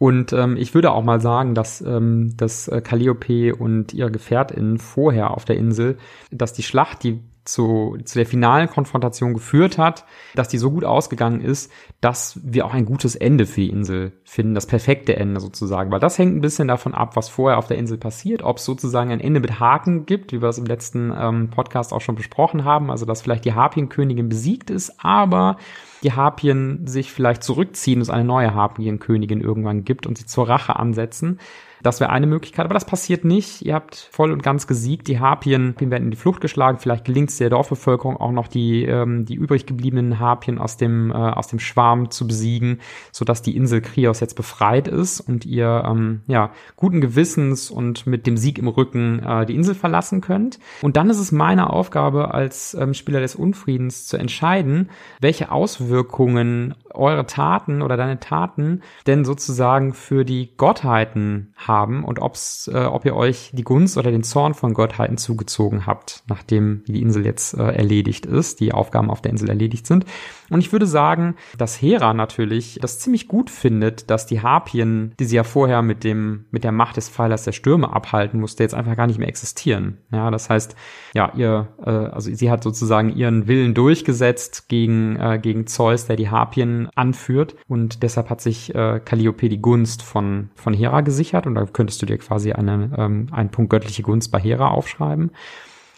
und 0.02 0.32
ähm, 0.32 0.56
ich 0.56 0.74
würde 0.74 0.92
auch 0.92 1.04
mal 1.04 1.20
sagen, 1.20 1.54
dass, 1.54 1.82
ähm, 1.82 2.34
dass 2.38 2.70
äh, 2.70 2.80
Calliope 2.80 3.54
und 3.54 3.94
ihre 3.94 4.12
GefährtInnen 4.12 4.80
vorher 4.80 5.32
auf 5.32 5.44
der 5.44 5.58
Insel, 5.58 5.98
dass 6.32 6.54
die 6.54 6.64
Schlacht, 6.64 7.04
die 7.04 7.20
zu, 7.44 7.98
zu 8.04 8.20
der 8.20 8.26
finalen 8.26 8.70
Konfrontation 8.70 9.34
geführt 9.34 9.78
hat, 9.78 10.06
dass 10.36 10.48
die 10.48 10.58
so 10.58 10.72
gut 10.72 10.86
ausgegangen 10.86 11.42
ist, 11.42 11.72
dass 12.00 12.40
wir 12.44 12.66
auch 12.66 12.74
ein 12.74 12.86
gutes 12.86 13.16
Ende 13.16 13.46
für 13.46 13.62
die 13.62 13.70
Insel 13.70 14.14
finden, 14.24 14.54
das 14.54 14.68
perfekte 14.68 15.16
Ende 15.16 15.40
sozusagen, 15.40 15.92
weil 15.92 16.00
das 16.00 16.18
hängt 16.18 16.36
ein 16.36 16.42
bisschen 16.42 16.68
davon 16.68 16.94
ab, 16.94 17.16
was 17.16 17.30
vorher 17.30 17.58
auf 17.58 17.68
der 17.68 17.78
Insel 17.78 17.98
passiert, 17.98 18.44
ob 18.44 18.58
es 18.58 18.66
sozusagen 18.66 19.12
ein 19.12 19.20
Ende 19.20 19.40
mit 19.40 19.60
Haken 19.60 20.06
gibt, 20.06 20.32
wie 20.34 20.42
wir 20.42 20.50
es 20.50 20.60
im 20.60 20.66
letzten 20.66 21.12
ähm, 21.18 21.50
Podcast 21.50 21.94
auch 21.94 22.02
schon 22.02 22.16
besprochen 22.16 22.64
haben, 22.64 22.92
also 22.92 23.06
dass 23.06 23.22
vielleicht 23.22 23.46
die 23.46 23.54
Harpienkönigin 23.54 24.30
besiegt 24.30 24.70
ist, 24.70 25.04
aber 25.04 25.58
die 26.04 26.14
Harpien 26.14 26.86
sich 26.88 27.12
vielleicht 27.12 27.44
zurückziehen, 27.44 28.02
es 28.02 28.10
eine 28.10 28.24
neue 28.24 28.54
Harpienkönigin 28.54 29.42
irgendwann 29.42 29.84
gibt 29.84 30.06
und 30.06 30.18
sie 30.18 30.26
zur 30.26 30.48
Rache 30.48 30.76
ansetzen. 30.76 31.40
Das 31.84 32.00
wäre 32.00 32.12
eine 32.12 32.28
Möglichkeit, 32.28 32.66
aber 32.66 32.74
das 32.74 32.86
passiert 32.86 33.26
nicht. 33.26 33.64
Ihr 33.64 33.74
habt 33.74 34.10
voll 34.12 34.32
und 34.32 34.44
ganz 34.44 34.68
gesiegt. 34.68 35.08
Die 35.08 35.20
Harpien 35.20 35.76
werden 35.80 36.06
in 36.06 36.12
die 36.12 36.18
Flucht 36.18 36.42
geschlagen. 36.42 36.78
Vielleicht 36.78 37.06
gelingt 37.06 37.30
es 37.30 37.38
der 37.38 37.50
Dorfbevölkerung 37.50 38.18
auch 38.18 38.32
noch 38.32 38.48
die, 38.48 38.86
ähm, 38.86 39.26
die 39.26 39.36
übrig 39.36 39.66
gebliebenen 39.66 40.20
Harpien 40.20 40.60
aus 40.60 40.78
dem, 40.78 41.12
äh, 41.12 41.16
aus 41.16 41.48
dem 41.48 41.60
Schwarm 41.60 42.12
zu 42.12 42.28
besiegen, 42.28 42.80
sodass 43.12 43.42
die 43.42 43.56
Insel 43.56 43.82
Krios 43.82 44.20
jetzt 44.20 44.36
befreit 44.36 44.88
ist 44.88 45.22
und 45.22 45.46
ihr 45.46 45.84
ähm, 45.88 46.22
ja, 46.28 46.52
guten 46.76 47.02
Gewissens 47.02 47.72
und 47.72 48.06
mit 48.06 48.28
dem 48.28 48.38
Sieg 48.38 48.60
im 48.60 48.68
Rücken 48.68 49.24
äh, 49.24 49.46
die 49.46 49.56
Insel 49.56 49.76
verlassen 49.76 50.22
könnt. 50.22 50.60
Und 50.82 50.98
dann 50.98 51.10
ist 51.10 51.20
es 51.20 51.32
meine 51.32 51.72
Aufgabe 51.72 52.34
als 52.34 52.74
ähm, 52.76 52.94
Spieler 52.94 53.22
des 53.22 53.36
Unfriedens 53.36 54.06
zu 54.06 54.18
entscheiden, 54.18 54.90
welche 55.20 55.52
Auswirkungen 55.52 56.76
eure 56.94 57.26
Taten 57.26 57.82
oder 57.82 57.98
deine 57.98 58.20
Taten 58.20 58.82
denn 59.08 59.26
sozusagen 59.26 59.94
für 59.94 60.26
die 60.26 60.56
Gottheiten 60.58 61.54
haben 61.56 61.71
und 62.04 62.20
ob's, 62.20 62.70
äh, 62.74 62.86
ob 62.86 63.06
ihr 63.06 63.16
euch 63.16 63.52
die 63.54 63.64
Gunst 63.64 63.98
oder 63.98 64.12
den 64.12 64.24
Zorn 64.24 64.54
von 64.54 64.74
Gottheiten 64.74 65.18
zugezogen 65.18 65.86
habt, 65.86 66.24
nachdem 66.28 66.84
die 66.88 67.02
Insel 67.02 67.26
jetzt 67.26 67.54
äh, 67.54 67.64
erledigt 67.64 68.26
ist, 68.26 68.60
die 68.60 68.74
Aufgaben 68.74 69.10
auf 69.10 69.22
der 69.22 69.32
Insel 69.32 69.50
erledigt 69.50 69.88
sind. 69.88 70.06
Und 70.52 70.60
ich 70.60 70.74
würde 70.74 70.86
sagen, 70.86 71.36
dass 71.58 71.82
Hera 71.82 72.14
natürlich 72.14 72.78
das 72.82 73.00
ziemlich 73.00 73.30
gut 73.30 73.50
findet, 73.50 74.10
dass 74.10 74.26
die 74.26 74.42
Harpien, 74.42 75.14
die 75.18 75.24
sie 75.24 75.38
ja 75.38 75.46
vorher 75.46 75.82
mit 75.82 76.04
dem, 76.04 76.46
mit 76.52 76.66
der 76.66 76.74
Macht 76.74 76.98
des 76.98 77.08
Pfeilers 77.08 77.46
der 77.46 77.54
Stürme 77.54 77.94
abhalten 77.94 78.40
musste, 78.40 78.64
jetzt 78.64 78.74
einfach 78.74 78.98
gar 78.98 79.08
nicht 79.08 79.18
mehr 79.18 79.30
existieren. 79.30 80.00
Ja, 80.12 80.30
das 80.30 80.50
heißt, 80.50 80.76
ja, 81.14 81.32
ihr, 81.38 81.70
äh, 81.86 81.90
also 81.90 82.34
sie 82.34 82.52
hat 82.52 82.64
sozusagen 82.64 83.16
ihren 83.16 83.48
Willen 83.48 83.74
durchgesetzt 83.74 84.68
gegen, 84.68 85.16
äh, 85.16 85.40
gegen 85.42 85.68
Zeus, 85.68 86.06
der 86.06 86.18
die 86.18 86.30
Harpien 86.30 86.90
anführt. 86.96 87.56
Und 87.70 88.04
deshalb 88.04 88.30
hat 88.30 88.42
sich 88.42 88.76
äh, 88.76 89.00
Calliope 89.00 89.48
die 89.48 89.62
Gunst 89.62 90.04
von, 90.04 90.50
von 90.56 90.74
Hera 90.74 91.00
gesichert. 91.00 91.48
Und 91.48 91.56
da 91.56 91.66
könntest 91.66 92.02
du 92.02 92.06
dir 92.06 92.18
quasi 92.18 92.52
eine, 92.52 92.92
ähm, 92.98 93.28
einen 93.32 93.52
Punkt 93.52 93.70
göttliche 93.70 94.04
Gunst 94.04 94.32
bei 94.32 94.40
Hera 94.40 94.68
aufschreiben. 94.68 95.32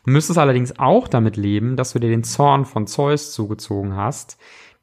Du 0.06 0.12
müsstest 0.12 0.38
allerdings 0.38 0.78
auch 0.80 1.08
damit 1.08 1.38
leben, 1.38 1.78
dass 1.78 1.94
du 1.94 2.00
dir 2.00 2.10
den 2.10 2.24
Zorn 2.24 2.66
von 2.66 2.88
Zeus 2.88 3.32
zugezogen 3.32 3.96
hast. 3.96 4.38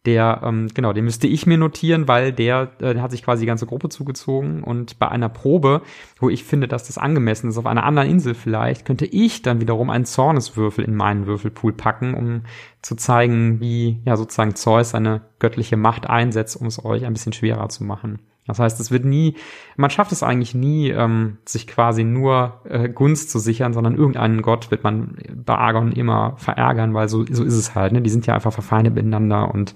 Der, 0.06 0.40
ähm, 0.42 0.68
genau, 0.72 0.94
den 0.94 1.04
müsste 1.04 1.26
ich 1.26 1.46
mir 1.46 1.58
notieren, 1.58 2.08
weil 2.08 2.32
der, 2.32 2.70
äh, 2.80 2.94
der 2.94 3.02
hat 3.02 3.10
sich 3.10 3.22
quasi 3.22 3.42
die 3.42 3.46
ganze 3.46 3.66
Gruppe 3.66 3.90
zugezogen 3.90 4.62
und 4.64 4.98
bei 4.98 5.08
einer 5.08 5.28
Probe, 5.28 5.82
wo 6.18 6.30
ich 6.30 6.42
finde, 6.42 6.68
dass 6.68 6.86
das 6.86 6.96
angemessen 6.96 7.50
ist, 7.50 7.58
auf 7.58 7.66
einer 7.66 7.84
anderen 7.84 8.08
Insel 8.08 8.32
vielleicht, 8.32 8.86
könnte 8.86 9.04
ich 9.04 9.42
dann 9.42 9.60
wiederum 9.60 9.90
einen 9.90 10.06
Zorneswürfel 10.06 10.86
in 10.86 10.94
meinen 10.94 11.26
Würfelpool 11.26 11.74
packen, 11.74 12.14
um 12.14 12.44
zu 12.80 12.96
zeigen, 12.96 13.60
wie 13.60 14.00
ja 14.06 14.16
sozusagen 14.16 14.54
Zeus 14.54 14.90
seine 14.90 15.20
göttliche 15.38 15.76
Macht 15.76 16.08
einsetzt, 16.08 16.58
um 16.58 16.66
es 16.66 16.82
euch 16.82 17.04
ein 17.04 17.12
bisschen 17.12 17.34
schwerer 17.34 17.68
zu 17.68 17.84
machen. 17.84 18.20
Das 18.46 18.58
heißt, 18.58 18.80
es 18.80 18.90
wird 18.90 19.04
nie, 19.04 19.36
man 19.76 19.90
schafft 19.90 20.12
es 20.12 20.22
eigentlich 20.22 20.54
nie, 20.54 20.90
ähm, 20.90 21.38
sich 21.44 21.66
quasi 21.66 22.04
nur 22.04 22.60
äh, 22.64 22.88
Gunst 22.88 23.30
zu 23.30 23.38
sichern, 23.38 23.72
sondern 23.72 23.96
irgendeinen 23.96 24.42
Gott 24.42 24.70
wird 24.70 24.82
man 24.82 25.18
bei 25.34 25.54
Argon 25.54 25.92
immer 25.92 26.34
verärgern, 26.36 26.94
weil 26.94 27.08
so, 27.08 27.24
so 27.30 27.44
ist 27.44 27.54
es 27.54 27.74
halt. 27.74 27.92
Ne? 27.92 28.02
Die 28.02 28.10
sind 28.10 28.26
ja 28.26 28.34
einfach 28.34 28.52
verfeindet 28.52 28.94
miteinander 28.94 29.52
und 29.52 29.74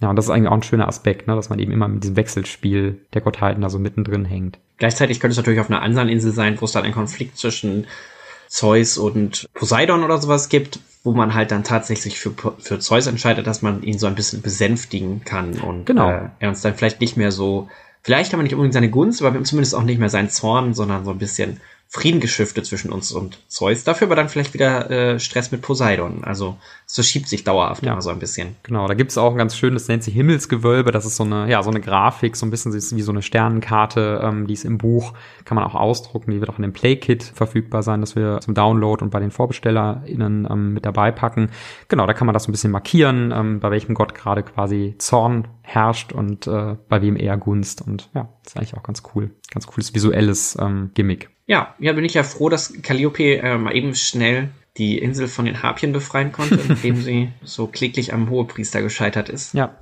ja, 0.00 0.10
und 0.10 0.16
das 0.16 0.24
ist 0.24 0.30
eigentlich 0.30 0.48
auch 0.48 0.56
ein 0.56 0.64
schöner 0.64 0.88
Aspekt, 0.88 1.28
ne? 1.28 1.36
dass 1.36 1.48
man 1.48 1.60
eben 1.60 1.70
immer 1.70 1.86
mit 1.86 2.02
diesem 2.02 2.16
Wechselspiel 2.16 3.00
der 3.14 3.20
Gottheiten 3.20 3.62
da 3.62 3.70
so 3.70 3.78
mittendrin 3.78 4.24
hängt. 4.24 4.58
Gleichzeitig 4.78 5.20
könnte 5.20 5.32
es 5.32 5.36
natürlich 5.36 5.60
auf 5.60 5.70
einer 5.70 5.80
anderen 5.80 6.08
Insel 6.08 6.32
sein, 6.32 6.60
wo 6.60 6.64
es 6.64 6.72
dann 6.72 6.82
einen 6.82 6.92
Konflikt 6.92 7.38
zwischen 7.38 7.86
Zeus 8.48 8.98
und 8.98 9.48
Poseidon 9.54 10.02
oder 10.02 10.18
sowas 10.18 10.48
gibt, 10.48 10.80
wo 11.04 11.12
man 11.12 11.34
halt 11.34 11.52
dann 11.52 11.64
tatsächlich 11.64 12.18
für, 12.18 12.32
für 12.58 12.78
Zeus 12.80 13.06
entscheidet, 13.06 13.46
dass 13.46 13.62
man 13.62 13.82
ihn 13.82 13.98
so 13.98 14.06
ein 14.06 14.14
bisschen 14.14 14.42
besänftigen 14.42 15.24
kann 15.24 15.58
und 15.60 15.86
genau. 15.86 16.10
äh, 16.10 16.28
er 16.40 16.48
uns 16.48 16.62
dann 16.62 16.74
vielleicht 16.74 17.00
nicht 17.00 17.16
mehr 17.16 17.32
so 17.32 17.68
Vielleicht 18.02 18.32
haben 18.32 18.40
wir 18.40 18.44
nicht 18.44 18.54
unbedingt 18.54 18.74
seine 18.74 18.90
Gunst, 18.90 19.22
aber 19.22 19.32
wir 19.32 19.38
haben 19.38 19.44
zumindest 19.44 19.74
auch 19.74 19.84
nicht 19.84 20.00
mehr 20.00 20.08
seinen 20.08 20.28
Zorn, 20.28 20.74
sondern 20.74 21.04
so 21.04 21.12
ein 21.12 21.18
bisschen 21.18 21.60
Friedengeschifte 21.94 22.62
zwischen 22.62 22.90
uns 22.90 23.12
und 23.12 23.38
Zeus. 23.48 23.84
Dafür 23.84 24.06
aber 24.06 24.16
dann 24.16 24.30
vielleicht 24.30 24.54
wieder 24.54 24.90
äh, 24.90 25.20
Stress 25.20 25.52
mit 25.52 25.60
Poseidon. 25.60 26.24
Also 26.24 26.56
es 26.86 26.94
verschiebt 26.94 27.28
sich 27.28 27.44
dauerhaft 27.44 27.84
ja. 27.84 27.92
immer 27.92 28.00
so 28.00 28.08
ein 28.08 28.18
bisschen. 28.18 28.56
Genau, 28.62 28.88
da 28.88 28.94
gibt 28.94 29.10
es 29.10 29.18
auch 29.18 29.32
ein 29.32 29.36
ganz 29.36 29.54
schönes, 29.54 29.88
nennt 29.88 30.02
sich 30.02 30.14
Himmelsgewölbe. 30.14 30.90
Das 30.90 31.04
ist 31.04 31.16
so 31.16 31.24
eine, 31.24 31.50
ja, 31.50 31.62
so 31.62 31.68
eine 31.68 31.82
Grafik, 31.82 32.36
so 32.36 32.46
ein 32.46 32.50
bisschen 32.50 32.72
wie 32.72 33.02
so 33.02 33.12
eine 33.12 33.20
Sternenkarte, 33.20 34.22
ähm, 34.24 34.46
die 34.46 34.54
ist 34.54 34.64
im 34.64 34.78
Buch, 34.78 35.12
kann 35.44 35.56
man 35.56 35.64
auch 35.64 35.74
ausdrucken. 35.74 36.30
Die 36.30 36.40
wird 36.40 36.48
auch 36.48 36.56
in 36.56 36.62
dem 36.62 36.72
Playkit 36.72 37.24
verfügbar 37.24 37.82
sein, 37.82 38.00
dass 38.00 38.16
wir 38.16 38.40
zum 38.40 38.54
Download 38.54 39.04
und 39.04 39.10
bei 39.10 39.20
den 39.20 39.30
VorbestellerInnen 39.30 40.48
ähm, 40.50 40.72
mit 40.72 40.86
dabei 40.86 41.12
packen. 41.12 41.50
Genau, 41.88 42.06
da 42.06 42.14
kann 42.14 42.24
man 42.26 42.32
das 42.32 42.44
so 42.44 42.48
ein 42.48 42.52
bisschen 42.52 42.70
markieren, 42.70 43.34
ähm, 43.36 43.60
bei 43.60 43.70
welchem 43.70 43.92
Gott 43.92 44.14
gerade 44.14 44.42
quasi 44.42 44.94
Zorn 44.96 45.46
herrscht 45.60 46.14
und 46.14 46.46
äh, 46.46 46.74
bei 46.88 47.02
wem 47.02 47.16
eher 47.16 47.36
Gunst. 47.36 47.82
Und 47.82 48.08
ja, 48.14 48.30
ist 48.46 48.56
eigentlich 48.56 48.74
auch 48.78 48.82
ganz 48.82 49.02
cool. 49.14 49.30
Ganz 49.50 49.66
cooles 49.66 49.94
visuelles 49.94 50.56
ähm, 50.58 50.90
Gimmick. 50.94 51.31
Ja, 51.46 51.74
ja, 51.78 51.92
bin 51.92 52.04
ich 52.04 52.14
ja 52.14 52.22
froh, 52.22 52.48
dass 52.48 52.72
Calliope 52.82 53.38
äh, 53.38 53.58
mal 53.58 53.74
eben 53.74 53.94
schnell 53.94 54.50
die 54.78 54.98
Insel 54.98 55.28
von 55.28 55.44
den 55.44 55.62
Harpien 55.62 55.92
befreien 55.92 56.32
konnte, 56.32 56.54
indem 56.68 56.96
sie 56.96 57.28
so 57.42 57.66
kläglich 57.66 58.14
am 58.14 58.30
Hohepriester 58.30 58.82
gescheitert 58.82 59.28
ist. 59.28 59.54
Ja. 59.54 59.76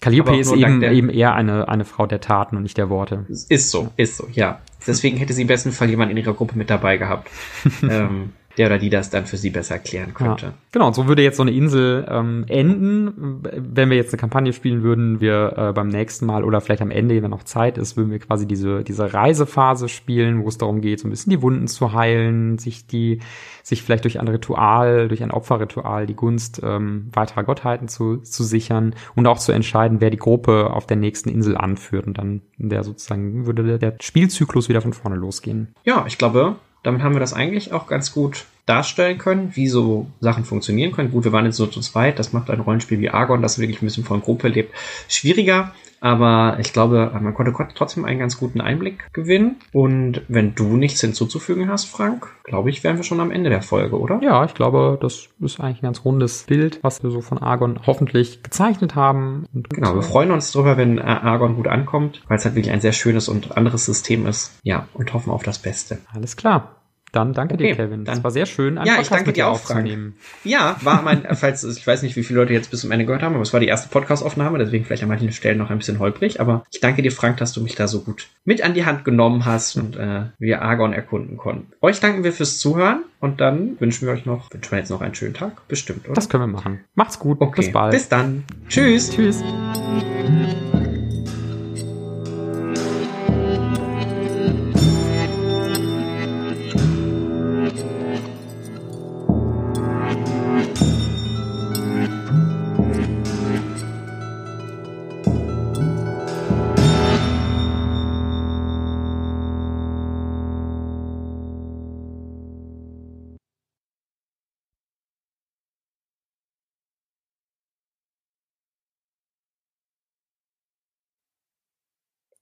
Calliope 0.00 0.34
ist 0.38 0.50
eben, 0.52 0.82
eben 0.82 1.10
eher 1.10 1.34
eine, 1.34 1.68
eine 1.68 1.84
Frau 1.84 2.06
der 2.06 2.22
Taten 2.22 2.56
und 2.56 2.62
nicht 2.62 2.78
der 2.78 2.88
Worte. 2.88 3.26
Ist 3.28 3.70
so, 3.70 3.90
ist 3.96 4.16
so, 4.16 4.28
ja. 4.32 4.60
Deswegen 4.86 5.18
hätte 5.18 5.34
sie 5.34 5.42
im 5.42 5.48
besten 5.48 5.72
Fall 5.72 5.90
jemand 5.90 6.10
in 6.10 6.16
ihrer 6.16 6.32
Gruppe 6.32 6.56
mit 6.56 6.70
dabei 6.70 6.96
gehabt. 6.96 7.30
ähm, 7.82 8.32
der 8.56 8.66
oder 8.66 8.78
die 8.78 8.90
das 8.90 9.10
dann 9.10 9.26
für 9.26 9.36
sie 9.36 9.50
besser 9.50 9.74
erklären 9.74 10.12
könnte. 10.12 10.46
Ja. 10.46 10.52
Genau, 10.72 10.88
und 10.88 10.94
so 10.94 11.06
würde 11.06 11.22
jetzt 11.22 11.36
so 11.36 11.42
eine 11.42 11.52
Insel 11.52 12.06
ähm, 12.08 12.44
enden. 12.48 13.40
Wenn 13.42 13.90
wir 13.90 13.96
jetzt 13.96 14.12
eine 14.12 14.20
Kampagne 14.20 14.52
spielen 14.52 14.82
würden, 14.82 15.20
wir 15.20 15.54
äh, 15.56 15.72
beim 15.72 15.88
nächsten 15.88 16.26
Mal 16.26 16.44
oder 16.44 16.60
vielleicht 16.60 16.82
am 16.82 16.90
Ende, 16.90 17.22
wenn 17.22 17.30
noch 17.30 17.44
Zeit 17.44 17.78
ist, 17.78 17.96
würden 17.96 18.10
wir 18.10 18.18
quasi 18.18 18.46
diese, 18.46 18.82
diese 18.82 19.12
Reisephase 19.14 19.88
spielen, 19.88 20.42
wo 20.42 20.48
es 20.48 20.58
darum 20.58 20.80
geht, 20.80 21.00
so 21.00 21.06
ein 21.06 21.10
bisschen 21.10 21.30
die 21.30 21.42
Wunden 21.42 21.68
zu 21.68 21.92
heilen, 21.92 22.58
sich 22.58 22.86
die, 22.86 23.20
sich 23.62 23.82
vielleicht 23.82 24.04
durch 24.04 24.18
ein 24.18 24.28
Ritual, 24.28 25.08
durch 25.08 25.22
ein 25.22 25.30
Opferritual 25.30 26.06
die 26.06 26.14
Gunst 26.14 26.60
ähm, 26.64 27.08
weiterer 27.12 27.44
Gottheiten 27.44 27.88
zu, 27.88 28.18
zu 28.18 28.42
sichern 28.42 28.94
und 29.14 29.26
auch 29.26 29.38
zu 29.38 29.52
entscheiden, 29.52 30.00
wer 30.00 30.10
die 30.10 30.16
Gruppe 30.16 30.70
auf 30.70 30.86
der 30.86 30.96
nächsten 30.96 31.28
Insel 31.28 31.56
anführt. 31.56 32.06
Und 32.06 32.18
dann 32.18 32.42
der 32.56 32.82
sozusagen 32.82 33.46
würde 33.46 33.62
der, 33.62 33.78
der 33.78 33.96
Spielzyklus 34.00 34.68
wieder 34.68 34.82
von 34.82 34.92
vorne 34.92 35.16
losgehen. 35.16 35.74
Ja, 35.84 36.04
ich 36.06 36.18
glaube, 36.18 36.56
damit 36.82 37.02
haben 37.02 37.14
wir 37.14 37.20
das 37.20 37.32
eigentlich 37.32 37.72
auch 37.72 37.86
ganz 37.86 38.12
gut 38.12 38.46
darstellen 38.66 39.18
können, 39.18 39.52
wie 39.54 39.68
so 39.68 40.06
Sachen 40.20 40.44
funktionieren 40.44 40.92
können. 40.92 41.10
Gut, 41.10 41.24
wir 41.24 41.32
waren 41.32 41.44
jetzt 41.44 41.56
so 41.56 41.66
zu 41.66 41.80
zweit, 41.80 42.18
das 42.18 42.32
macht 42.32 42.50
ein 42.50 42.60
Rollenspiel 42.60 43.00
wie 43.00 43.10
Argon, 43.10 43.42
das 43.42 43.58
wirklich 43.58 43.82
ein 43.82 43.86
bisschen 43.86 44.04
von 44.04 44.20
Gruppe 44.20 44.48
lebt, 44.48 44.74
schwieriger. 45.08 45.74
Aber 46.00 46.56
ich 46.58 46.72
glaube, 46.72 47.10
man 47.20 47.34
konnte 47.34 47.54
trotzdem 47.74 48.04
einen 48.04 48.18
ganz 48.18 48.38
guten 48.38 48.60
Einblick 48.60 49.12
gewinnen. 49.12 49.56
Und 49.72 50.22
wenn 50.28 50.54
du 50.54 50.76
nichts 50.76 51.00
hinzuzufügen 51.00 51.68
hast, 51.68 51.84
Frank, 51.84 52.28
glaube 52.44 52.70
ich, 52.70 52.82
wären 52.82 52.96
wir 52.96 53.04
schon 53.04 53.20
am 53.20 53.30
Ende 53.30 53.50
der 53.50 53.62
Folge, 53.62 53.98
oder? 53.98 54.18
Ja, 54.22 54.44
ich 54.44 54.54
glaube, 54.54 54.98
das 55.00 55.28
ist 55.40 55.60
eigentlich 55.60 55.82
ein 55.82 55.86
ganz 55.86 56.04
rundes 56.04 56.44
Bild, 56.44 56.78
was 56.82 57.02
wir 57.02 57.10
so 57.10 57.20
von 57.20 57.38
Argon 57.38 57.80
hoffentlich 57.86 58.42
gezeichnet 58.42 58.94
haben. 58.94 59.44
Und 59.54 59.70
genau, 59.70 59.94
wir 59.94 60.02
freuen 60.02 60.30
uns 60.30 60.52
darüber, 60.52 60.76
wenn 60.76 60.98
Argon 60.98 61.56
gut 61.56 61.68
ankommt, 61.68 62.22
weil 62.28 62.38
es 62.38 62.44
halt 62.44 62.54
wirklich 62.54 62.72
ein 62.72 62.80
sehr 62.80 62.92
schönes 62.92 63.28
und 63.28 63.56
anderes 63.56 63.84
System 63.84 64.26
ist. 64.26 64.58
Ja, 64.62 64.88
und 64.94 65.12
hoffen 65.12 65.30
auf 65.30 65.42
das 65.42 65.58
Beste. 65.58 65.98
Alles 66.14 66.36
klar. 66.36 66.79
Dann 67.12 67.32
danke 67.32 67.54
okay, 67.54 67.68
dir, 67.68 67.76
Kevin. 67.76 68.04
Das 68.04 68.22
war 68.22 68.30
sehr 68.30 68.46
schön, 68.46 68.78
einen 68.78 68.86
ja, 68.86 68.94
Podcast 68.94 69.10
ich 69.10 69.16
danke 69.16 69.32
dir 69.32 69.48
auch, 69.48 69.52
aufzunehmen. 69.52 70.14
Frank. 70.18 70.52
Ja, 70.52 70.76
war 70.82 71.02
mein, 71.02 71.26
falls, 71.34 71.64
ich 71.64 71.86
weiß 71.86 72.02
nicht, 72.02 72.16
wie 72.16 72.22
viele 72.22 72.40
Leute 72.40 72.52
jetzt 72.52 72.70
bis 72.70 72.80
zum 72.80 72.92
Ende 72.92 73.04
gehört 73.04 73.22
haben, 73.22 73.34
aber 73.34 73.42
es 73.42 73.52
war 73.52 73.60
die 73.60 73.66
erste 73.66 73.88
Podcast-Aufnahme, 73.88 74.58
deswegen 74.58 74.84
vielleicht 74.84 75.02
an 75.02 75.08
manchen 75.08 75.32
Stellen 75.32 75.58
noch 75.58 75.70
ein 75.70 75.78
bisschen 75.78 75.98
holprig, 75.98 76.40
aber 76.40 76.64
ich 76.72 76.80
danke 76.80 77.02
dir, 77.02 77.12
Frank, 77.12 77.38
dass 77.38 77.52
du 77.52 77.62
mich 77.62 77.74
da 77.74 77.88
so 77.88 78.00
gut 78.02 78.28
mit 78.44 78.62
an 78.62 78.74
die 78.74 78.84
Hand 78.84 79.04
genommen 79.04 79.44
hast 79.44 79.76
und 79.76 79.96
äh, 79.96 80.24
wir 80.38 80.62
Argon 80.62 80.92
erkunden 80.92 81.36
konnten. 81.36 81.72
Euch 81.80 82.00
danken 82.00 82.24
wir 82.24 82.32
fürs 82.32 82.58
Zuhören 82.58 83.04
und 83.20 83.40
dann 83.40 83.78
wünschen 83.80 84.06
wir 84.06 84.14
euch 84.14 84.26
noch, 84.26 84.52
wünschen 84.52 84.70
wir 84.70 84.78
jetzt 84.78 84.90
noch 84.90 85.00
einen 85.00 85.14
schönen 85.14 85.34
Tag, 85.34 85.66
bestimmt, 85.68 86.06
oder? 86.06 86.14
Das 86.14 86.28
können 86.28 86.44
wir 86.44 86.48
machen. 86.48 86.80
Macht's 86.94 87.18
gut, 87.18 87.40
okay. 87.40 87.62
bis 87.62 87.72
bald. 87.72 87.92
Bis 87.92 88.08
dann. 88.08 88.44
Tschüss. 88.68 89.10
Tschüss. 89.10 89.42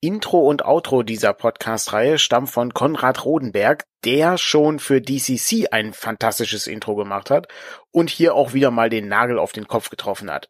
Intro 0.01 0.39
und 0.39 0.65
Outro 0.65 1.03
dieser 1.03 1.33
Podcast-Reihe 1.33 2.19
stammt 2.19 2.51
von 2.51 2.73
Konrad 2.73 3.25
Rodenberg, 3.25 3.85
der 4.05 4.39
schon 4.39 4.79
für 4.79 5.01
DCC 5.01 5.73
ein 5.73 5.93
fantastisches 5.93 6.69
Intro 6.69 6.95
gemacht 6.95 7.31
hat 7.31 7.49
und 7.91 8.09
hier 8.09 8.35
auch 8.35 8.55
wieder 8.55 8.71
mal 8.71 8.91
den 8.91 9.09
Nagel 9.09 9.41
auf 9.41 9.53
den 9.53 9.67
Kopf 9.67 9.91
getroffen 9.91 10.31
hat. 10.31 10.49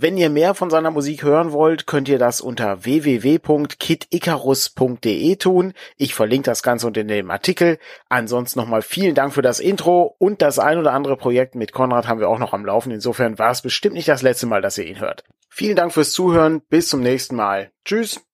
Wenn 0.00 0.16
ihr 0.16 0.30
mehr 0.30 0.54
von 0.54 0.70
seiner 0.70 0.92
Musik 0.92 1.24
hören 1.24 1.50
wollt, 1.50 1.88
könnt 1.88 2.08
ihr 2.08 2.20
das 2.20 2.40
unter 2.40 2.84
www.kiticarus.de 2.84 5.36
tun. 5.36 5.72
Ich 5.96 6.14
verlinke 6.14 6.50
das 6.50 6.62
Ganze 6.62 6.86
unter 6.86 7.02
dem 7.02 7.32
Artikel. 7.32 7.80
Ansonsten 8.08 8.60
nochmal 8.60 8.82
vielen 8.82 9.16
Dank 9.16 9.34
für 9.34 9.42
das 9.42 9.58
Intro 9.58 10.14
und 10.18 10.40
das 10.40 10.60
ein 10.60 10.78
oder 10.78 10.92
andere 10.92 11.16
Projekt 11.16 11.56
mit 11.56 11.72
Konrad 11.72 12.06
haben 12.06 12.20
wir 12.20 12.28
auch 12.28 12.38
noch 12.38 12.52
am 12.52 12.64
Laufen. 12.64 12.92
Insofern 12.92 13.40
war 13.40 13.50
es 13.50 13.62
bestimmt 13.62 13.94
nicht 13.94 14.08
das 14.08 14.22
letzte 14.22 14.46
Mal, 14.46 14.62
dass 14.62 14.78
ihr 14.78 14.86
ihn 14.86 15.00
hört. 15.00 15.24
Vielen 15.48 15.74
Dank 15.74 15.92
fürs 15.92 16.12
Zuhören. 16.12 16.62
Bis 16.68 16.88
zum 16.88 17.00
nächsten 17.00 17.34
Mal. 17.34 17.72
Tschüss. 17.84 18.27